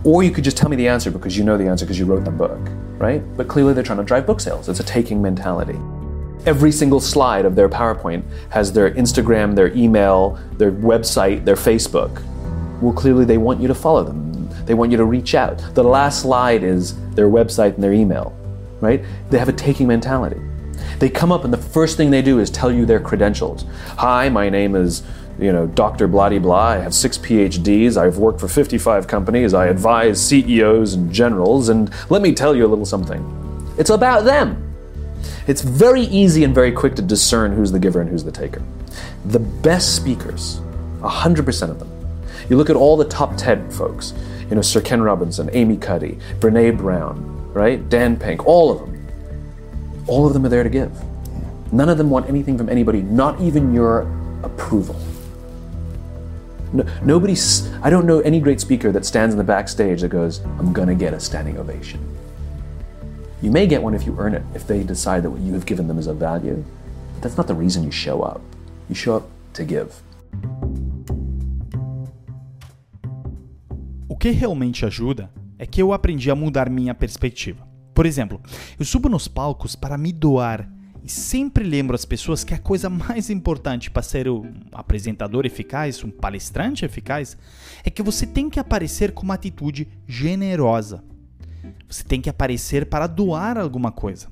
Or 0.04 0.24
you 0.24 0.32
could 0.32 0.44
just 0.44 0.58
tell 0.58 0.68
me 0.68 0.76
the 0.76 0.88
answer 0.88 1.12
because 1.12 1.38
you 1.38 1.44
know 1.44 1.58
the 1.58 1.68
answer 1.68 1.86
because 1.86 2.00
you 2.00 2.06
wrote 2.06 2.26
the 2.26 2.32
book, 2.32 2.60
right? 2.98 3.22
But 3.38 3.48
clearly 3.48 3.74
they're 3.74 3.84
trying 3.84 4.00
to 4.00 4.04
drive 4.04 4.26
book 4.26 4.40
sales. 4.40 4.68
It's 4.68 4.80
a 4.80 4.84
taking 4.84 5.22
mentality. 5.22 5.80
Every 6.48 6.72
single 6.72 7.00
slide 7.00 7.46
of 7.46 7.56
their 7.56 7.70
PowerPoint 7.70 8.24
has 8.50 8.74
their 8.74 8.90
Instagram, 8.92 9.54
their 9.54 9.72
email, 9.76 10.40
their 10.54 10.72
website, 10.72 11.46
their 11.46 11.56
Facebook. 11.56 12.24
Well, 12.82 12.94
clearly 12.94 13.26
they 13.26 13.38
want 13.38 13.62
you 13.62 13.68
to 13.68 13.76
follow 13.76 14.04
them. 14.04 14.50
They 14.66 14.74
want 14.74 14.90
you 14.90 14.98
to 14.98 15.06
reach 15.06 15.36
out. 15.36 15.62
The 15.76 15.84
last 15.84 16.24
slide 16.24 16.64
is 16.64 16.96
their 17.12 17.28
website 17.28 17.76
and 17.76 17.84
their 17.84 17.94
email, 17.94 18.36
right? 18.80 19.04
They 19.30 19.38
have 19.38 19.50
a 19.50 19.54
taking 19.54 19.86
mentality. 19.88 20.42
They 20.98 21.10
come 21.10 21.32
up 21.32 21.44
and 21.44 21.54
the 21.54 21.58
first 21.58 21.96
thing 21.96 22.10
they 22.10 22.24
do 22.24 22.40
is 22.40 22.50
tell 22.50 22.72
you 22.72 22.88
their 22.88 23.00
credentials. 23.00 23.66
Hi, 23.98 24.30
my 24.30 24.50
name 24.50 24.76
is 24.76 25.04
you 25.40 25.52
know, 25.52 25.68
Dr. 25.68 26.08
Blah 26.08 26.30
blah. 26.40 26.58
I 26.58 26.78
have 26.78 26.94
six 26.94 27.18
PhDs. 27.18 27.98
I've 27.98 28.18
worked 28.18 28.40
for 28.40 28.48
55 28.48 29.08
companies. 29.08 29.54
I 29.54 29.68
advise 29.68 30.22
CEOs 30.26 30.94
and 30.94 31.12
generals. 31.12 31.70
And 31.70 31.92
let 32.10 32.22
me 32.22 32.34
tell 32.34 32.56
you 32.56 32.66
a 32.66 32.70
little 32.70 32.86
something. 32.86 33.22
It's 33.78 33.90
about 33.90 34.26
them. 34.26 34.72
It's 35.48 35.62
very 35.62 36.04
easy 36.04 36.44
and 36.44 36.54
very 36.54 36.72
quick 36.72 36.96
to 36.96 37.02
discern 37.02 37.54
who's 37.54 37.72
the 37.72 37.80
giver 37.80 38.02
and 38.02 38.10
who's 38.10 38.24
the 38.24 38.32
taker. 38.32 38.62
The 39.26 39.40
best 39.40 39.96
speakers, 39.96 40.60
100% 41.00 41.70
of 41.70 41.80
them. 41.80 41.90
You 42.50 42.58
look 42.58 42.70
at 42.70 42.76
all 42.76 42.98
the 42.98 43.06
top 43.06 43.38
10 43.38 43.72
folks, 43.72 44.14
you 44.50 44.56
know, 44.56 44.62
Sir 44.62 44.82
Ken 44.82 45.02
Robinson, 45.02 45.50
Amy 45.54 45.78
Cuddy, 45.78 46.20
Brene 46.40 46.78
Brown, 46.78 47.52
right? 47.54 47.88
Dan 47.90 48.18
Pink, 48.18 48.46
all 48.46 48.72
of 48.72 48.80
them. 48.80 49.08
All 50.08 50.28
of 50.28 50.34
them 50.34 50.46
are 50.46 50.50
there 50.50 50.64
to 50.64 50.70
give. 50.70 50.92
None 51.72 51.90
of 51.90 51.98
them 51.98 52.10
want 52.10 52.28
anything 52.28 52.58
from 52.58 52.70
anybody, 52.70 53.02
not 53.02 53.40
even 53.40 53.74
your 53.74 54.02
approval. 54.44 55.00
No, 56.74 56.86
nobody, 57.04 57.36
I 57.84 57.90
don't 57.90 58.06
know 58.06 58.22
any 58.22 58.40
great 58.40 58.62
speaker 58.62 58.92
that 58.94 59.06
stands 59.06 59.34
in 59.34 59.38
the 59.38 59.44
backstage 59.44 60.02
that 60.02 60.10
goes, 60.10 60.40
I'm 60.58 60.72
gonna 60.72 60.96
get 60.96 61.14
a 61.14 61.20
standing 61.20 61.58
ovation. 61.58 62.00
You 63.42 63.52
may 63.52 63.68
get 63.68 63.82
one 63.84 63.94
if 63.94 64.06
you 64.06 64.16
earn 64.18 64.36
it, 64.36 64.44
if 64.56 64.66
they 64.68 64.84
decide 64.84 65.24
that 65.24 65.32
what 65.32 65.42
you 65.42 65.54
have 65.54 65.66
given 65.66 65.88
them 65.88 65.98
is 65.98 66.08
of 66.08 66.18
value. 66.18 66.64
But 67.14 67.24
that's 67.24 67.38
not 67.38 67.48
the 67.48 67.56
reason 67.56 67.84
you 67.84 67.92
show 67.92 68.22
up. 68.22 68.40
You 68.88 68.96
show 68.96 69.18
up 69.18 69.30
to 69.54 69.66
give. 69.66 69.92
O 74.08 74.16
que 74.16 74.32
realmente 74.32 74.86
ajuda 74.86 75.30
é 75.58 75.66
que 75.66 75.82
eu 75.82 75.92
aprendi 75.92 76.32
a 76.32 76.36
mudar 76.36 76.70
minha 76.70 76.94
perspectiva. 76.94 77.68
Por 77.94 78.06
exemplo, 78.06 78.40
eu 78.80 78.86
subo 78.86 79.10
nos 79.10 79.28
palcos 79.28 79.76
para 79.76 79.98
me 79.98 80.14
doar 80.14 80.70
e 81.04 81.10
sempre 81.10 81.64
lembro 81.64 81.96
as 81.96 82.06
pessoas 82.06 82.44
que 82.44 82.54
a 82.54 82.60
coisa 82.60 82.90
mais 82.90 83.30
importante 83.30 83.90
para 83.90 84.04
ser 84.04 84.30
um 84.30 84.52
apresentador 84.72 85.46
eficaz, 85.46 86.04
um 86.04 86.12
palestrante 86.12 86.86
eficaz, 86.86 87.38
é 87.84 87.90
que 87.90 88.04
você 88.04 88.26
tem 88.26 88.50
que 88.50 88.60
aparecer 88.60 89.12
com 89.12 89.24
uma 89.24 89.34
atitude 89.34 89.88
generosa. 90.08 91.04
Você 91.90 92.04
tem 92.04 92.22
que 92.22 92.30
aparecer 92.30 92.86
para 92.86 93.08
doar 93.08 93.58
alguma 93.58 93.92
coisa. 93.92 94.28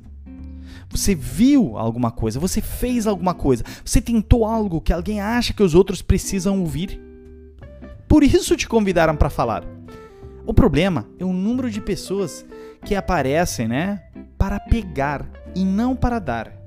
Você 0.89 1.13
viu 1.13 1.77
alguma 1.77 2.11
coisa, 2.11 2.39
você 2.39 2.61
fez 2.61 3.05
alguma 3.05 3.33
coisa, 3.33 3.63
você 3.85 4.01
tentou 4.01 4.45
algo 4.45 4.81
que 4.81 4.93
alguém 4.93 5.21
acha 5.21 5.53
que 5.53 5.61
os 5.61 5.75
outros 5.75 6.01
precisam 6.01 6.59
ouvir. 6.59 6.99
Por 8.07 8.23
isso 8.23 8.55
te 8.55 8.67
convidaram 8.67 9.15
para 9.15 9.29
falar. 9.29 9.63
O 10.45 10.53
problema 10.53 11.05
é 11.19 11.25
o 11.25 11.33
número 11.33 11.69
de 11.69 11.79
pessoas 11.79 12.43
que 12.83 12.95
aparecem, 12.95 13.67
né, 13.67 14.01
para 14.35 14.59
pegar 14.59 15.29
e 15.55 15.63
não 15.63 15.95
para 15.95 16.17
dar. 16.17 16.58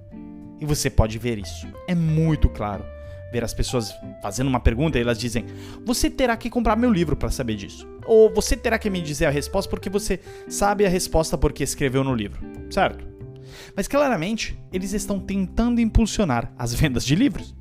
E 0.63 0.65
você 0.65 0.89
pode 0.89 1.19
ver 1.19 1.41
isso. 1.41 1.67
É 1.89 1.95
muito 1.95 2.49
claro. 2.49 2.85
Ver 3.33 3.43
as 3.43 3.53
pessoas 3.53 3.93
fazendo 4.23 4.47
uma 4.47 4.61
pergunta 4.61 4.97
e 4.97 5.03
elas 5.03 5.19
dizem: 5.19 5.45
Você 5.85 6.09
terá 6.09 6.37
que 6.37 6.49
comprar 6.49 6.77
meu 6.77 6.93
livro 6.93 7.17
para 7.17 7.33
saber 7.33 7.57
disso. 7.57 7.85
Ou 8.07 8.33
você 8.33 8.57
terá 8.57 8.79
que 8.79 8.89
me 8.89 9.03
dizer 9.03 9.27
a 9.27 9.31
resposta 9.31 9.69
porque 9.69 9.91
você 9.91 10.21
sabe 10.49 10.87
a 10.87 10.89
resposta 10.89 11.37
porque 11.37 11.65
escreveu 11.65 12.05
no 12.05 12.15
livro. 12.15 12.41
Certo? 12.71 13.05
Mas 13.75 13.89
claramente, 13.89 14.57
eles 14.73 14.93
estão 14.93 15.19
tentando 15.19 15.81
impulsionar 15.81 16.53
as 16.57 16.73
vendas 16.73 17.05
de 17.05 17.17
livros. 17.17 17.57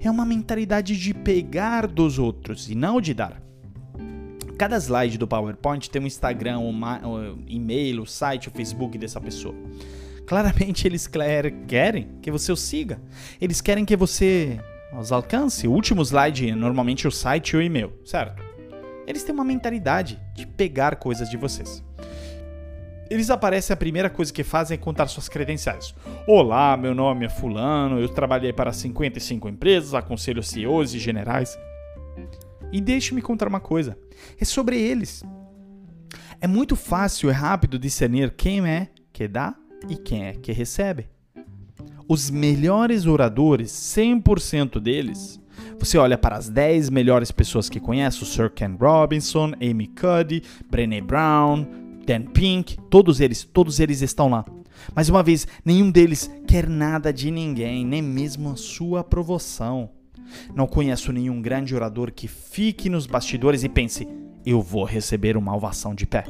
É 0.00 0.08
uma 0.08 0.24
mentalidade 0.24 0.96
de 0.96 1.12
pegar 1.12 1.88
dos 1.88 2.16
outros 2.16 2.70
e 2.70 2.76
não 2.76 3.00
de 3.00 3.12
dar. 3.12 3.42
Cada 4.56 4.76
slide 4.76 5.18
do 5.18 5.26
PowerPoint 5.26 5.90
tem 5.90 6.00
um 6.00 6.06
Instagram, 6.06 6.60
um 6.60 7.42
e-mail, 7.48 8.02
o 8.02 8.06
site, 8.06 8.46
o 8.46 8.52
Facebook 8.52 8.96
dessa 8.96 9.20
pessoa. 9.20 9.56
Claramente 10.28 10.86
eles 10.86 11.08
querem 11.66 12.06
que 12.20 12.30
você 12.30 12.52
os 12.52 12.60
siga. 12.60 13.00
Eles 13.40 13.62
querem 13.62 13.82
que 13.86 13.96
você 13.96 14.60
os 14.92 15.10
alcance. 15.10 15.66
O 15.66 15.72
último 15.72 16.02
slide 16.02 16.54
normalmente 16.54 17.06
é 17.06 17.08
o 17.08 17.10
site 17.10 17.52
e 17.52 17.56
o 17.56 17.62
e-mail, 17.62 17.94
certo? 18.04 18.42
Eles 19.06 19.24
têm 19.24 19.34
uma 19.34 19.42
mentalidade 19.42 20.20
de 20.34 20.46
pegar 20.46 20.96
coisas 20.96 21.30
de 21.30 21.38
vocês. 21.38 21.82
Eles 23.08 23.30
aparecem, 23.30 23.72
a 23.72 23.76
primeira 23.76 24.10
coisa 24.10 24.30
que 24.30 24.44
fazem 24.44 24.74
é 24.74 24.78
contar 24.78 25.06
suas 25.06 25.30
credenciais. 25.30 25.94
Olá, 26.26 26.76
meu 26.76 26.94
nome 26.94 27.24
é 27.24 27.30
Fulano, 27.30 27.98
eu 27.98 28.10
trabalhei 28.10 28.52
para 28.52 28.70
55 28.70 29.48
empresas, 29.48 29.94
aconselho 29.94 30.42
CEOs 30.42 30.92
e 30.92 30.98
generais. 30.98 31.58
E 32.70 32.82
deixe-me 32.82 33.22
contar 33.22 33.48
uma 33.48 33.60
coisa: 33.60 33.96
é 34.38 34.44
sobre 34.44 34.78
eles. 34.78 35.24
É 36.38 36.46
muito 36.46 36.76
fácil 36.76 37.30
e 37.30 37.32
rápido 37.32 37.78
discernir 37.78 38.34
quem 38.36 38.68
é 38.68 38.88
que 39.10 39.26
dá 39.26 39.56
e 39.88 39.96
quem 39.96 40.24
é 40.24 40.32
que 40.32 40.52
recebe. 40.52 41.06
Os 42.08 42.30
melhores 42.30 43.06
oradores, 43.06 43.70
100% 43.70 44.80
deles, 44.80 45.38
você 45.78 45.98
olha 45.98 46.16
para 46.16 46.36
as 46.36 46.48
10 46.48 46.90
melhores 46.90 47.30
pessoas 47.30 47.68
que 47.68 47.78
conhece, 47.78 48.22
o 48.22 48.26
Sir 48.26 48.50
Ken 48.50 48.76
Robinson, 48.80 49.52
Amy 49.60 49.88
Cuddy, 49.88 50.42
Brené 50.70 51.00
Brown, 51.00 51.66
Dan 52.06 52.22
Pink, 52.22 52.78
todos 52.88 53.20
eles, 53.20 53.44
todos 53.44 53.78
eles 53.78 54.00
estão 54.00 54.28
lá. 54.28 54.44
Mais 54.94 55.08
uma 55.08 55.22
vez, 55.22 55.46
nenhum 55.64 55.90
deles 55.90 56.30
quer 56.46 56.68
nada 56.68 57.12
de 57.12 57.30
ninguém, 57.30 57.84
nem 57.84 58.00
mesmo 58.00 58.50
a 58.50 58.56
sua 58.56 59.00
aprovação. 59.00 59.90
Não 60.54 60.66
conheço 60.66 61.12
nenhum 61.12 61.40
grande 61.40 61.74
orador 61.74 62.12
que 62.12 62.28
fique 62.28 62.88
nos 62.88 63.06
bastidores 63.06 63.64
e 63.64 63.68
pense: 63.68 64.06
eu 64.44 64.60
vou 64.60 64.84
receber 64.84 65.36
uma 65.36 65.54
ovação 65.54 65.94
de 65.94 66.06
pé. 66.06 66.24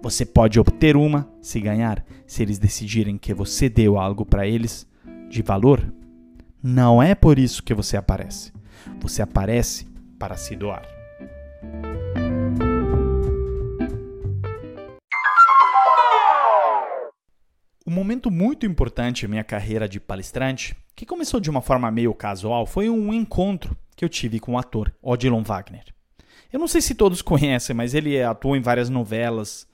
Você 0.00 0.24
pode 0.24 0.60
obter 0.60 0.96
uma 0.96 1.28
se 1.40 1.60
ganhar, 1.60 2.04
se 2.26 2.42
eles 2.42 2.58
decidirem 2.58 3.18
que 3.18 3.34
você 3.34 3.68
deu 3.68 3.98
algo 3.98 4.24
para 4.24 4.46
eles 4.46 4.86
de 5.28 5.42
valor. 5.42 5.92
Não 6.62 7.02
é 7.02 7.14
por 7.14 7.38
isso 7.38 7.62
que 7.62 7.74
você 7.74 7.96
aparece. 7.96 8.52
Você 9.00 9.22
aparece 9.22 9.88
para 10.18 10.36
se 10.36 10.54
doar. 10.54 10.86
Um 17.84 17.90
momento 17.90 18.30
muito 18.30 18.66
importante 18.66 19.24
em 19.24 19.28
minha 19.28 19.42
carreira 19.42 19.88
de 19.88 19.98
palestrante, 19.98 20.76
que 20.94 21.06
começou 21.06 21.40
de 21.40 21.50
uma 21.50 21.62
forma 21.62 21.90
meio 21.90 22.14
casual, 22.14 22.66
foi 22.66 22.88
um 22.88 23.12
encontro 23.12 23.76
que 23.96 24.04
eu 24.04 24.08
tive 24.08 24.38
com 24.38 24.52
o 24.52 24.58
ator 24.58 24.94
Odilon 25.02 25.42
Wagner. 25.42 25.86
Eu 26.52 26.60
não 26.60 26.68
sei 26.68 26.80
se 26.80 26.94
todos 26.94 27.20
conhecem, 27.22 27.74
mas 27.74 27.94
ele 27.94 28.22
atuou 28.22 28.54
em 28.54 28.60
várias 28.60 28.88
novelas. 28.88 29.66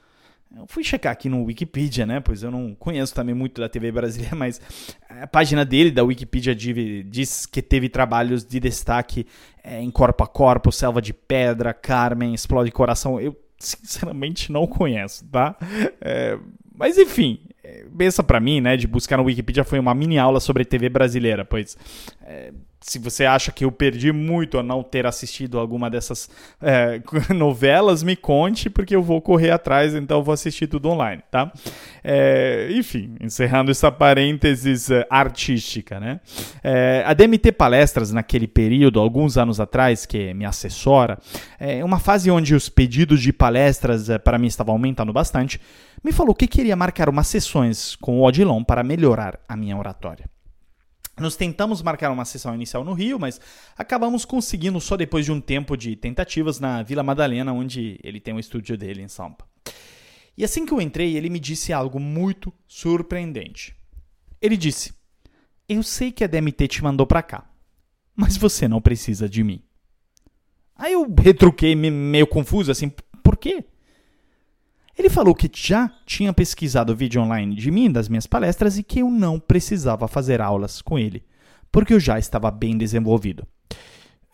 Eu 0.57 0.67
fui 0.67 0.85
checar 0.85 1.13
aqui 1.13 1.29
no 1.29 1.45
Wikipedia, 1.45 2.07
né? 2.07 2.21
Pois 2.21 2.43
eu 2.43 2.51
não 2.51 2.75
conheço 2.75 3.15
também 3.15 3.35
muito 3.35 3.61
da 3.61 3.69
TV 3.69 3.91
brasileira, 3.91 4.35
mas 4.37 4.61
a 5.09 5.27
página 5.27 5.65
dele, 5.65 5.91
da 5.91 6.03
Wikipedia, 6.03 6.55
diz 6.55 7.47
que 7.47 7.61
teve 7.61 7.89
trabalhos 7.89 8.45
de 8.45 8.61
destaque 8.61 9.27
é, 9.63 9.81
em 9.81 9.91
Corpo 9.91 10.23
a 10.23 10.27
Corpo, 10.27 10.71
Selva 10.71 11.03
de 11.03 11.13
Pedra, 11.13 11.75
Carmen, 11.75 12.35
Explode 12.35 12.71
Coração. 12.71 13.21
Eu, 13.21 13.37
sinceramente, 13.59 14.53
não 14.53 14.67
conheço, 14.67 15.25
tá? 15.29 15.57
É, 16.01 16.39
mas 16.77 16.99
enfim, 16.99 17.41
pensa 17.97 18.23
para 18.23 18.41
mim, 18.41 18.61
né, 18.61 18.77
de 18.77 18.87
buscar 18.87 19.17
no 19.17 19.25
Wikipedia 19.25 19.65
foi 19.65 19.79
uma 19.79 19.95
mini 19.95 20.19
aula 20.19 20.41
sobre 20.41 20.65
TV 20.65 20.89
brasileira, 20.89 21.45
pois 21.45 21.77
é, 22.23 22.53
se 22.87 22.99
você 22.99 23.25
acha 23.25 23.51
que 23.51 23.65
eu 23.65 23.73
perdi 23.73 24.13
muito 24.13 24.59
a 24.59 24.63
não 24.63 24.83
ter 24.83 25.07
assistido 25.07 25.59
alguma 25.59 25.89
dessas 25.89 26.29
é, 26.61 27.01
novelas, 27.35 28.03
me 28.03 28.15
conte, 28.15 28.69
porque 28.69 28.95
eu 28.95 29.03
vou 29.03 29.23
correr 29.23 29.53
atrás, 29.53 29.95
então 29.95 30.23
vou 30.23 30.35
assistir 30.35 30.67
tudo 30.67 30.91
online, 30.91 31.23
tá? 31.31 31.51
É, 32.05 32.69
enfim, 32.73 33.17
encerrando 33.23 33.71
essa 33.71 33.91
parênteses 33.91 34.91
uh, 34.91 35.03
artística, 35.09 35.99
né? 35.99 36.21
É, 36.63 37.03
a 37.07 37.15
DMT 37.15 37.53
Palestras, 37.53 38.13
naquele 38.13 38.47
período, 38.47 39.01
alguns 39.01 39.39
anos 39.39 39.61
atrás, 39.61 40.05
que 40.05 40.35
me 40.35 40.45
assessora, 40.45 41.19
é 41.59 41.83
uma 41.83 41.99
fase 41.99 42.31
onde 42.31 42.55
os 42.55 42.69
pedidos 42.69 43.23
de 43.23 43.33
palestras 43.33 44.11
uh, 44.11 44.21
para 44.21 44.37
mim 44.37 44.47
estavam 44.47 44.75
aumentando 44.75 45.11
bastante, 45.11 45.59
me 46.05 46.13
falou 46.13 46.35
que 46.35 46.47
queria 46.47 46.77
marcar 46.77 47.09
umas 47.09 47.29
sessões 47.29 47.97
com 47.97 48.21
o 48.21 48.27
Odilon 48.27 48.63
para 48.63 48.83
melhorar 48.85 49.41
a 49.49 49.57
minha 49.57 49.75
oratória. 49.75 50.34
Nós 51.19 51.37
tentamos 51.37 51.81
marcar 51.81 52.11
uma 52.11 52.25
sessão 52.25 52.55
inicial 52.55 52.85
no 52.85 52.93
Rio, 52.93 53.19
mas 53.21 53.41
acabamos 53.77 54.25
conseguindo 54.25 54.81
só 54.81 54.97
depois 54.97 55.25
de 55.25 55.31
um 55.31 55.41
tempo 55.41 55.77
de 55.77 55.95
tentativas 55.95 56.59
na 56.59 56.83
Vila 56.83 57.05
Madalena, 57.05 57.53
onde 57.53 58.01
ele 58.03 58.19
tem 58.21 58.35
o 58.35 58.41
estúdio 58.41 58.77
dele 58.77 59.03
em 59.03 59.09
Sampa. 59.09 59.47
E 60.37 60.45
assim 60.45 60.67
que 60.67 60.73
eu 60.73 60.81
entrei, 60.81 61.17
ele 61.17 61.31
me 61.31 61.39
disse 61.39 61.73
algo 61.73 62.01
muito 62.01 62.53
surpreendente. 62.67 63.77
Ele 64.43 64.57
disse: 64.57 64.93
Eu 65.69 65.83
sei 65.83 66.11
que 66.11 66.25
a 66.25 66.27
DMT 66.27 66.67
te 66.67 66.83
mandou 66.83 67.07
para 67.07 67.23
cá, 67.23 67.49
mas 68.17 68.37
você 68.37 68.67
não 68.67 68.81
precisa 68.81 69.29
de 69.29 69.45
mim. 69.45 69.63
Aí 70.75 70.93
eu 70.93 71.07
retruquei 71.17 71.77
meio 71.77 72.27
confuso 72.27 72.73
assim: 72.73 72.91
Por 73.23 73.37
quê? 73.37 73.65
Ele 74.97 75.11
falou 75.11 75.35
que 75.35 75.51
já 75.53 75.91
tinha 76.07 76.33
pesquisado 76.33 76.95
vídeo 76.95 77.21
online 77.21 77.55
de 77.57 77.71
mim, 77.71 77.91
das 77.91 78.09
minhas 78.09 78.27
palestras, 78.27 78.79
e 78.79 78.83
que 78.83 79.01
eu 79.01 79.11
não 79.11 79.41
precisava 79.41 80.07
fazer 80.07 80.41
aulas 80.41 80.81
com 80.81 80.99
ele, 80.99 81.25
porque 81.73 81.93
eu 81.93 82.01
já 82.01 82.19
estava 82.19 82.51
bem 82.51 82.79
desenvolvido. 82.79 83.47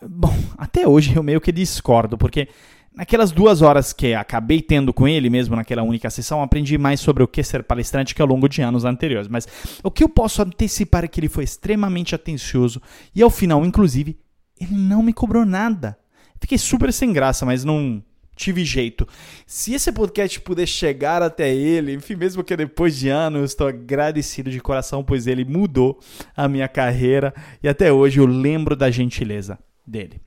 Bom, 0.02 0.34
até 0.56 0.86
hoje 0.86 1.16
eu 1.16 1.22
meio 1.22 1.40
que 1.40 1.52
discordo, 1.52 2.16
porque 2.16 2.48
naquelas 2.94 3.32
duas 3.32 3.62
horas 3.62 3.92
que 3.92 4.14
acabei 4.14 4.60
tendo 4.60 4.92
com 4.92 5.06
ele, 5.06 5.30
mesmo 5.30 5.56
naquela 5.56 5.82
única 5.82 6.10
sessão, 6.10 6.42
aprendi 6.42 6.76
mais 6.76 7.00
sobre 7.00 7.22
o 7.22 7.28
que 7.28 7.42
ser 7.42 7.62
palestrante 7.62 8.14
que 8.14 8.22
ao 8.22 8.28
longo 8.28 8.48
de 8.48 8.62
anos 8.62 8.84
anteriores. 8.84 9.28
Mas 9.28 9.46
o 9.82 9.90
que 9.90 10.04
eu 10.04 10.08
posso 10.08 10.42
antecipar 10.42 11.04
é 11.04 11.08
que 11.08 11.20
ele 11.20 11.28
foi 11.28 11.44
extremamente 11.44 12.14
atencioso 12.14 12.80
e 13.14 13.22
ao 13.22 13.30
final, 13.30 13.64
inclusive, 13.64 14.18
ele 14.60 14.74
não 14.74 15.02
me 15.02 15.12
cobrou 15.12 15.44
nada. 15.46 15.98
Fiquei 16.40 16.58
super 16.58 16.92
sem 16.92 17.12
graça, 17.12 17.44
mas 17.44 17.64
não 17.64 18.02
tive 18.40 18.64
jeito. 18.64 19.06
Se 19.46 19.74
esse 19.74 19.92
podcast 19.92 20.40
puder 20.40 20.66
chegar 20.66 21.22
até 21.22 21.54
ele, 21.54 21.92
enfim, 21.94 22.16
mesmo 22.16 22.42
que 22.42 22.56
depois 22.56 22.96
de 22.96 23.08
anos, 23.08 23.50
estou 23.50 23.68
agradecido 23.68 24.50
de 24.50 24.60
coração, 24.60 25.04
pois 25.04 25.26
ele 25.26 25.44
mudou 25.44 26.00
a 26.34 26.48
minha 26.48 26.66
carreira 26.66 27.34
e 27.62 27.68
até 27.68 27.92
hoje 27.92 28.18
eu 28.18 28.26
lembro 28.26 28.74
da 28.74 28.90
gentileza 28.90 29.58
dele. 29.86 30.20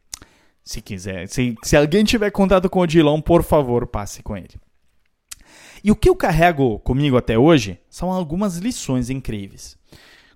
Se 0.63 0.81
quiser, 0.81 1.27
se, 1.27 1.55
se 1.63 1.75
alguém 1.75 2.05
tiver 2.05 2.29
contato 2.29 2.69
com 2.69 2.79
o 2.79 2.87
Dilão, 2.87 3.19
por 3.19 3.43
favor, 3.43 3.87
passe 3.87 4.21
com 4.21 4.37
ele. 4.37 4.55
E 5.83 5.91
o 5.91 5.95
que 5.95 6.07
eu 6.07 6.15
carrego 6.15 6.79
comigo 6.79 7.17
até 7.17 7.37
hoje 7.37 7.77
são 7.89 8.09
algumas 8.09 8.57
lições 8.57 9.09
incríveis 9.09 9.77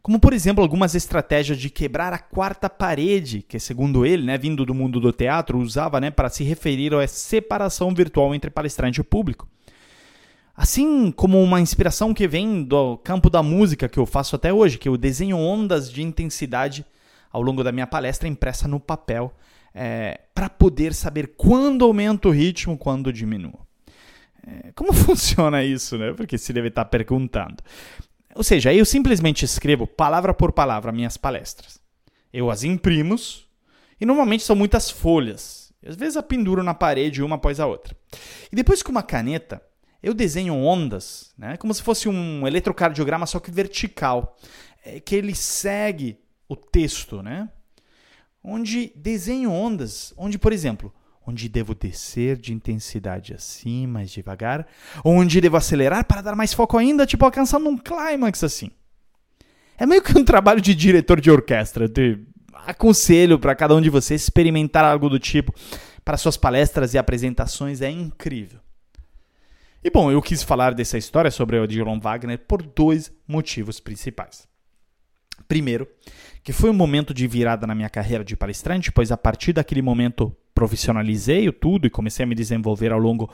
como 0.08 0.22
por 0.22 0.32
exemplo 0.32 0.64
algumas 0.64 0.96
estratégias 0.96 1.58
de 1.58 1.70
quebrar 1.70 2.14
a 2.14 2.18
quarta 2.18 2.70
parede, 2.70 3.42
que 3.42 3.60
segundo 3.60 4.06
ele, 4.06 4.26
né, 4.26 4.38
vindo 4.38 4.66
do 4.66 4.74
mundo 4.74 5.02
do 5.02 5.12
teatro, 5.12 5.60
usava 5.60 6.00
né, 6.00 6.10
para 6.10 6.30
se 6.30 6.46
referir 6.46 6.94
à 6.94 7.06
separação 7.06 7.94
virtual 7.94 8.34
entre 8.34 8.50
palestrante 8.50 9.02
e 9.02 9.04
público. 9.04 9.50
Assim 10.56 11.12
como 11.12 11.44
uma 11.44 11.60
inspiração 11.60 12.14
que 12.14 12.26
vem 12.26 12.64
do 12.64 12.96
campo 13.00 13.30
da 13.30 13.44
música 13.44 13.90
que 13.90 14.00
eu 14.00 14.06
faço 14.06 14.38
até 14.38 14.54
hoje, 14.54 14.78
que 14.78 14.88
eu 14.88 14.96
desenho 14.96 15.36
ondas 15.36 15.92
de 15.92 16.02
intensidade 16.02 16.86
ao 17.30 17.42
longo 17.42 17.62
da 17.62 17.74
minha 17.74 17.86
palestra 17.86 18.30
impressa 18.30 18.66
no 18.66 18.80
papel, 18.80 19.34
é, 19.76 20.22
para 20.34 20.50
poder 20.50 20.94
saber 20.94 21.34
quando 21.36 21.84
aumenta 21.84 22.30
o 22.30 22.32
ritmo, 22.32 22.78
quando 22.78 23.12
diminua. 23.12 23.60
É, 24.48 24.72
como 24.74 24.94
funciona 24.96 25.66
isso, 25.66 25.98
né? 25.98 26.14
Porque 26.14 26.38
se 26.38 26.54
deve 26.54 26.70
estar 26.70 26.86
perguntando. 26.86 27.58
Ou 28.38 28.44
seja, 28.44 28.72
eu 28.72 28.86
simplesmente 28.86 29.44
escrevo 29.44 29.88
palavra 29.88 30.32
por 30.32 30.52
palavra 30.52 30.92
minhas 30.92 31.18
palestras. 31.18 31.80
Eu 32.32 32.52
as 32.52 32.64
imprimo 32.64 33.16
e 34.00 34.06
normalmente 34.06 34.44
são 34.44 34.56
muitas 34.56 34.92
folhas. 34.92 35.74
Às 35.84 35.96
vezes 35.96 36.18
a 36.18 36.22
penduro 36.22 36.62
na 36.62 36.76
parede 36.76 37.24
uma 37.24 37.38
após 37.38 37.60
a 37.60 37.66
outra. 37.66 37.98
E 38.52 38.56
depois 38.56 38.84
com 38.84 38.92
uma 38.92 39.02
caneta, 39.02 39.60
eu 40.04 40.14
desenho 40.14 40.54
ondas, 40.54 41.34
né? 41.36 41.58
como 41.58 41.74
se 41.74 41.82
fosse 41.82 42.08
um 42.08 42.46
eletrocardiograma, 42.46 43.26
só 43.26 43.40
que 43.40 43.50
vertical, 43.50 44.38
é, 44.86 45.00
que 45.00 45.16
ele 45.16 45.34
segue 45.34 46.20
o 46.48 46.56
texto, 46.56 47.24
né? 47.24 47.50
onde 48.44 48.94
desenho 48.96 49.52
ondas, 49.52 50.14
onde, 50.16 50.38
por 50.38 50.54
exemplo, 50.54 50.94
onde 51.28 51.50
devo 51.50 51.76
descer 51.76 52.38
de 52.38 52.54
intensidade 52.54 53.34
assim, 53.34 53.86
mais 53.86 54.10
devagar, 54.10 54.66
onde 55.04 55.42
devo 55.42 55.58
acelerar 55.58 56.06
para 56.06 56.22
dar 56.22 56.36
mais 56.36 56.54
foco 56.54 56.78
ainda, 56.78 57.06
tipo 57.06 57.26
alcançando 57.26 57.68
um 57.68 57.78
clímax 57.78 58.46
assim. 58.46 58.72
É 59.78 59.86
meio 59.86 60.02
que 60.02 60.18
um 60.18 60.24
trabalho 60.24 60.62
de 60.62 60.74
diretor 60.74 61.20
de 61.20 61.30
orquestra, 61.30 61.88
de 61.88 62.18
aconselho 62.66 63.38
para 63.38 63.54
cada 63.54 63.76
um 63.76 63.82
de 63.82 63.90
vocês 63.90 64.24
experimentar 64.24 64.86
algo 64.86 65.10
do 65.10 65.20
tipo 65.20 65.54
para 66.04 66.16
suas 66.16 66.38
palestras 66.38 66.94
e 66.94 66.98
apresentações, 66.98 67.82
é 67.82 67.92
incrível. 67.92 68.62
E 69.84 69.90
bom, 69.90 70.10
eu 70.10 70.22
quis 70.22 70.42
falar 70.42 70.74
dessa 70.74 70.98
história 70.98 71.30
sobre 71.30 71.58
o 71.58 71.64
Odilon 71.64 72.00
Wagner 72.00 72.40
por 72.40 72.64
dois 72.64 73.12
motivos 73.28 73.80
principais. 73.80 74.48
Primeiro, 75.48 75.88
que 76.44 76.54
foi 76.54 76.70
um 76.70 76.74
momento 76.74 77.14
de 77.14 77.28
virada 77.28 77.68
na 77.68 77.76
minha 77.76 77.90
carreira 77.90 78.24
de 78.24 78.36
palestrante, 78.36 78.92
pois 78.92 79.12
a 79.12 79.18
partir 79.18 79.54
daquele 79.54 79.82
momento 79.82 80.36
profissionalizei 80.58 81.52
tudo 81.52 81.86
e 81.86 81.90
comecei 81.90 82.24
a 82.24 82.28
me 82.28 82.34
desenvolver 82.34 82.92
ao 82.92 82.98
longo 82.98 83.32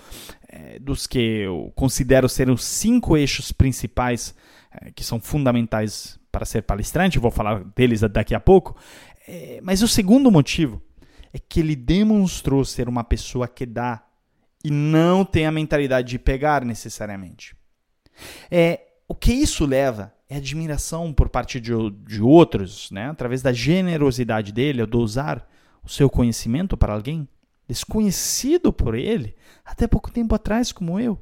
é, 0.49 0.77
dos 0.77 1.07
que 1.07 1.19
eu 1.19 1.71
considero 1.73 2.27
ser 2.27 2.49
os 2.49 2.65
cinco 2.65 3.15
eixos 3.15 3.49
principais 3.49 4.35
é, 4.69 4.91
que 4.91 5.05
são 5.05 5.21
fundamentais 5.21 6.19
para 6.29 6.43
ser 6.43 6.63
palestrante. 6.63 7.19
Vou 7.19 7.31
falar 7.31 7.63
deles 7.77 8.01
daqui 8.01 8.35
a 8.35 8.41
pouco. 8.41 8.75
É, 9.25 9.61
mas 9.63 9.81
o 9.81 9.87
segundo 9.87 10.29
motivo 10.29 10.81
é 11.33 11.39
que 11.39 11.61
ele 11.61 11.77
demonstrou 11.77 12.65
ser 12.65 12.89
uma 12.89 13.05
pessoa 13.05 13.47
que 13.47 13.65
dá 13.65 14.03
e 14.61 14.69
não 14.69 15.23
tem 15.23 15.45
a 15.45 15.51
mentalidade 15.51 16.09
de 16.09 16.19
pegar 16.19 16.65
necessariamente. 16.65 17.55
É, 18.51 18.81
o 19.07 19.15
que 19.15 19.31
isso 19.31 19.65
leva 19.65 20.13
é 20.29 20.35
admiração 20.35 21.13
por 21.13 21.29
parte 21.29 21.61
de, 21.61 21.71
de 22.05 22.21
outros, 22.21 22.91
né? 22.91 23.11
através 23.11 23.41
da 23.41 23.53
generosidade 23.53 24.51
dele, 24.51 24.81
ao 24.81 24.87
dosar 24.87 25.47
o 25.83 25.89
seu 25.89 26.09
conhecimento 26.09 26.77
para 26.77 26.93
alguém, 26.93 27.27
desconhecido 27.67 28.71
por 28.71 28.95
ele, 28.95 29.35
até 29.65 29.87
pouco 29.87 30.11
tempo 30.11 30.33
atrás, 30.35 30.71
como 30.71 30.99
eu. 30.99 31.21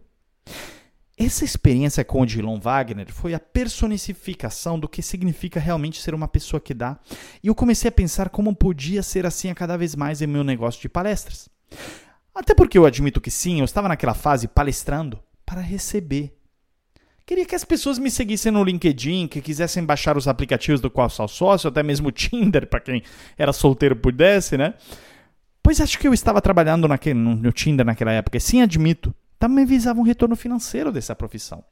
Essa 1.17 1.45
experiência 1.45 2.03
com 2.03 2.21
o 2.21 2.25
Dilon 2.25 2.59
Wagner 2.59 3.11
foi 3.13 3.33
a 3.33 3.39
personificação 3.39 4.79
do 4.79 4.89
que 4.89 5.01
significa 5.01 5.59
realmente 5.59 6.01
ser 6.01 6.15
uma 6.15 6.27
pessoa 6.27 6.59
que 6.59 6.73
dá, 6.73 6.99
e 7.43 7.47
eu 7.47 7.55
comecei 7.55 7.89
a 7.89 7.91
pensar 7.91 8.29
como 8.29 8.55
podia 8.55 9.03
ser 9.03 9.25
assim 9.25 9.49
a 9.49 9.55
cada 9.55 9.77
vez 9.77 9.95
mais 9.95 10.21
em 10.21 10.27
meu 10.27 10.43
negócio 10.43 10.81
de 10.81 10.89
palestras. 10.89 11.47
Até 12.33 12.55
porque 12.55 12.77
eu 12.77 12.85
admito 12.85 13.21
que 13.21 13.29
sim, 13.29 13.59
eu 13.59 13.65
estava 13.65 13.87
naquela 13.87 14.13
fase 14.13 14.47
palestrando 14.47 15.19
para 15.45 15.61
receber 15.61 16.33
Queria 17.31 17.45
que 17.45 17.55
as 17.55 17.63
pessoas 17.63 17.97
me 17.97 18.11
seguissem 18.11 18.51
no 18.51 18.61
LinkedIn, 18.61 19.25
que 19.25 19.39
quisessem 19.39 19.85
baixar 19.85 20.17
os 20.17 20.27
aplicativos 20.27 20.81
do 20.81 20.91
qual 20.91 21.09
sou 21.09 21.29
sócio, 21.29 21.69
até 21.69 21.81
mesmo 21.81 22.09
o 22.09 22.11
Tinder, 22.11 22.67
para 22.67 22.81
quem 22.81 23.03
era 23.37 23.53
solteiro 23.53 23.95
pudesse, 23.95 24.57
né? 24.57 24.73
Pois 25.63 25.79
acho 25.79 25.97
que 25.97 26.05
eu 26.05 26.13
estava 26.13 26.41
trabalhando 26.41 26.89
naquele, 26.89 27.17
no 27.17 27.53
Tinder 27.53 27.85
naquela 27.85 28.11
época, 28.11 28.35
e 28.35 28.41
sim 28.41 28.61
admito, 28.61 29.15
também 29.39 29.65
visava 29.65 29.97
um 30.01 30.03
retorno 30.03 30.35
financeiro 30.35 30.91
dessa 30.91 31.15
profissão. 31.15 31.63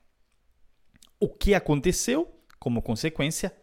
O 1.20 1.28
que 1.28 1.54
aconteceu, 1.54 2.34
como 2.58 2.82
consequência, 2.82 3.54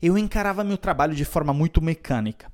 eu 0.00 0.16
encarava 0.16 0.62
meu 0.62 0.78
trabalho 0.78 1.16
de 1.16 1.24
forma 1.24 1.52
muito 1.52 1.82
mecânica. 1.82 2.53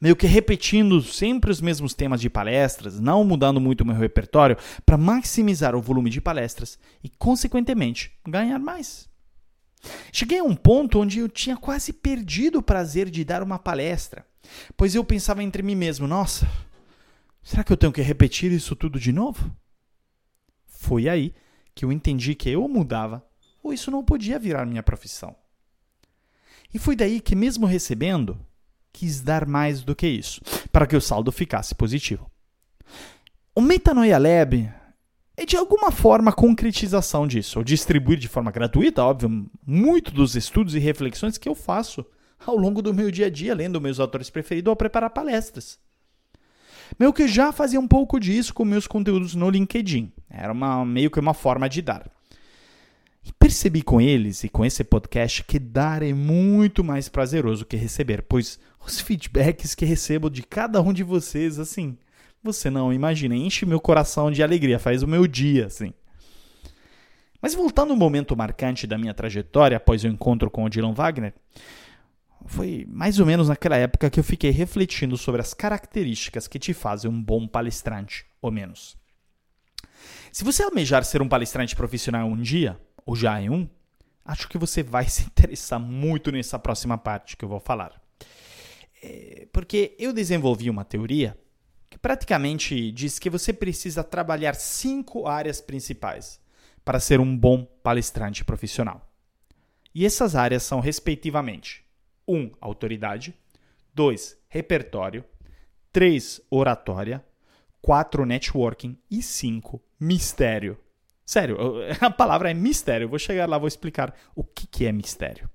Meio 0.00 0.16
que 0.16 0.26
repetindo 0.26 1.02
sempre 1.02 1.50
os 1.50 1.60
mesmos 1.60 1.94
temas 1.94 2.20
de 2.20 2.28
palestras, 2.28 3.00
não 3.00 3.24
mudando 3.24 3.60
muito 3.60 3.80
o 3.80 3.86
meu 3.86 3.96
repertório, 3.96 4.56
para 4.84 4.96
maximizar 4.96 5.74
o 5.74 5.80
volume 5.80 6.10
de 6.10 6.20
palestras 6.20 6.78
e, 7.02 7.08
consequentemente, 7.08 8.12
ganhar 8.26 8.58
mais. 8.58 9.08
Cheguei 10.12 10.38
a 10.38 10.44
um 10.44 10.54
ponto 10.54 11.00
onde 11.00 11.18
eu 11.18 11.28
tinha 11.28 11.56
quase 11.56 11.92
perdido 11.92 12.58
o 12.58 12.62
prazer 12.62 13.08
de 13.08 13.24
dar 13.24 13.42
uma 13.42 13.58
palestra, 13.58 14.26
pois 14.76 14.94
eu 14.94 15.04
pensava 15.04 15.42
entre 15.42 15.62
mim 15.62 15.74
mesmo: 15.74 16.06
nossa, 16.06 16.50
será 17.42 17.62
que 17.62 17.72
eu 17.72 17.76
tenho 17.76 17.92
que 17.92 18.02
repetir 18.02 18.52
isso 18.52 18.74
tudo 18.74 18.98
de 18.98 19.12
novo? 19.12 19.54
Foi 20.66 21.08
aí 21.08 21.34
que 21.74 21.84
eu 21.84 21.92
entendi 21.92 22.34
que 22.34 22.50
eu 22.50 22.66
mudava 22.68 23.24
ou 23.62 23.72
isso 23.72 23.90
não 23.90 24.04
podia 24.04 24.38
virar 24.38 24.64
minha 24.64 24.82
profissão. 24.82 25.34
E 26.72 26.78
foi 26.78 26.94
daí 26.94 27.20
que, 27.20 27.34
mesmo 27.34 27.66
recebendo, 27.66 28.38
quis 28.96 29.20
dar 29.20 29.46
mais 29.46 29.82
do 29.82 29.94
que 29.94 30.06
isso, 30.06 30.40
para 30.72 30.86
que 30.86 30.96
o 30.96 31.00
saldo 31.02 31.30
ficasse 31.30 31.74
positivo. 31.74 32.30
O 33.54 33.60
Metanoia 33.60 34.16
Lab 34.16 34.72
é 35.36 35.44
de 35.44 35.54
alguma 35.54 35.90
forma 35.90 36.30
a 36.30 36.34
concretização 36.34 37.26
disso, 37.26 37.58
ou 37.58 37.64
distribuir 37.64 38.18
de 38.18 38.26
forma 38.26 38.50
gratuita, 38.50 39.04
óbvio, 39.04 39.50
muito 39.66 40.10
dos 40.10 40.34
estudos 40.34 40.74
e 40.74 40.78
reflexões 40.78 41.36
que 41.36 41.46
eu 41.46 41.54
faço 41.54 42.06
ao 42.44 42.56
longo 42.56 42.80
do 42.80 42.94
meu 42.94 43.10
dia 43.10 43.26
a 43.26 43.30
dia, 43.30 43.54
lendo 43.54 43.80
meus 43.82 44.00
autores 44.00 44.30
preferidos 44.30 44.70
ou 44.70 44.76
preparar 44.76 45.10
palestras. 45.10 45.78
Meio 46.98 47.12
que 47.12 47.28
já 47.28 47.52
fazia 47.52 47.78
um 47.78 47.88
pouco 47.88 48.18
disso 48.18 48.54
com 48.54 48.64
meus 48.64 48.86
conteúdos 48.86 49.34
no 49.34 49.50
LinkedIn. 49.50 50.10
Era 50.30 50.54
uma, 50.54 50.86
meio 50.86 51.10
que 51.10 51.20
uma 51.20 51.34
forma 51.34 51.68
de 51.68 51.82
dar. 51.82 52.10
E 53.26 53.32
percebi 53.32 53.82
com 53.82 54.00
eles 54.00 54.44
e 54.44 54.48
com 54.48 54.64
esse 54.64 54.84
podcast 54.84 55.42
que 55.42 55.58
dar 55.58 56.00
é 56.00 56.12
muito 56.12 56.84
mais 56.84 57.08
prazeroso 57.08 57.64
que 57.66 57.76
receber, 57.76 58.22
pois 58.22 58.56
os 58.86 59.00
feedbacks 59.00 59.74
que 59.74 59.84
recebo 59.84 60.30
de 60.30 60.42
cada 60.42 60.80
um 60.80 60.92
de 60.92 61.02
vocês, 61.02 61.58
assim, 61.58 61.98
você 62.42 62.70
não 62.70 62.92
imagina, 62.92 63.34
enche 63.34 63.66
meu 63.66 63.80
coração 63.80 64.30
de 64.30 64.42
alegria, 64.42 64.78
faz 64.78 65.02
o 65.02 65.08
meu 65.08 65.26
dia, 65.26 65.66
assim. 65.66 65.92
Mas 67.42 67.54
voltando 67.54 67.92
ao 67.92 67.96
momento 67.96 68.36
marcante 68.36 68.86
da 68.86 68.96
minha 68.96 69.12
trajetória 69.12 69.76
após 69.76 70.04
o 70.04 70.06
encontro 70.06 70.50
com 70.50 70.64
o 70.64 70.68
Dylan 70.68 70.94
Wagner, 70.94 71.34
foi 72.46 72.86
mais 72.88 73.18
ou 73.18 73.26
menos 73.26 73.48
naquela 73.48 73.76
época 73.76 74.08
que 74.08 74.20
eu 74.20 74.24
fiquei 74.24 74.50
refletindo 74.50 75.16
sobre 75.16 75.40
as 75.40 75.52
características 75.52 76.46
que 76.46 76.58
te 76.58 76.72
fazem 76.72 77.10
um 77.10 77.20
bom 77.22 77.46
palestrante, 77.46 78.24
ou 78.40 78.52
menos. 78.52 78.96
Se 80.30 80.44
você 80.44 80.62
almejar 80.62 81.04
ser 81.04 81.20
um 81.20 81.28
palestrante 81.28 81.74
profissional 81.74 82.28
um 82.28 82.40
dia, 82.40 82.78
ou 83.04 83.16
já 83.16 83.40
é 83.40 83.50
um, 83.50 83.68
acho 84.24 84.48
que 84.48 84.58
você 84.58 84.82
vai 84.82 85.06
se 85.10 85.24
interessar 85.24 85.80
muito 85.80 86.30
nessa 86.30 86.58
próxima 86.58 86.96
parte 86.96 87.36
que 87.36 87.44
eu 87.44 87.48
vou 87.48 87.60
falar. 87.60 88.05
É, 89.06 89.46
porque 89.52 89.94
eu 89.98 90.12
desenvolvi 90.12 90.68
uma 90.68 90.84
teoria 90.84 91.38
que 91.88 91.96
praticamente 91.96 92.90
diz 92.90 93.20
que 93.20 93.30
você 93.30 93.52
precisa 93.52 94.02
trabalhar 94.02 94.56
cinco 94.56 95.28
áreas 95.28 95.60
principais 95.60 96.40
para 96.84 96.98
ser 96.98 97.20
um 97.20 97.36
bom 97.36 97.64
palestrante 97.82 98.44
profissional. 98.44 99.08
E 99.94 100.04
essas 100.04 100.34
áreas 100.34 100.64
são, 100.64 100.80
respectivamente: 100.80 101.84
1. 102.26 102.36
Um, 102.36 102.50
autoridade. 102.60 103.32
2. 103.94 104.36
Repertório. 104.48 105.24
3. 105.92 106.40
Oratória. 106.50 107.24
4. 107.80 108.26
Networking. 108.26 108.98
E 109.08 109.22
5. 109.22 109.80
Mistério. 110.00 110.76
Sério, 111.24 111.56
a 112.00 112.10
palavra 112.10 112.50
é 112.50 112.54
mistério. 112.54 113.04
Eu 113.04 113.08
vou 113.08 113.18
chegar 113.18 113.48
lá, 113.48 113.56
vou 113.56 113.68
explicar 113.68 114.14
o 114.34 114.44
que 114.44 114.84
é 114.84 114.92
mistério. 114.92 115.48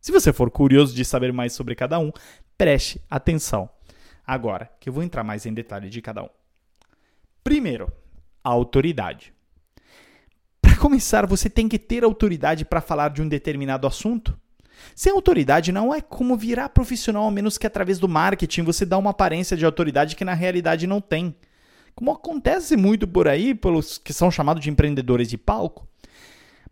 Se 0.00 0.12
você 0.12 0.32
for 0.32 0.50
curioso 0.50 0.94
de 0.94 1.04
saber 1.04 1.32
mais 1.32 1.52
sobre 1.52 1.74
cada 1.74 1.98
um, 1.98 2.10
preste 2.58 3.00
atenção. 3.08 3.70
Agora, 4.26 4.70
que 4.78 4.88
eu 4.90 4.92
vou 4.92 5.02
entrar 5.02 5.24
mais 5.24 5.46
em 5.46 5.54
detalhe 5.54 5.88
de 5.88 6.02
cada 6.02 6.24
um. 6.24 6.28
Primeiro, 7.42 7.90
a 8.44 8.50
autoridade. 8.50 9.32
Para 10.60 10.76
começar, 10.76 11.24
você 11.24 11.48
tem 11.48 11.68
que 11.68 11.78
ter 11.78 12.04
autoridade 12.04 12.64
para 12.64 12.80
falar 12.80 13.10
de 13.10 13.22
um 13.22 13.28
determinado 13.28 13.86
assunto. 13.86 14.38
Sem 14.94 15.12
autoridade 15.12 15.72
não 15.72 15.94
é 15.94 16.00
como 16.00 16.36
virar 16.36 16.68
profissional, 16.68 17.26
a 17.26 17.30
menos 17.30 17.56
que 17.56 17.66
através 17.66 17.98
do 17.98 18.08
marketing 18.08 18.64
você 18.64 18.84
dá 18.84 18.98
uma 18.98 19.10
aparência 19.10 19.56
de 19.56 19.64
autoridade 19.64 20.14
que 20.14 20.24
na 20.24 20.34
realidade 20.34 20.86
não 20.86 21.00
tem. 21.00 21.34
Como 21.94 22.10
acontece 22.10 22.76
muito 22.76 23.08
por 23.08 23.26
aí, 23.26 23.54
pelos 23.54 23.98
que 23.98 24.12
são 24.12 24.30
chamados 24.30 24.62
de 24.62 24.70
empreendedores 24.70 25.28
de 25.28 25.38
palco. 25.38 25.88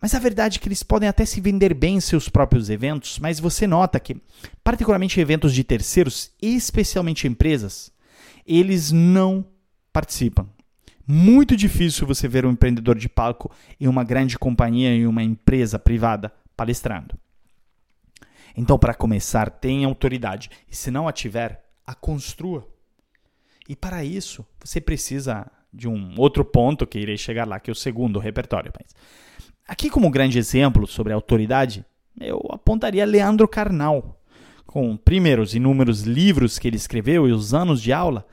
Mas 0.00 0.14
a 0.14 0.18
verdade 0.18 0.58
é 0.58 0.60
que 0.60 0.68
eles 0.68 0.82
podem 0.82 1.08
até 1.08 1.24
se 1.24 1.40
vender 1.40 1.74
bem 1.74 1.96
em 1.96 2.00
seus 2.00 2.28
próprios 2.28 2.68
eventos, 2.70 3.18
mas 3.18 3.40
você 3.40 3.66
nota 3.66 3.98
que, 3.98 4.20
particularmente 4.62 5.20
eventos 5.20 5.54
de 5.54 5.64
terceiros, 5.64 6.30
especialmente 6.40 7.26
empresas, 7.26 7.90
eles 8.46 8.92
não 8.92 9.44
participam. 9.92 10.46
Muito 11.06 11.56
difícil 11.56 12.06
você 12.06 12.26
ver 12.26 12.44
um 12.44 12.50
empreendedor 12.50 12.96
de 12.96 13.08
palco 13.08 13.50
em 13.80 13.86
uma 13.86 14.04
grande 14.04 14.38
companhia, 14.38 14.90
em 14.90 15.06
uma 15.06 15.22
empresa 15.22 15.78
privada, 15.78 16.32
palestrando. 16.56 17.16
Então, 18.56 18.78
para 18.78 18.94
começar, 18.94 19.50
tenha 19.50 19.86
autoridade. 19.86 20.50
E 20.70 20.74
se 20.74 20.90
não 20.90 21.06
a 21.06 21.12
tiver, 21.12 21.64
a 21.86 21.94
construa. 21.94 22.66
E 23.68 23.76
para 23.76 24.04
isso, 24.04 24.44
você 24.62 24.80
precisa 24.80 25.46
de 25.72 25.86
um 25.86 26.14
outro 26.18 26.44
ponto 26.44 26.86
que 26.86 26.98
irei 26.98 27.18
chegar 27.18 27.46
lá, 27.46 27.60
que 27.60 27.70
é 27.70 27.72
o 27.72 27.74
segundo, 27.74 28.16
o 28.16 28.20
repertório. 28.20 28.72
Mas 28.74 28.94
Aqui, 29.68 29.90
como 29.90 30.10
grande 30.10 30.38
exemplo 30.38 30.86
sobre 30.86 31.12
autoridade, 31.12 31.84
eu 32.20 32.40
apontaria 32.50 33.04
Leandro 33.04 33.48
Carnal, 33.48 34.20
com 34.64 34.96
primeiro 34.96 35.42
os 35.42 35.54
inúmeros 35.54 36.02
livros 36.02 36.58
que 36.58 36.68
ele 36.68 36.76
escreveu 36.76 37.28
e 37.28 37.32
os 37.32 37.52
anos 37.52 37.82
de 37.82 37.92
aula, 37.92 38.26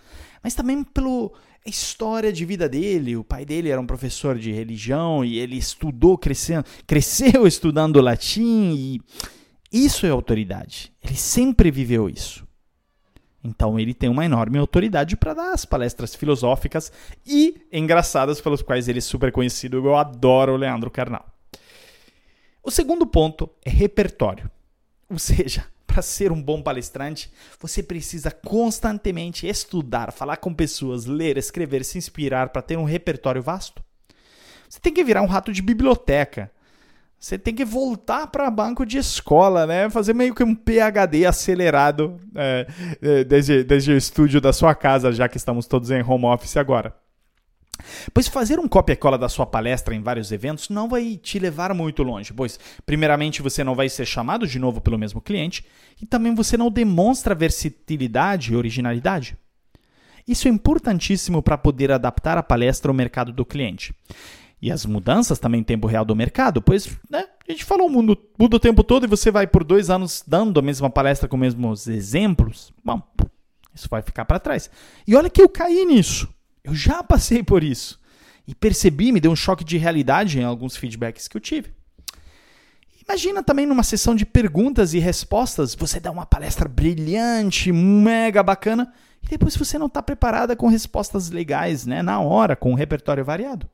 mas 0.43 0.53
também 0.53 0.84
pela 0.84 1.31
história 1.65 2.31
de 2.31 2.45
vida 2.45 2.69
dele. 2.69 3.15
O 3.15 3.23
pai 3.23 3.45
dele 3.45 3.69
era 3.69 3.81
um 3.81 3.88
professor 3.88 4.38
de 4.38 4.51
religião 4.51 5.23
e 5.25 5.39
ele 5.39 5.57
estudou, 5.57 6.17
crescendo, 6.17 6.65
cresceu 6.86 7.47
estudando 7.47 8.01
latim 8.01 8.73
e 8.75 9.01
isso 9.71 10.05
é 10.05 10.09
autoridade. 10.09 10.93
Ele 11.03 11.15
sempre 11.15 11.71
viveu 11.71 12.07
isso. 12.07 12.45
Então 13.44 13.78
ele 13.78 13.94
tem 13.94 14.10
uma 14.10 14.26
enorme 14.26 14.58
autoridade 14.58 15.18
para 15.18 15.34
dar 15.34 15.52
as 15.52 15.66
palestras 15.66 16.16
filosóficas 16.16 16.91
e 17.26 17.62
engraçadas 17.72 18.39
pelos 18.39 18.62
quais 18.62 18.88
ele 18.88 19.00
é 19.00 19.02
super 19.02 19.32
conhecido. 19.32 19.78
Eu 19.78 19.96
adoro 19.96 20.54
o 20.54 20.58
Leandro 20.58 20.89
Carnal. 20.89 21.26
O 22.64 22.72
segundo 22.72 23.06
ponto 23.06 23.50
é 23.66 23.70
repertório. 23.70 24.50
Ou 25.10 25.20
seja, 25.20 25.66
para 25.86 26.02
ser 26.02 26.32
um 26.32 26.41
bom 26.41 26.62
palestrante, 26.62 27.32
você 27.60 27.84
precisa 27.84 28.32
constantemente 28.32 29.46
estudar, 29.46 30.14
falar 30.14 30.38
com 30.38 30.54
pessoas, 30.54 31.06
ler, 31.06 31.38
escrever, 31.38 31.84
se 31.84 31.98
inspirar 31.98 32.50
para 32.50 32.62
ter 32.62 32.78
um 32.78 32.86
repertório 32.86 33.44
vasto. 33.44 33.84
Você 34.70 34.80
tem 34.80 34.94
que 34.94 35.04
virar 35.04 35.22
um 35.22 35.28
rato 35.28 35.52
de 35.52 35.62
biblioteca 35.62 36.50
você 37.24 37.38
tem 37.38 37.55
que 37.55 37.63
voltar 37.63 38.28
para 38.28 38.51
banco 38.51 38.86
de 38.86 38.97
escola, 38.97 39.65
né? 39.65 39.89
Fazer 39.89 40.13
meio 40.13 40.36
que 40.36 40.43
um 40.43 40.53
PhD 40.53 41.26
acelerado 41.26 42.19
é, 42.36 42.67
é, 43.01 43.24
desde, 43.24 43.63
desde 43.63 43.93
o 43.93 43.97
estúdio 43.97 44.41
da 44.41 44.51
sua 44.51 44.76
casa, 44.76 45.09
já 45.13 45.30
que 45.30 45.38
estamos 45.38 45.65
todos 45.65 45.89
em 45.89 46.03
home 46.03 46.26
office 46.26 46.57
agora. 46.57 46.93
Pois 48.13 48.28
fazer 48.28 48.59
um 48.59 48.67
copia 48.67 48.97
cola 48.97 49.17
da 49.17 49.30
sua 49.30 49.45
palestra 49.45 49.95
em 49.95 50.01
vários 50.01 50.34
eventos 50.34 50.67
não 50.67 50.89
vai 50.89 51.15
te 51.15 51.39
levar 51.39 51.74
muito 51.74 52.03
longe, 52.03 52.34
pois, 52.34 52.59
primeiramente, 52.86 53.41
você 53.41 53.63
não 53.63 53.74
vai 53.74 53.88
ser 53.88 54.05
chamado 54.05 54.45
de 54.45 54.59
novo 54.59 54.82
pelo 54.82 54.99
mesmo 54.99 55.21
cliente 55.21 55.65
e 56.01 56.05
também 56.05 56.36
você 56.36 56.57
não 56.57 56.69
demonstra 56.69 57.34
versatilidade 57.34 58.51
e 58.51 58.55
originalidade. 58.57 59.38
Isso 60.28 60.49
é 60.49 60.51
importantíssimo 60.51 61.41
para 61.41 61.57
poder 61.57 61.89
adaptar 61.89 62.38
a 62.38 62.43
palestra 62.43 62.91
ao 62.91 62.95
mercado 62.95 63.32
do 63.32 63.45
cliente 63.45 63.95
e 64.64 64.72
as 64.72 64.86
mudanças 64.86 65.39
também 65.39 65.59
em 65.59 65.64
tempo 65.64 65.88
real 65.88 66.05
do 66.05 66.16
mercado, 66.16 66.61
pois 66.61 66.88
né, 67.09 67.26
a 67.45 67.51
gente 67.51 67.66
falou 67.66 67.88
o 67.88 67.89
mundo 67.89 68.18
muda 68.39 68.55
o 68.55 68.59
tempo 68.59 68.82
todo 68.82 69.03
e 69.03 69.09
você 69.09 69.30
vai 69.30 69.45
por 69.45 69.61
dois 69.61 69.89
anos 69.89 70.24
dando 70.26 70.57
a 70.57 70.64
mesma 70.64 70.89
palestra 70.89 71.28
com 71.28 71.36
os 71.36 71.41
mesmos 71.41 71.86
exemplos, 71.89 72.72
bom, 72.82 73.01
isso 73.76 73.89
vai 73.89 74.01
ficar 74.01 74.24
para 74.24 74.39
trás. 74.39 74.70
E 75.05 75.18
olha 75.18 75.30
que 75.30 75.41
eu 75.41 75.49
caí 75.49 75.84
nisso, 75.84 76.34
eu 76.64 76.74
já 76.74 77.03
passei 77.03 77.43
por 77.43 77.61
isso 77.61 77.99
e 78.47 78.55
percebi, 78.55 79.11
me 79.11 79.20
deu 79.20 79.34
um 79.34 79.36
choque 79.36 79.66
de 79.66 79.78
realidade 79.78 80.39
em 80.39 80.45
alguns 80.45 80.78
feedbacks 80.78 81.28
que 81.28 81.36
eu 81.36 81.41
tive. 81.41 81.74
Imagina 83.05 83.43
também 83.43 83.66
numa 83.66 83.84
sessão 83.84 84.16
de 84.16 84.26
perguntas 84.26 84.93
e 84.93 84.99
respostas, 84.99 85.76
você 85.76 85.99
dá 85.99 86.09
uma 86.09 86.26
palestra 86.26 86.70
brilhante, 86.70 87.70
mega 87.70 88.41
bacana, 88.41 88.93
e 89.22 89.28
depois 89.28 89.57
você 89.57 89.78
não 89.78 89.88
está 89.88 90.01
preparada 90.01 90.55
com 90.55 90.68
respostas 90.68 91.30
legais, 91.30 91.86
né, 91.86 92.01
na 92.01 92.22
hora, 92.22 92.55
com 92.55 92.72
um 92.72 92.76
repertório 92.76 93.26
variado. 93.26 93.70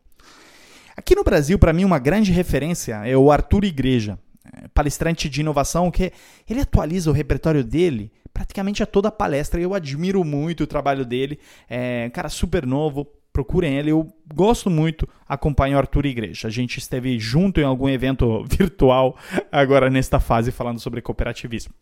Aqui 1.00 1.16
no 1.16 1.24
Brasil, 1.24 1.58
para 1.58 1.72
mim, 1.72 1.86
uma 1.86 1.98
grande 1.98 2.30
referência 2.30 3.08
é 3.08 3.16
o 3.16 3.32
Arthur 3.32 3.64
Igreja, 3.64 4.20
é, 4.44 4.68
palestrante 4.74 5.30
de 5.30 5.40
inovação, 5.40 5.90
que 5.90 6.12
ele 6.48 6.60
atualiza 6.60 7.10
o 7.10 7.14
repertório 7.14 7.64
dele 7.64 8.12
praticamente 8.34 8.84
a 8.84 8.86
toda 8.86 9.10
palestra. 9.10 9.62
Eu 9.62 9.74
admiro 9.74 10.22
muito 10.26 10.66
o 10.66 10.68
trabalho 10.68 11.06
dele. 11.06 11.40
É 11.70 12.04
um 12.08 12.10
cara 12.10 12.28
super 12.28 12.66
novo, 12.66 13.08
procurem 13.32 13.78
ele. 13.78 13.92
Eu 13.92 14.14
gosto 14.36 14.70
muito, 14.70 15.08
acompanho 15.26 15.78
o 15.78 15.80
Arthur 15.80 16.06
Igreja. 16.06 16.50
A 16.50 16.52
gente 16.52 16.80
esteve 16.80 17.18
junto 17.18 17.62
em 17.62 17.64
algum 17.64 17.88
evento 17.88 18.44
virtual 18.52 19.18
agora 19.50 19.90
nesta 19.90 20.20
fase 20.20 20.52
falando 20.52 20.82
sobre 20.82 21.02
cooperativismo. 21.02 21.74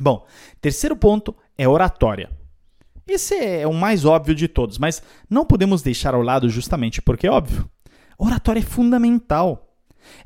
Bom, 0.00 0.26
terceiro 0.58 0.96
ponto 0.96 1.36
é 1.58 1.68
oratória. 1.68 2.30
Esse 3.06 3.34
é 3.34 3.66
o 3.66 3.74
mais 3.74 4.06
óbvio 4.06 4.34
de 4.34 4.48
todos, 4.48 4.78
mas 4.78 5.02
não 5.28 5.44
podemos 5.44 5.82
deixar 5.82 6.14
ao 6.14 6.22
lado 6.22 6.48
justamente 6.48 7.02
porque 7.02 7.26
é 7.26 7.30
óbvio. 7.30 7.68
Oratória 8.18 8.60
é 8.60 8.62
fundamental. 8.62 9.68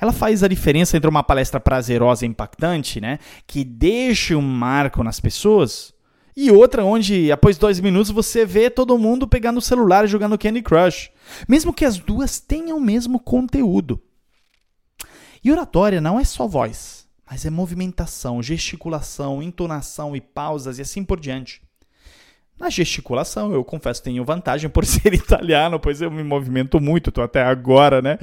Ela 0.00 0.12
faz 0.12 0.42
a 0.42 0.48
diferença 0.48 0.96
entre 0.96 1.08
uma 1.08 1.22
palestra 1.22 1.60
prazerosa 1.60 2.24
e 2.24 2.28
impactante, 2.28 3.00
né, 3.00 3.18
que 3.46 3.64
deixe 3.64 4.34
um 4.34 4.42
marco 4.42 5.04
nas 5.04 5.20
pessoas, 5.20 5.94
e 6.36 6.50
outra 6.50 6.84
onde, 6.84 7.32
após 7.32 7.56
dois 7.56 7.80
minutos, 7.80 8.10
você 8.10 8.44
vê 8.44 8.68
todo 8.68 8.98
mundo 8.98 9.26
pegando 9.26 9.56
o 9.56 9.62
celular 9.62 10.04
e 10.04 10.08
jogando 10.08 10.36
Candy 10.36 10.60
Crush, 10.60 11.10
mesmo 11.48 11.72
que 11.72 11.84
as 11.84 11.98
duas 11.98 12.38
tenham 12.38 12.76
o 12.76 12.80
mesmo 12.80 13.18
conteúdo. 13.18 13.98
E 15.42 15.50
oratória 15.50 16.00
não 16.00 16.20
é 16.20 16.24
só 16.24 16.46
voz, 16.46 17.08
mas 17.28 17.46
é 17.46 17.50
movimentação, 17.50 18.42
gesticulação, 18.42 19.42
entonação 19.42 20.14
e 20.14 20.20
pausas 20.20 20.78
e 20.78 20.82
assim 20.82 21.02
por 21.02 21.18
diante. 21.18 21.65
Na 22.58 22.70
gesticulação, 22.70 23.52
eu 23.52 23.62
confesso, 23.62 24.02
tenho 24.02 24.24
vantagem 24.24 24.70
por 24.70 24.84
ser 24.86 25.12
italiano, 25.12 25.78
pois 25.78 26.00
eu 26.00 26.10
me 26.10 26.22
movimento 26.22 26.80
muito, 26.80 27.10
estou 27.10 27.22
até 27.22 27.42
agora, 27.42 28.00
né, 28.00 28.18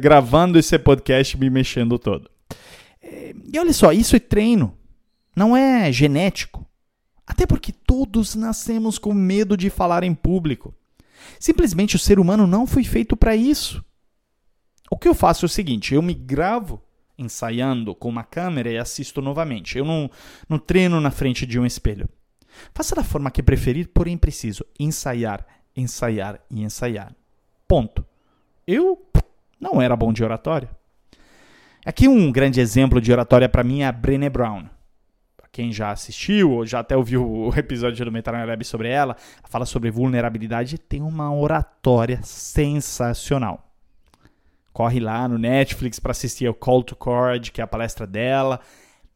gravando 0.00 0.58
esse 0.58 0.78
podcast, 0.78 1.38
me 1.38 1.48
mexendo 1.48 1.98
todo. 1.98 2.30
É, 3.02 3.34
e 3.52 3.58
olha 3.58 3.72
só, 3.72 3.92
isso 3.92 4.16
é 4.16 4.20
treino, 4.20 4.76
não 5.34 5.56
é 5.56 5.90
genético. 5.90 6.66
Até 7.26 7.46
porque 7.46 7.72
todos 7.72 8.34
nascemos 8.34 8.98
com 8.98 9.14
medo 9.14 9.56
de 9.56 9.70
falar 9.70 10.04
em 10.04 10.14
público. 10.14 10.74
Simplesmente 11.40 11.96
o 11.96 11.98
ser 11.98 12.18
humano 12.18 12.46
não 12.46 12.66
foi 12.66 12.84
feito 12.84 13.16
para 13.16 13.34
isso. 13.34 13.82
O 14.90 14.98
que 14.98 15.08
eu 15.08 15.14
faço 15.14 15.44
é 15.44 15.46
o 15.46 15.48
seguinte: 15.48 15.94
eu 15.94 16.02
me 16.02 16.12
gravo 16.12 16.82
ensaiando 17.16 17.94
com 17.94 18.08
uma 18.08 18.24
câmera 18.24 18.70
e 18.70 18.76
assisto 18.76 19.22
novamente. 19.22 19.78
Eu 19.78 19.84
não, 19.84 20.10
não 20.48 20.58
treino 20.58 21.00
na 21.00 21.10
frente 21.10 21.46
de 21.46 21.58
um 21.58 21.64
espelho. 21.64 22.08
Faça 22.74 22.94
da 22.94 23.04
forma 23.04 23.30
que 23.30 23.42
preferir, 23.42 23.88
porém 23.88 24.16
preciso 24.16 24.64
ensaiar, 24.78 25.46
ensaiar 25.76 26.40
e 26.50 26.62
ensaiar. 26.62 27.14
Ponto. 27.66 28.04
Eu 28.66 29.06
não 29.60 29.80
era 29.80 29.96
bom 29.96 30.12
de 30.12 30.24
oratória. 30.24 30.68
Aqui 31.84 32.08
um 32.08 32.32
grande 32.32 32.60
exemplo 32.60 33.00
de 33.00 33.12
oratória 33.12 33.48
para 33.48 33.64
mim 33.64 33.82
é 33.82 33.86
a 33.86 33.92
Brené 33.92 34.30
Brown 34.30 34.68
quem 35.54 35.70
já 35.70 35.92
assistiu 35.92 36.50
ou 36.50 36.66
já 36.66 36.80
até 36.80 36.96
ouviu 36.96 37.24
o 37.24 37.48
episódio 37.56 38.04
do 38.04 38.10
Metal 38.10 38.34
Lab 38.44 38.64
sobre 38.64 38.88
ela, 38.88 39.16
fala 39.44 39.64
sobre 39.64 39.88
vulnerabilidade, 39.88 40.76
tem 40.76 41.00
uma 41.00 41.32
oratória 41.32 42.20
sensacional. 42.24 43.72
Corre 44.72 44.98
lá 44.98 45.28
no 45.28 45.38
Netflix 45.38 46.00
para 46.00 46.10
assistir 46.10 46.48
o 46.48 46.54
Call 46.54 46.82
to 46.82 46.96
Cord, 46.96 47.52
que 47.52 47.60
é 47.60 47.64
a 47.64 47.68
palestra 47.68 48.04
dela, 48.04 48.58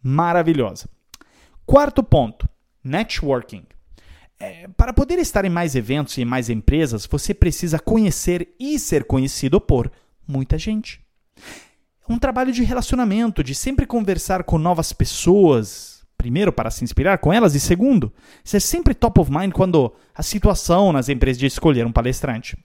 maravilhosa. 0.00 0.88
Quarto 1.66 2.04
ponto, 2.04 2.48
networking. 2.88 3.64
É, 4.40 4.68
para 4.76 4.92
poder 4.92 5.18
estar 5.18 5.44
em 5.44 5.50
mais 5.50 5.74
eventos 5.74 6.16
e 6.16 6.22
em 6.22 6.24
mais 6.24 6.48
empresas, 6.48 7.06
você 7.06 7.34
precisa 7.34 7.78
conhecer 7.78 8.54
e 8.58 8.78
ser 8.78 9.04
conhecido 9.04 9.60
por 9.60 9.90
muita 10.26 10.56
gente. 10.56 11.00
Um 12.08 12.18
trabalho 12.18 12.52
de 12.52 12.62
relacionamento, 12.62 13.44
de 13.44 13.54
sempre 13.54 13.84
conversar 13.84 14.44
com 14.44 14.56
novas 14.56 14.92
pessoas, 14.92 16.06
primeiro, 16.16 16.52
para 16.52 16.70
se 16.70 16.82
inspirar 16.82 17.18
com 17.18 17.32
elas, 17.32 17.54
e 17.54 17.60
segundo, 17.60 18.12
ser 18.42 18.60
sempre 18.60 18.94
top 18.94 19.20
of 19.20 19.30
mind 19.30 19.52
quando 19.52 19.92
a 20.14 20.22
situação 20.22 20.92
nas 20.92 21.08
empresas 21.08 21.38
de 21.38 21.46
escolher 21.46 21.84
um 21.84 21.92
palestrante. 21.92 22.56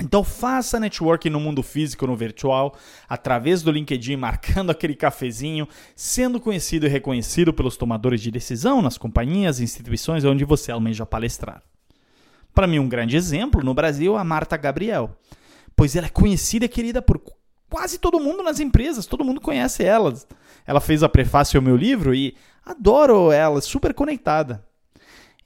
Então 0.00 0.24
faça 0.24 0.80
networking 0.80 1.30
no 1.30 1.38
mundo 1.38 1.62
físico, 1.62 2.06
no 2.06 2.16
virtual, 2.16 2.74
através 3.08 3.62
do 3.62 3.70
LinkedIn, 3.70 4.16
marcando 4.16 4.70
aquele 4.72 4.94
cafezinho, 4.94 5.68
sendo 5.94 6.40
conhecido 6.40 6.86
e 6.86 6.88
reconhecido 6.88 7.52
pelos 7.52 7.76
tomadores 7.76 8.20
de 8.20 8.30
decisão 8.30 8.80
nas 8.80 8.96
companhias 8.98 9.60
e 9.60 9.64
instituições 9.64 10.24
onde 10.24 10.44
você 10.44 10.72
almeja 10.72 11.06
palestrar. 11.06 11.62
Para 12.54 12.66
mim, 12.66 12.78
um 12.78 12.88
grande 12.88 13.16
exemplo 13.16 13.62
no 13.62 13.74
Brasil 13.74 14.16
é 14.16 14.20
a 14.20 14.24
Marta 14.24 14.56
Gabriel, 14.56 15.16
pois 15.74 15.96
ela 15.96 16.06
é 16.06 16.10
conhecida 16.10 16.66
e 16.66 16.68
querida 16.68 17.00
por 17.00 17.20
quase 17.68 17.98
todo 17.98 18.20
mundo 18.20 18.42
nas 18.42 18.60
empresas, 18.60 19.06
todo 19.06 19.24
mundo 19.24 19.40
conhece 19.40 19.82
ela. 19.82 20.12
Ela 20.66 20.80
fez 20.80 21.02
a 21.02 21.08
prefácio 21.08 21.58
ao 21.58 21.64
meu 21.64 21.76
livro 21.76 22.14
e 22.14 22.36
adoro 22.64 23.32
ela, 23.32 23.60
super 23.60 23.94
conectada. 23.94 24.62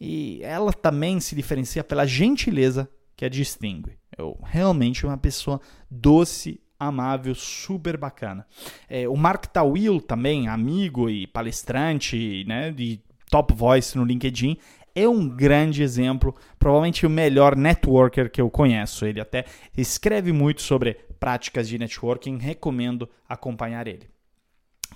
E 0.01 0.41
ela 0.43 0.73
também 0.73 1.21
se 1.21 1.35
diferencia 1.35 1.85
pela 1.85 2.07
gentileza 2.07 2.89
que 3.17 3.25
a 3.25 3.29
distingue. 3.29 3.99
Eu 4.17 4.39
realmente 4.43 5.07
uma 5.07 5.17
pessoa 5.17 5.61
doce, 5.91 6.61
amável, 6.79 7.35
super 7.35 7.97
bacana. 7.97 8.47
É, 8.89 9.09
o 9.09 9.17
Mark 9.17 9.47
Tawil 9.47 10.01
também, 10.01 10.49
amigo 10.49 11.09
e 11.09 11.27
palestrante, 11.27 12.45
né, 12.47 12.71
de 12.71 13.01
top 13.31 13.55
voice 13.55 13.97
no 13.97 14.05
LinkedIn, 14.05 14.59
é 14.95 15.09
um 15.09 15.29
grande 15.29 15.83
exemplo, 15.83 16.35
provavelmente 16.59 17.05
o 17.05 17.11
melhor 17.11 17.55
networker 17.57 18.31
que 18.31 18.41
eu 18.41 18.51
conheço. 18.51 19.05
Ele 19.05 19.21
até 19.21 19.45
escreve 19.77 20.33
muito 20.33 20.63
sobre 20.63 20.95
práticas 21.19 21.69
de 21.69 21.79
networking, 21.79 22.39
recomendo 22.39 23.09
acompanhar 23.29 23.87
ele. 23.87 24.09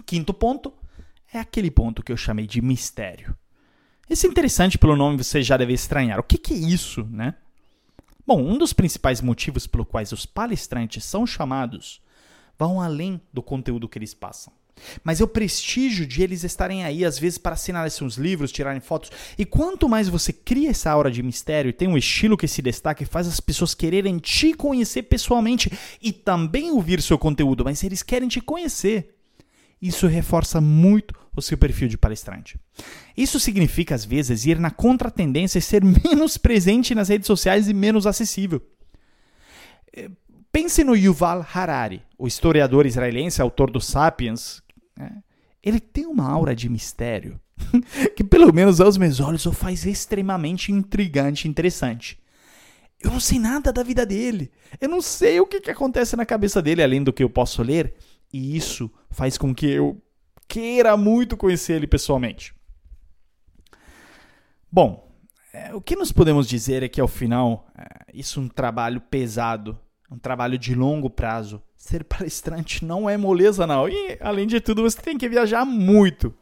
Quinto 0.07 0.33
ponto 0.33 0.73
é 1.33 1.39
aquele 1.39 1.71
ponto 1.71 2.03
que 2.03 2.13
eu 2.13 2.17
chamei 2.17 2.47
de 2.47 2.63
mistério. 2.63 3.37
Esse 4.09 4.27
é 4.27 4.31
interessante 4.31 4.79
pelo 4.79 4.97
nome 4.97 5.23
você 5.23 5.43
já 5.43 5.57
deve 5.57 5.73
estranhar. 5.73 6.19
O 6.19 6.23
que, 6.23 6.39
que 6.39 6.55
é 6.55 6.57
isso, 6.57 7.07
né? 7.11 7.35
Bom, 8.31 8.43
um 8.43 8.57
dos 8.57 8.73
principais 8.73 9.21
motivos 9.21 9.67
pelo 9.67 9.85
quais 9.85 10.13
os 10.13 10.25
palestrantes 10.25 11.05
são 11.05 11.27
chamados 11.27 12.01
vão 12.57 12.81
além 12.81 13.21
do 13.33 13.43
conteúdo 13.43 13.89
que 13.89 13.99
eles 13.99 14.15
passam. 14.15 14.53
Mas 15.03 15.21
é 15.21 15.25
o 15.25 15.27
prestígio 15.27 16.07
de 16.07 16.23
eles 16.23 16.45
estarem 16.45 16.85
aí, 16.85 17.05
às 17.05 17.19
vezes, 17.19 17.39
para 17.39 17.55
assinarem 17.55 17.91
seus 17.91 18.15
livros, 18.15 18.53
tirarem 18.53 18.81
fotos. 18.81 19.11
E 19.37 19.45
quanto 19.45 19.89
mais 19.89 20.09
você 20.09 20.33
cria 20.33 20.71
essa 20.71 20.93
aura 20.93 21.11
de 21.11 21.25
mistério 21.25 21.71
e 21.71 21.73
tem 21.73 21.89
um 21.89 21.99
estilo 21.99 22.37
que 22.37 22.47
se 22.47 22.63
destaca 22.63 23.03
e 23.03 23.07
faz 23.07 23.27
as 23.27 23.41
pessoas 23.41 23.75
quererem 23.75 24.17
te 24.19 24.55
conhecer 24.55 25.03
pessoalmente 25.03 25.69
e 26.01 26.13
também 26.13 26.71
ouvir 26.71 27.03
seu 27.03 27.19
conteúdo, 27.19 27.65
mas 27.65 27.83
eles 27.83 28.01
querem 28.01 28.29
te 28.29 28.41
conhecer. 28.41 29.20
Isso 29.81 30.07
reforça 30.07 30.61
muito 30.61 31.15
o 31.35 31.41
seu 31.41 31.57
perfil 31.57 31.89
de 31.89 31.97
palestrante. 31.97 32.59
Isso 33.17 33.41
significa, 33.41 33.95
às 33.95 34.05
vezes, 34.05 34.45
ir 34.45 34.59
na 34.59 34.71
contratendência 34.71 35.59
e 35.59 35.63
ser 35.63 35.83
menos 36.05 36.37
presente 36.37 36.95
nas 36.95 37.09
redes 37.09 37.27
sociais 37.27 37.69
e 37.69 37.75
menos 37.75 38.07
acessível. 38.07 38.63
É, 39.93 40.11
pense 40.53 40.85
no 40.85 40.95
Yuval 40.95 41.47
Harari, 41.53 42.03
o 42.19 42.27
historiador 42.27 42.85
israelense, 42.85 43.41
autor 43.41 43.71
do 43.71 43.81
Sapiens, 43.81 44.63
né? 44.97 45.23
ele 45.63 45.81
tem 45.81 46.07
uma 46.07 46.29
aura 46.29 46.55
de 46.55 46.69
mistério 46.69 47.41
que, 48.17 48.25
pelo 48.25 48.53
menos 48.53 48.81
aos 48.81 48.97
meus 48.97 49.21
olhos, 49.21 49.47
o 49.47 49.53
faz 49.53 49.87
extremamente 49.87 50.73
intrigante 50.73 51.47
e 51.47 51.51
interessante. 51.51 52.19
Eu 53.03 53.11
não 53.11 53.21
sei 53.21 53.39
nada 53.39 53.73
da 53.73 53.83
vida 53.83 54.05
dele. 54.05 54.51
Eu 54.79 54.89
não 54.89 55.01
sei 55.01 55.41
o 55.41 55.47
que, 55.47 55.61
que 55.61 55.71
acontece 55.71 56.17
na 56.17 56.27
cabeça 56.27 56.61
dele, 56.61 56.83
além 56.83 57.03
do 57.03 57.13
que 57.13 57.23
eu 57.23 57.31
posso 57.31 57.63
ler. 57.63 57.95
E 58.33 58.57
isso 58.57 58.91
faz 59.11 59.37
com 59.37 59.55
que 59.55 59.67
eu 59.67 60.01
queira 60.47 60.97
muito 60.97 61.37
conhecer 61.37 61.75
ele 61.75 61.87
pessoalmente. 61.87 62.55
Bom, 64.71 65.09
é, 65.53 65.75
o 65.75 65.81
que 65.81 65.97
nós 65.97 66.13
podemos 66.13 66.49
dizer 66.49 66.83
é 66.83 66.89
que 66.89 67.01
ao 67.01 67.09
final, 67.09 67.67
é, 67.77 68.07
isso 68.15 68.41
é 68.41 68.43
um 68.43 68.49
trabalho 68.49 69.01
pesado 69.01 69.79
um 70.11 70.19
trabalho 70.19 70.59
de 70.59 70.75
longo 70.75 71.09
prazo. 71.09 71.63
Ser 71.77 72.03
palestrante 72.05 72.85
não 72.85 73.09
é 73.09 73.17
moleza, 73.17 73.67
não. 73.67 73.89
E, 73.89 74.19
além 74.21 74.47
de 74.47 74.61
tudo, 74.61 74.83
você 74.83 75.01
tem 75.01 75.17
que 75.17 75.29
viajar 75.29 75.65
muito. 75.65 76.35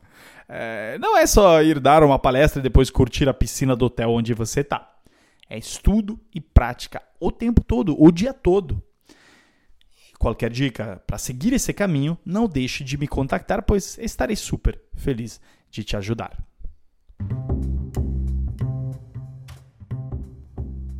É, 0.48 0.96
não 0.98 1.16
é 1.16 1.26
só 1.26 1.62
ir 1.62 1.78
dar 1.78 2.02
uma 2.02 2.18
palestra 2.18 2.60
e 2.60 2.62
depois 2.62 2.88
curtir 2.88 3.28
a 3.28 3.34
piscina 3.34 3.76
do 3.76 3.84
hotel 3.84 4.10
onde 4.10 4.32
você 4.32 4.60
está. 4.60 4.96
É 5.50 5.58
estudo 5.58 6.18
e 6.34 6.40
prática 6.40 7.02
o 7.20 7.30
tempo 7.30 7.62
todo, 7.62 7.94
o 7.98 8.10
dia 8.10 8.32
todo. 8.32 8.82
Qualquer 10.18 10.50
dica 10.50 11.00
para 11.06 11.16
seguir 11.16 11.52
esse 11.52 11.72
caminho, 11.72 12.18
não 12.24 12.48
deixe 12.48 12.82
de 12.82 12.98
me 12.98 13.06
contactar, 13.06 13.62
pois 13.62 13.96
estarei 13.98 14.34
super 14.34 14.80
feliz 14.94 15.40
de 15.70 15.84
te 15.84 15.96
ajudar. 15.96 16.36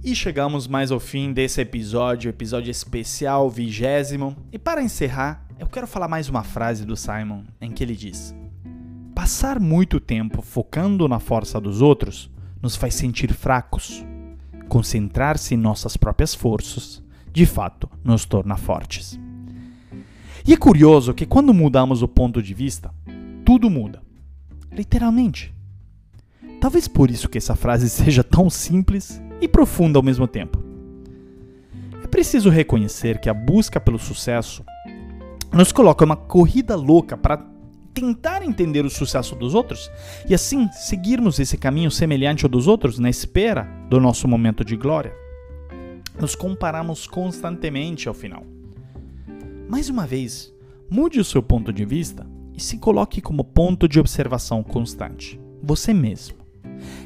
E 0.04 0.14
chegamos 0.14 0.66
mais 0.66 0.90
ao 0.90 1.00
fim 1.00 1.32
desse 1.32 1.60
episódio, 1.60 2.28
episódio 2.28 2.70
especial, 2.70 3.50
vigésimo. 3.50 4.36
E 4.52 4.58
para 4.58 4.82
encerrar, 4.82 5.44
eu 5.58 5.66
quero 5.66 5.86
falar 5.86 6.08
mais 6.08 6.28
uma 6.28 6.44
frase 6.44 6.86
do 6.86 6.96
Simon, 6.96 7.42
em 7.60 7.72
que 7.72 7.82
ele 7.82 7.96
diz: 7.96 8.34
Passar 9.14 9.58
muito 9.58 9.98
tempo 9.98 10.40
focando 10.40 11.08
na 11.08 11.18
força 11.18 11.60
dos 11.60 11.82
outros 11.82 12.30
nos 12.62 12.76
faz 12.76 12.94
sentir 12.94 13.32
fracos. 13.34 14.04
Concentrar-se 14.68 15.54
em 15.54 15.58
nossas 15.58 15.96
próprias 15.96 16.34
forças, 16.34 17.02
de 17.38 17.46
fato, 17.46 17.88
nos 18.02 18.24
torna 18.24 18.56
fortes. 18.56 19.16
E 20.44 20.52
é 20.52 20.56
curioso 20.56 21.14
que 21.14 21.24
quando 21.24 21.54
mudamos 21.54 22.02
o 22.02 22.08
ponto 22.08 22.42
de 22.42 22.52
vista, 22.52 22.92
tudo 23.44 23.70
muda. 23.70 24.02
Literalmente. 24.72 25.54
Talvez 26.60 26.88
por 26.88 27.08
isso 27.12 27.28
que 27.28 27.38
essa 27.38 27.54
frase 27.54 27.88
seja 27.90 28.24
tão 28.24 28.50
simples 28.50 29.22
e 29.40 29.46
profunda 29.46 30.00
ao 30.00 30.02
mesmo 30.02 30.26
tempo. 30.26 30.58
preciso 32.10 32.50
reconhecer 32.50 33.20
que 33.20 33.30
a 33.30 33.34
busca 33.34 33.78
pelo 33.78 34.00
sucesso 34.00 34.64
nos 35.52 35.70
coloca 35.70 36.04
uma 36.04 36.16
corrida 36.16 36.74
louca 36.74 37.16
para 37.16 37.46
tentar 37.94 38.42
entender 38.42 38.84
o 38.84 38.90
sucesso 38.90 39.36
dos 39.36 39.54
outros 39.54 39.88
e 40.28 40.34
assim 40.34 40.68
seguirmos 40.72 41.38
esse 41.38 41.56
caminho 41.56 41.90
semelhante 41.90 42.44
ao 42.44 42.50
dos 42.50 42.66
outros 42.66 42.98
na 42.98 43.08
espera 43.08 43.62
do 43.88 44.00
nosso 44.00 44.26
momento 44.26 44.64
de 44.64 44.76
glória. 44.76 45.27
Nos 46.20 46.34
comparamos 46.34 47.06
constantemente 47.06 48.08
ao 48.08 48.14
final. 48.14 48.44
Mais 49.68 49.88
uma 49.88 50.06
vez, 50.06 50.52
mude 50.90 51.20
o 51.20 51.24
seu 51.24 51.42
ponto 51.42 51.72
de 51.72 51.84
vista 51.84 52.26
e 52.56 52.60
se 52.60 52.78
coloque 52.78 53.20
como 53.20 53.44
ponto 53.44 53.88
de 53.88 54.00
observação 54.00 54.62
constante, 54.62 55.40
você 55.62 55.94
mesmo. 55.94 56.38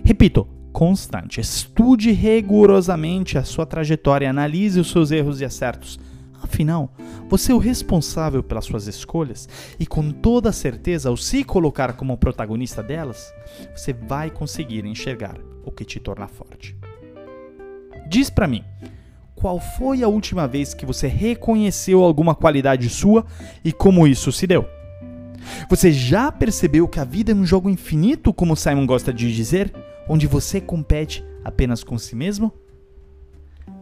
Repito, 0.03 0.49
constante. 0.73 1.41
Estude 1.41 2.11
rigorosamente 2.11 3.37
a 3.37 3.45
sua 3.45 3.67
trajetória, 3.67 4.31
analise 4.31 4.81
os 4.81 4.91
seus 4.91 5.11
erros 5.11 5.41
e 5.41 5.45
acertos. 5.45 6.01
Afinal, 6.43 6.93
você 7.29 7.53
é 7.53 7.55
o 7.55 7.59
responsável 7.59 8.43
pelas 8.43 8.65
suas 8.65 8.87
escolhas 8.87 9.49
e, 9.79 9.87
com 9.87 10.11
toda 10.11 10.51
certeza, 10.53 11.09
ao 11.09 11.17
se 11.17 11.45
colocar 11.45 11.93
como 11.93 12.17
protagonista 12.17 12.83
delas, 12.83 13.33
você 13.77 13.93
vai 13.93 14.31
conseguir 14.31 14.85
enxergar 14.85 15.37
o 15.65 15.71
que 15.71 15.85
te 15.85 16.01
torna 16.01 16.27
forte. 16.27 16.77
Diz 18.09 18.29
para 18.29 18.49
mim, 18.49 18.65
qual 19.43 19.61
foi 19.61 20.03
a 20.03 20.09
última 20.09 20.49
vez 20.49 20.73
que 20.73 20.87
você 20.87 21.07
reconheceu 21.07 22.03
alguma 22.03 22.35
qualidade 22.35 22.89
sua 22.89 23.27
e 23.63 23.73
como 23.73 24.07
isso 24.07 24.33
se 24.33 24.47
deu? 24.47 24.65
Você 25.69 25.93
já 25.93 26.33
percebeu 26.33 26.89
que 26.89 27.01
a 27.01 27.05
vida 27.05 27.33
é 27.33 27.35
um 27.35 27.45
jogo 27.45 27.69
infinito, 27.69 28.33
como 28.33 28.57
Simon 28.57 28.87
gosta 28.87 29.13
de 29.13 29.35
dizer? 29.35 29.71
onde 30.09 30.27
você 30.27 30.61
compete 30.61 31.25
apenas 31.45 31.85
com 31.85 31.99
si 31.99 32.15
mesmo? 32.15 32.53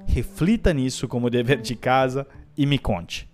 Reflita 0.07 0.73
nisso 0.73 1.07
como 1.07 1.31
dever 1.31 1.61
de 1.61 1.75
casa 1.75 2.27
e 2.57 2.67
me 2.67 2.79
conte. 2.79 3.29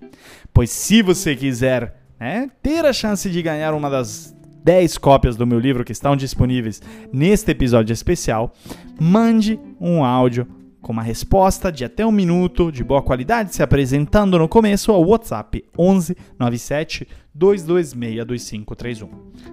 Pois 0.53 0.71
se 0.71 1.03
você 1.03 1.35
quiser 1.35 2.01
né, 2.19 2.51
ter 2.63 2.85
a 2.85 2.93
chance 2.93 3.31
de 3.31 3.43
ganhar 3.43 3.75
uma 3.75 3.89
das 3.91 4.35
10 4.65 4.99
cópias 4.99 5.37
do 5.37 5.47
meu 5.47 5.59
livro 5.59 5.85
que 5.85 5.93
estão 5.93 6.17
disponíveis 6.17 6.83
neste 7.13 7.51
episódio 7.51 7.93
especial, 7.93 8.53
mande 9.01 9.59
um 9.81 10.05
áudio 10.05 10.47
com 10.87 10.93
uma 10.93 11.03
resposta 11.03 11.73
de 11.73 11.85
até 11.85 12.07
um 12.07 12.13
minuto 12.13 12.71
de 12.71 12.85
boa 12.85 13.03
qualidade, 13.03 13.53
se 13.53 13.61
apresentando 13.61 14.39
no 14.39 14.49
começo 14.49 14.93
ao 14.93 15.05
WhatsApp 15.05 15.65
11 15.77 16.17
97 16.39 17.09
226 17.35 18.25
2531. 18.25 19.09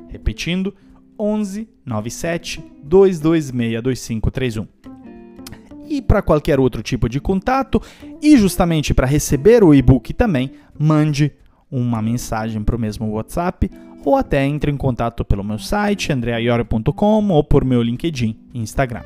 Repetindo, 0.09 0.75
11 1.17 1.67
97 1.83 2.63
226 2.83 3.81
2531. 3.81 4.67
E 5.89 6.03
para 6.03 6.21
qualquer 6.21 6.59
outro 6.59 6.83
tipo 6.83 7.09
de 7.09 7.19
contato, 7.19 7.81
e 8.21 8.37
justamente 8.37 8.93
para 8.93 9.07
receber 9.07 9.63
o 9.63 9.73
e-book 9.73 10.13
também, 10.13 10.51
mande 10.77 11.31
uma 11.71 11.99
mensagem 11.99 12.63
para 12.63 12.75
o 12.75 12.79
mesmo 12.79 13.09
WhatsApp 13.09 13.71
ou 14.05 14.15
até 14.15 14.45
entre 14.45 14.69
em 14.69 14.77
contato 14.77 15.25
pelo 15.25 15.43
meu 15.43 15.57
site 15.57 16.13
andreaiorio.com 16.13 17.29
ou 17.29 17.43
por 17.43 17.65
meu 17.65 17.81
LinkedIn 17.81 18.37
e 18.53 18.59
Instagram. 18.59 19.01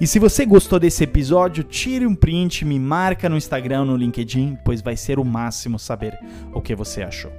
E 0.00 0.06
se 0.06 0.18
você 0.18 0.44
gostou 0.44 0.78
desse 0.78 1.04
episódio, 1.04 1.64
tire 1.64 2.06
um 2.06 2.14
print, 2.14 2.64
me 2.64 2.78
marca 2.78 3.28
no 3.28 3.36
Instagram, 3.36 3.84
no 3.84 3.96
LinkedIn, 3.96 4.58
pois 4.64 4.80
vai 4.80 4.96
ser 4.96 5.18
o 5.18 5.24
máximo 5.24 5.78
saber 5.78 6.18
o 6.52 6.60
que 6.60 6.74
você 6.74 7.02
achou. 7.02 7.32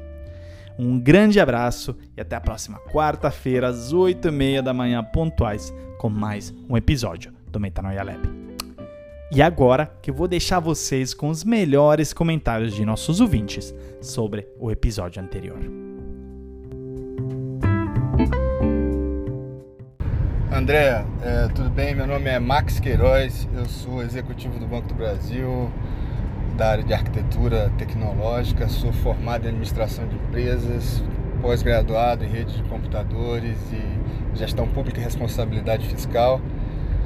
Um 0.77 0.99
grande 0.99 1.39
abraço 1.39 1.95
e 2.17 2.21
até 2.21 2.35
a 2.35 2.41
próxima 2.41 2.79
quarta-feira, 2.91 3.67
às 3.67 3.93
8h30 3.93 4.61
da 4.61 4.73
manhã, 4.73 5.03
pontuais, 5.03 5.73
com 5.99 6.09
mais 6.09 6.53
um 6.69 6.75
episódio 6.75 7.33
do 7.47 7.59
Metanoia 7.59 8.03
Lab. 8.03 8.27
E 9.33 9.41
agora 9.41 9.95
que 10.01 10.09
eu 10.09 10.15
vou 10.15 10.27
deixar 10.27 10.59
vocês 10.59 11.13
com 11.13 11.29
os 11.29 11.43
melhores 11.43 12.11
comentários 12.11 12.73
de 12.73 12.83
nossos 12.83 13.21
ouvintes 13.21 13.73
sobre 14.01 14.47
o 14.59 14.69
episódio 14.71 15.21
anterior. 15.21 15.90
André, 20.53 21.05
é, 21.23 21.47
tudo 21.55 21.69
bem? 21.69 21.95
Meu 21.95 22.05
nome 22.05 22.29
é 22.29 22.37
Max 22.37 22.77
Queiroz, 22.77 23.47
eu 23.55 23.63
sou 23.67 24.03
executivo 24.03 24.59
do 24.59 24.67
Banco 24.67 24.89
do 24.89 24.93
Brasil, 24.93 25.71
da 26.57 26.71
área 26.71 26.83
de 26.83 26.93
arquitetura 26.93 27.71
tecnológica, 27.77 28.67
sou 28.67 28.91
formado 28.91 29.45
em 29.45 29.47
administração 29.47 30.05
de 30.09 30.15
empresas, 30.15 31.01
pós-graduado 31.41 32.25
em 32.25 32.27
rede 32.27 32.57
de 32.57 32.63
computadores 32.63 33.57
e 33.71 34.37
gestão 34.37 34.67
pública 34.67 34.99
e 34.99 35.03
responsabilidade 35.03 35.87
fiscal. 35.87 36.41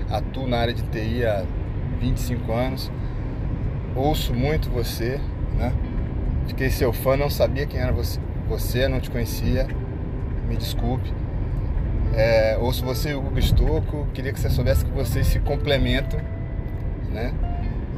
Atuo 0.10 0.48
na 0.48 0.58
área 0.58 0.74
de 0.74 0.82
TI 0.82 1.24
há 1.24 1.46
25 2.00 2.52
anos. 2.52 2.92
Ouço 3.96 4.34
muito 4.34 4.72
você, 4.72 5.22
né? 5.56 5.72
Fiquei 6.48 6.72
seu 6.72 6.92
fã, 6.92 7.16
não 7.16 7.30
sabia 7.30 7.68
quem 7.68 7.80
era 7.80 7.92
você, 7.92 8.20
você 8.50 8.88
não 8.88 9.00
te 9.00 9.12
conhecia. 9.12 9.68
Me 10.50 10.58
desculpe. 10.58 11.25
É, 12.18 12.58
ouço 12.62 12.86
você 12.86 13.10
e 13.10 13.14
o 13.14 13.20
Hugo 13.20 13.42
Stocco, 13.42 14.08
queria 14.14 14.32
que 14.32 14.40
você 14.40 14.50
soubesse 14.50 14.86
que 14.86 14.92
vocês 14.92 15.28
se 15.28 15.38
complementam, 15.40 16.18
né? 17.12 17.34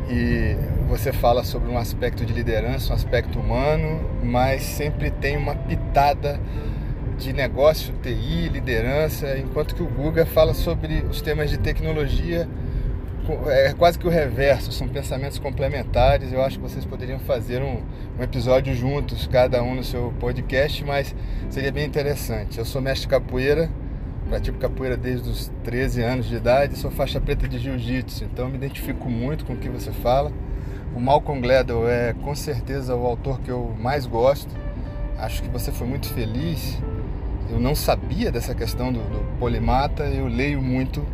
E 0.10 0.56
você 0.90 1.14
fala 1.14 1.44
sobre 1.44 1.70
um 1.70 1.78
aspecto 1.78 2.26
de 2.26 2.34
liderança, 2.34 2.94
um 2.94 2.96
aspecto 2.96 3.40
humano, 3.40 4.02
mas 4.24 4.64
sempre 4.64 5.12
tem 5.12 5.38
uma 5.38 5.54
pitada 5.54 6.40
de 7.16 7.32
negócio, 7.32 7.94
TI, 8.02 8.50
liderança, 8.50 9.38
enquanto 9.38 9.76
que 9.76 9.84
o 9.84 9.88
Guga 9.88 10.26
fala 10.26 10.56
sobre 10.56 11.06
os 11.08 11.22
temas 11.22 11.52
de 11.52 11.60
tecnologia, 11.60 12.50
é 13.48 13.74
quase 13.74 14.00
que 14.00 14.08
o 14.08 14.10
reverso, 14.10 14.72
são 14.72 14.88
pensamentos 14.88 15.38
complementares. 15.38 16.34
Eu 16.34 16.42
acho 16.42 16.58
que 16.58 16.64
vocês 16.64 16.86
poderiam 16.86 17.20
fazer 17.20 17.62
um, 17.62 17.84
um 18.18 18.24
episódio 18.24 18.74
juntos, 18.74 19.28
cada 19.28 19.62
um 19.62 19.76
no 19.76 19.84
seu 19.84 20.12
podcast, 20.20 20.84
mas 20.84 21.14
seria 21.52 21.72
bem 21.72 21.86
interessante. 21.86 22.58
Eu 22.58 22.66
sou 22.66 22.82
mestre 22.82 23.08
capoeira, 23.08 23.70
pratico 24.28 24.58
capoeira 24.58 24.98
desde 24.98 25.30
os 25.30 25.52
13 25.64 26.02
anos 26.04 26.26
de 26.28 26.36
idade, 26.36 26.78
sou 26.78 26.92
faixa 26.92 27.20
preta 27.20 27.48
de 27.48 27.58
jiu-jitsu, 27.58 28.26
então 28.26 28.50
me 28.50 28.56
identifico 28.56 29.10
muito 29.10 29.46
com 29.46 29.54
o 29.54 29.58
que 29.58 29.70
você 29.70 29.92
fala. 29.92 30.32
O 30.96 31.00
Malcolm 31.00 31.42
Gladwell 31.42 31.88
é 31.88 32.14
com 32.14 32.36
certeza 32.36 32.96
o 32.96 33.06
autor 33.06 33.40
que 33.40 33.50
eu 33.50 33.76
mais 33.80 34.06
gosto. 34.06 34.54
Acho 35.18 35.42
que 35.42 35.50
você 35.50 35.72
foi 35.72 35.88
muito 35.88 36.14
feliz. 36.14 36.78
Eu 37.50 37.60
não 37.60 37.74
sabia 37.74 38.32
dessa 38.32 38.54
questão 38.54 38.92
do, 38.92 39.00
do 39.00 39.40
polimata, 39.40 40.04
eu 40.04 40.28
leio 40.28 40.62
muito, 40.62 41.06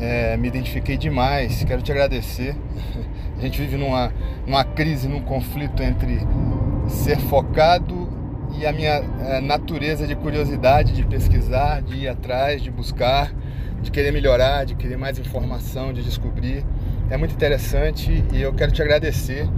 é, 0.00 0.36
me 0.36 0.48
identifiquei 0.48 0.96
demais. 0.96 1.62
Quero 1.64 1.82
te 1.82 1.92
agradecer. 1.92 2.56
A 3.38 3.40
gente 3.40 3.60
vive 3.60 3.76
numa, 3.76 4.12
numa 4.46 4.64
crise, 4.64 5.06
num 5.06 5.20
conflito 5.20 5.82
entre 5.82 6.20
ser 6.88 7.18
focado 7.18 8.07
e 8.56 8.66
a 8.66 8.72
minha 8.72 9.02
é, 9.20 9.40
natureza 9.40 10.06
de 10.06 10.14
curiosidade, 10.14 10.92
de 10.92 11.04
pesquisar, 11.04 11.82
de 11.82 11.96
ir 11.96 12.08
atrás, 12.08 12.62
de 12.62 12.70
buscar, 12.70 13.32
de 13.82 13.90
querer 13.90 14.12
melhorar, 14.12 14.64
de 14.64 14.74
querer 14.74 14.96
mais 14.96 15.18
informação, 15.18 15.92
de 15.92 16.02
descobrir. 16.02 16.64
É 17.10 17.16
muito 17.16 17.34
interessante 17.34 18.24
e 18.32 18.42
eu 18.42 18.52
quero 18.52 18.72
te 18.72 18.82
agradecer. 18.82 19.48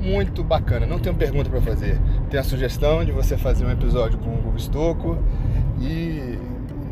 Muito 0.00 0.44
bacana. 0.44 0.86
Não 0.86 0.98
tenho 0.98 1.14
pergunta 1.14 1.50
para 1.50 1.60
fazer. 1.60 1.98
Tenho 2.30 2.40
a 2.40 2.44
sugestão 2.44 3.04
de 3.04 3.10
você 3.10 3.36
fazer 3.36 3.64
um 3.64 3.70
episódio 3.70 4.18
com 4.18 4.30
o 4.30 4.36
Google 4.36 4.58
Stocco 4.58 5.18
e 5.80 6.38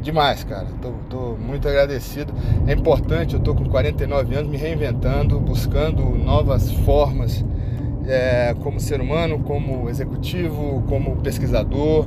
demais, 0.02 0.44
cara. 0.44 0.66
Tô, 0.80 0.92
tô, 1.08 1.36
muito 1.36 1.68
agradecido. 1.68 2.32
É 2.66 2.72
importante, 2.72 3.34
eu 3.34 3.40
tô 3.40 3.54
com 3.54 3.64
49 3.64 4.34
anos 4.34 4.50
me 4.50 4.56
reinventando, 4.56 5.38
buscando 5.38 6.02
novas 6.02 6.70
formas 6.70 7.44
é, 8.06 8.54
como 8.62 8.78
ser 8.80 9.00
humano, 9.00 9.40
como 9.40 9.88
executivo, 9.88 10.82
como 10.88 11.16
pesquisador, 11.16 12.06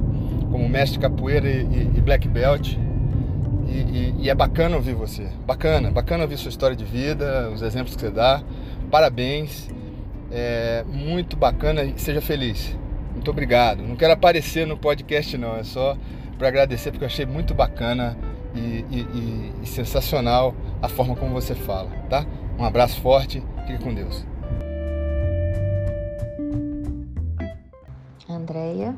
como 0.52 0.68
mestre 0.68 1.00
capoeira 1.00 1.50
e, 1.50 1.92
e 1.96 2.02
black 2.02 2.28
belt. 2.28 2.78
E, 3.68 3.72
e, 3.72 4.16
e, 4.20 4.30
é 4.30 4.36
bacana 4.36 4.76
ouvir 4.76 4.96
você. 4.96 5.28
Bacana, 5.46 5.92
bacana 5.92 6.24
ouvir 6.24 6.38
sua 6.38 6.50
história 6.50 6.76
de 6.76 6.84
vida, 6.84 7.50
os 7.54 7.62
exemplos 7.62 7.96
que 7.96 8.02
você 8.02 8.10
dá. 8.10 8.42
Parabéns. 8.90 9.70
É 10.32 10.84
muito 10.88 11.36
bacana 11.36 11.84
e 11.84 11.98
seja 11.98 12.22
feliz. 12.22 12.76
Muito 13.14 13.30
obrigado. 13.32 13.82
Não 13.84 13.96
quero 13.96 14.14
aparecer 14.14 14.66
no 14.66 14.78
podcast, 14.78 15.38
não. 15.38 15.58
É 15.58 15.64
só 15.64 15.98
para 16.38 16.48
agradecer, 16.48 16.92
porque 16.92 17.04
eu 17.04 17.08
achei 17.08 17.26
muito 17.26 17.54
bacana 17.54 18.18
e, 18.56 18.86
e, 18.92 19.54
e 19.64 19.68
sensacional 19.68 20.56
a 20.82 20.88
forma 20.88 21.16
como 21.16 21.34
você 21.34 21.54
fala, 21.54 21.90
tá? 22.10 22.26
Um 22.58 22.64
abraço 22.64 23.02
forte. 23.02 23.44
Fique 23.68 23.84
com 23.84 23.94
Deus. 23.94 24.26
Andréia, 28.50 28.98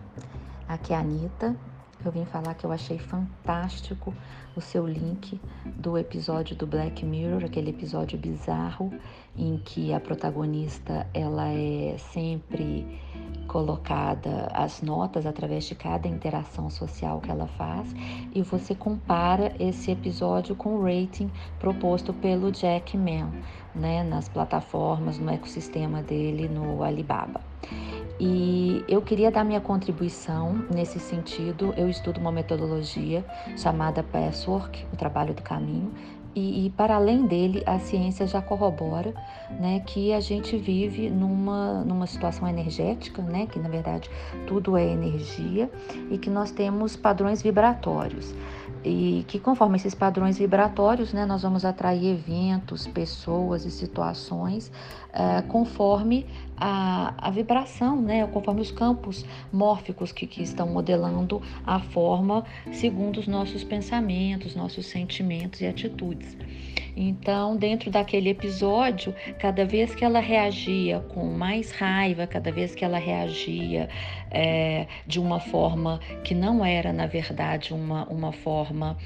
aqui 0.65 0.93
é 0.93 0.95
a 0.95 1.01
Anitta, 1.01 1.57
Eu 2.05 2.09
vim 2.09 2.23
falar 2.23 2.53
que 2.53 2.65
eu 2.65 2.71
achei 2.71 2.97
fantástico 2.97 4.13
o 4.55 4.61
seu 4.61 4.87
link 4.87 5.41
do 5.65 5.97
episódio 5.97 6.55
do 6.55 6.65
Black 6.65 7.05
Mirror, 7.05 7.43
aquele 7.43 7.71
episódio 7.71 8.17
bizarro 8.17 8.93
em 9.35 9.57
que 9.57 9.93
a 9.93 9.99
protagonista 9.99 11.05
ela 11.13 11.49
é 11.49 11.97
sempre 11.97 12.97
colocada 13.45 14.47
as 14.53 14.81
notas 14.81 15.25
através 15.25 15.65
de 15.65 15.75
cada 15.75 16.07
interação 16.07 16.69
social 16.69 17.19
que 17.19 17.29
ela 17.29 17.47
faz 17.47 17.93
e 18.33 18.41
você 18.41 18.73
compara 18.73 19.53
esse 19.59 19.91
episódio 19.91 20.55
com 20.55 20.75
o 20.75 20.81
rating 20.81 21.29
proposto 21.59 22.13
pelo 22.13 22.53
Jack 22.53 22.97
Ma, 22.97 23.29
né, 23.75 24.01
nas 24.01 24.29
plataformas, 24.29 25.19
no 25.19 25.29
ecossistema 25.29 26.01
dele 26.01 26.47
no 26.47 26.81
Alibaba. 26.81 27.41
E 28.23 28.85
eu 28.87 29.01
queria 29.01 29.31
dar 29.31 29.43
minha 29.43 29.59
contribuição 29.59 30.63
nesse 30.71 30.99
sentido. 30.99 31.73
Eu 31.75 31.89
estudo 31.89 32.19
uma 32.19 32.31
metodologia 32.31 33.25
chamada 33.57 34.03
Passwork, 34.03 34.85
o 34.93 34.95
trabalho 34.95 35.33
do 35.33 35.41
caminho, 35.41 35.91
e, 36.35 36.67
e, 36.67 36.69
para 36.69 36.95
além 36.95 37.25
dele, 37.25 37.63
a 37.65 37.79
ciência 37.79 38.25
já 38.25 38.41
corrobora 38.41 39.13
né, 39.59 39.81
que 39.85 40.13
a 40.13 40.19
gente 40.19 40.55
vive 40.55 41.09
numa, 41.09 41.83
numa 41.83 42.05
situação 42.05 42.47
energética, 42.47 43.21
né, 43.21 43.47
que 43.47 43.59
na 43.59 43.67
verdade 43.67 44.09
tudo 44.47 44.77
é 44.77 44.85
energia, 44.85 45.69
e 46.09 46.17
que 46.17 46.29
nós 46.29 46.51
temos 46.51 46.95
padrões 46.95 47.41
vibratórios. 47.41 48.33
E 48.83 49.25
que 49.27 49.39
conforme 49.39 49.77
esses 49.77 49.93
padrões 49.93 50.37
vibratórios, 50.37 51.11
né, 51.11 51.25
nós 51.25 51.41
vamos 51.41 51.65
atrair 51.65 52.13
eventos, 52.13 52.87
pessoas 52.87 53.65
e 53.65 53.69
situações 53.69 54.71
uh, 55.09 55.45
conforme 55.47 56.25
a, 56.63 57.15
a 57.17 57.31
vibração, 57.31 57.99
né, 57.99 58.25
conforme 58.27 58.61
os 58.61 58.69
campos 58.69 59.25
mórficos 59.51 60.11
que, 60.11 60.27
que 60.27 60.43
estão 60.43 60.67
modelando 60.67 61.41
a 61.65 61.79
forma 61.79 62.45
segundo 62.71 63.19
os 63.19 63.27
nossos 63.27 63.63
pensamentos, 63.63 64.55
nossos 64.55 64.85
sentimentos 64.85 65.59
e 65.61 65.65
atitudes. 65.65 66.37
Então, 66.95 67.55
dentro 67.55 67.89
daquele 67.89 68.29
episódio, 68.29 69.15
cada 69.39 69.65
vez 69.65 69.95
que 69.95 70.03
ela 70.05 70.19
reagia 70.19 70.99
com 71.09 71.25
mais 71.25 71.71
raiva, 71.71 72.27
cada 72.27 72.51
vez 72.51 72.75
que 72.75 72.85
ela 72.85 72.99
reagia 72.99 73.89
é, 74.31 74.87
de 75.05 75.19
uma 75.19 75.39
forma 75.39 75.99
que 76.23 76.33
não 76.33 76.63
era, 76.63 76.93
na 76.93 77.05
verdade, 77.05 77.73
uma, 77.73 78.05
uma 78.05 78.31
forma 78.31 78.97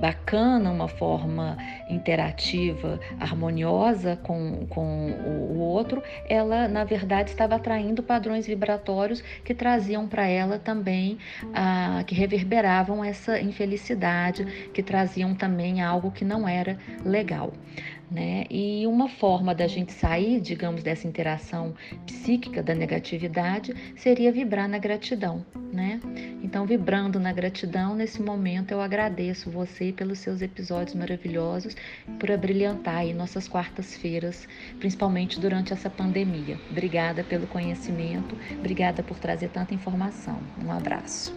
bacana, 0.00 0.70
uma 0.70 0.88
forma 0.88 1.56
interativa, 1.88 2.98
harmoniosa 3.20 4.18
com, 4.22 4.66
com 4.68 5.10
o, 5.52 5.58
outro, 5.60 6.02
ela, 6.28 6.68
na 6.68 6.84
verdade, 6.84 7.30
estava 7.30 7.54
atraindo 7.54 8.02
padrões 8.02 8.46
vibratórios 8.46 9.22
que 9.44 9.54
traziam 9.54 10.06
para 10.06 10.26
ela 10.26 10.58
também, 10.58 11.18
ah, 11.54 12.02
que 12.06 12.14
reverberavam 12.14 13.04
essa 13.04 13.40
infelicidade, 13.40 14.44
que 14.72 14.82
traziam 14.82 15.34
também 15.34 15.80
algo 15.80 16.10
que 16.10 16.24
não 16.24 16.48
era 16.48 16.76
legal. 17.04 17.52
Né? 18.10 18.44
E 18.50 18.86
uma 18.86 19.08
forma 19.08 19.54
da 19.54 19.66
gente 19.66 19.92
sair, 19.92 20.40
digamos, 20.40 20.82
dessa 20.82 21.06
interação 21.06 21.74
psíquica 22.06 22.62
da 22.62 22.74
negatividade 22.74 23.74
seria 23.96 24.30
vibrar 24.30 24.68
na 24.68 24.78
gratidão, 24.78 25.44
né? 25.72 26.00
Então, 26.42 26.66
vibrando 26.66 27.18
na 27.18 27.32
gratidão, 27.32 27.96
nesse 27.96 28.22
momento 28.22 28.70
eu 28.70 28.80
agradeço 28.80 29.50
você 29.50 29.90
pelos 29.90 30.18
seus 30.18 30.42
episódios 30.42 30.94
maravilhosos, 30.94 31.74
por 32.20 32.30
abrilhantar 32.30 32.98
aí 32.98 33.14
nossas 33.14 33.48
quartas-feiras, 33.48 34.46
principalmente 34.78 35.40
durante 35.40 35.72
essa 35.72 35.88
pandemia. 35.88 36.60
Obrigada 36.70 37.24
pelo 37.24 37.46
conhecimento, 37.46 38.36
obrigada 38.58 39.02
por 39.02 39.18
trazer 39.18 39.48
tanta 39.48 39.74
informação. 39.74 40.38
Um 40.64 40.70
abraço. 40.70 41.34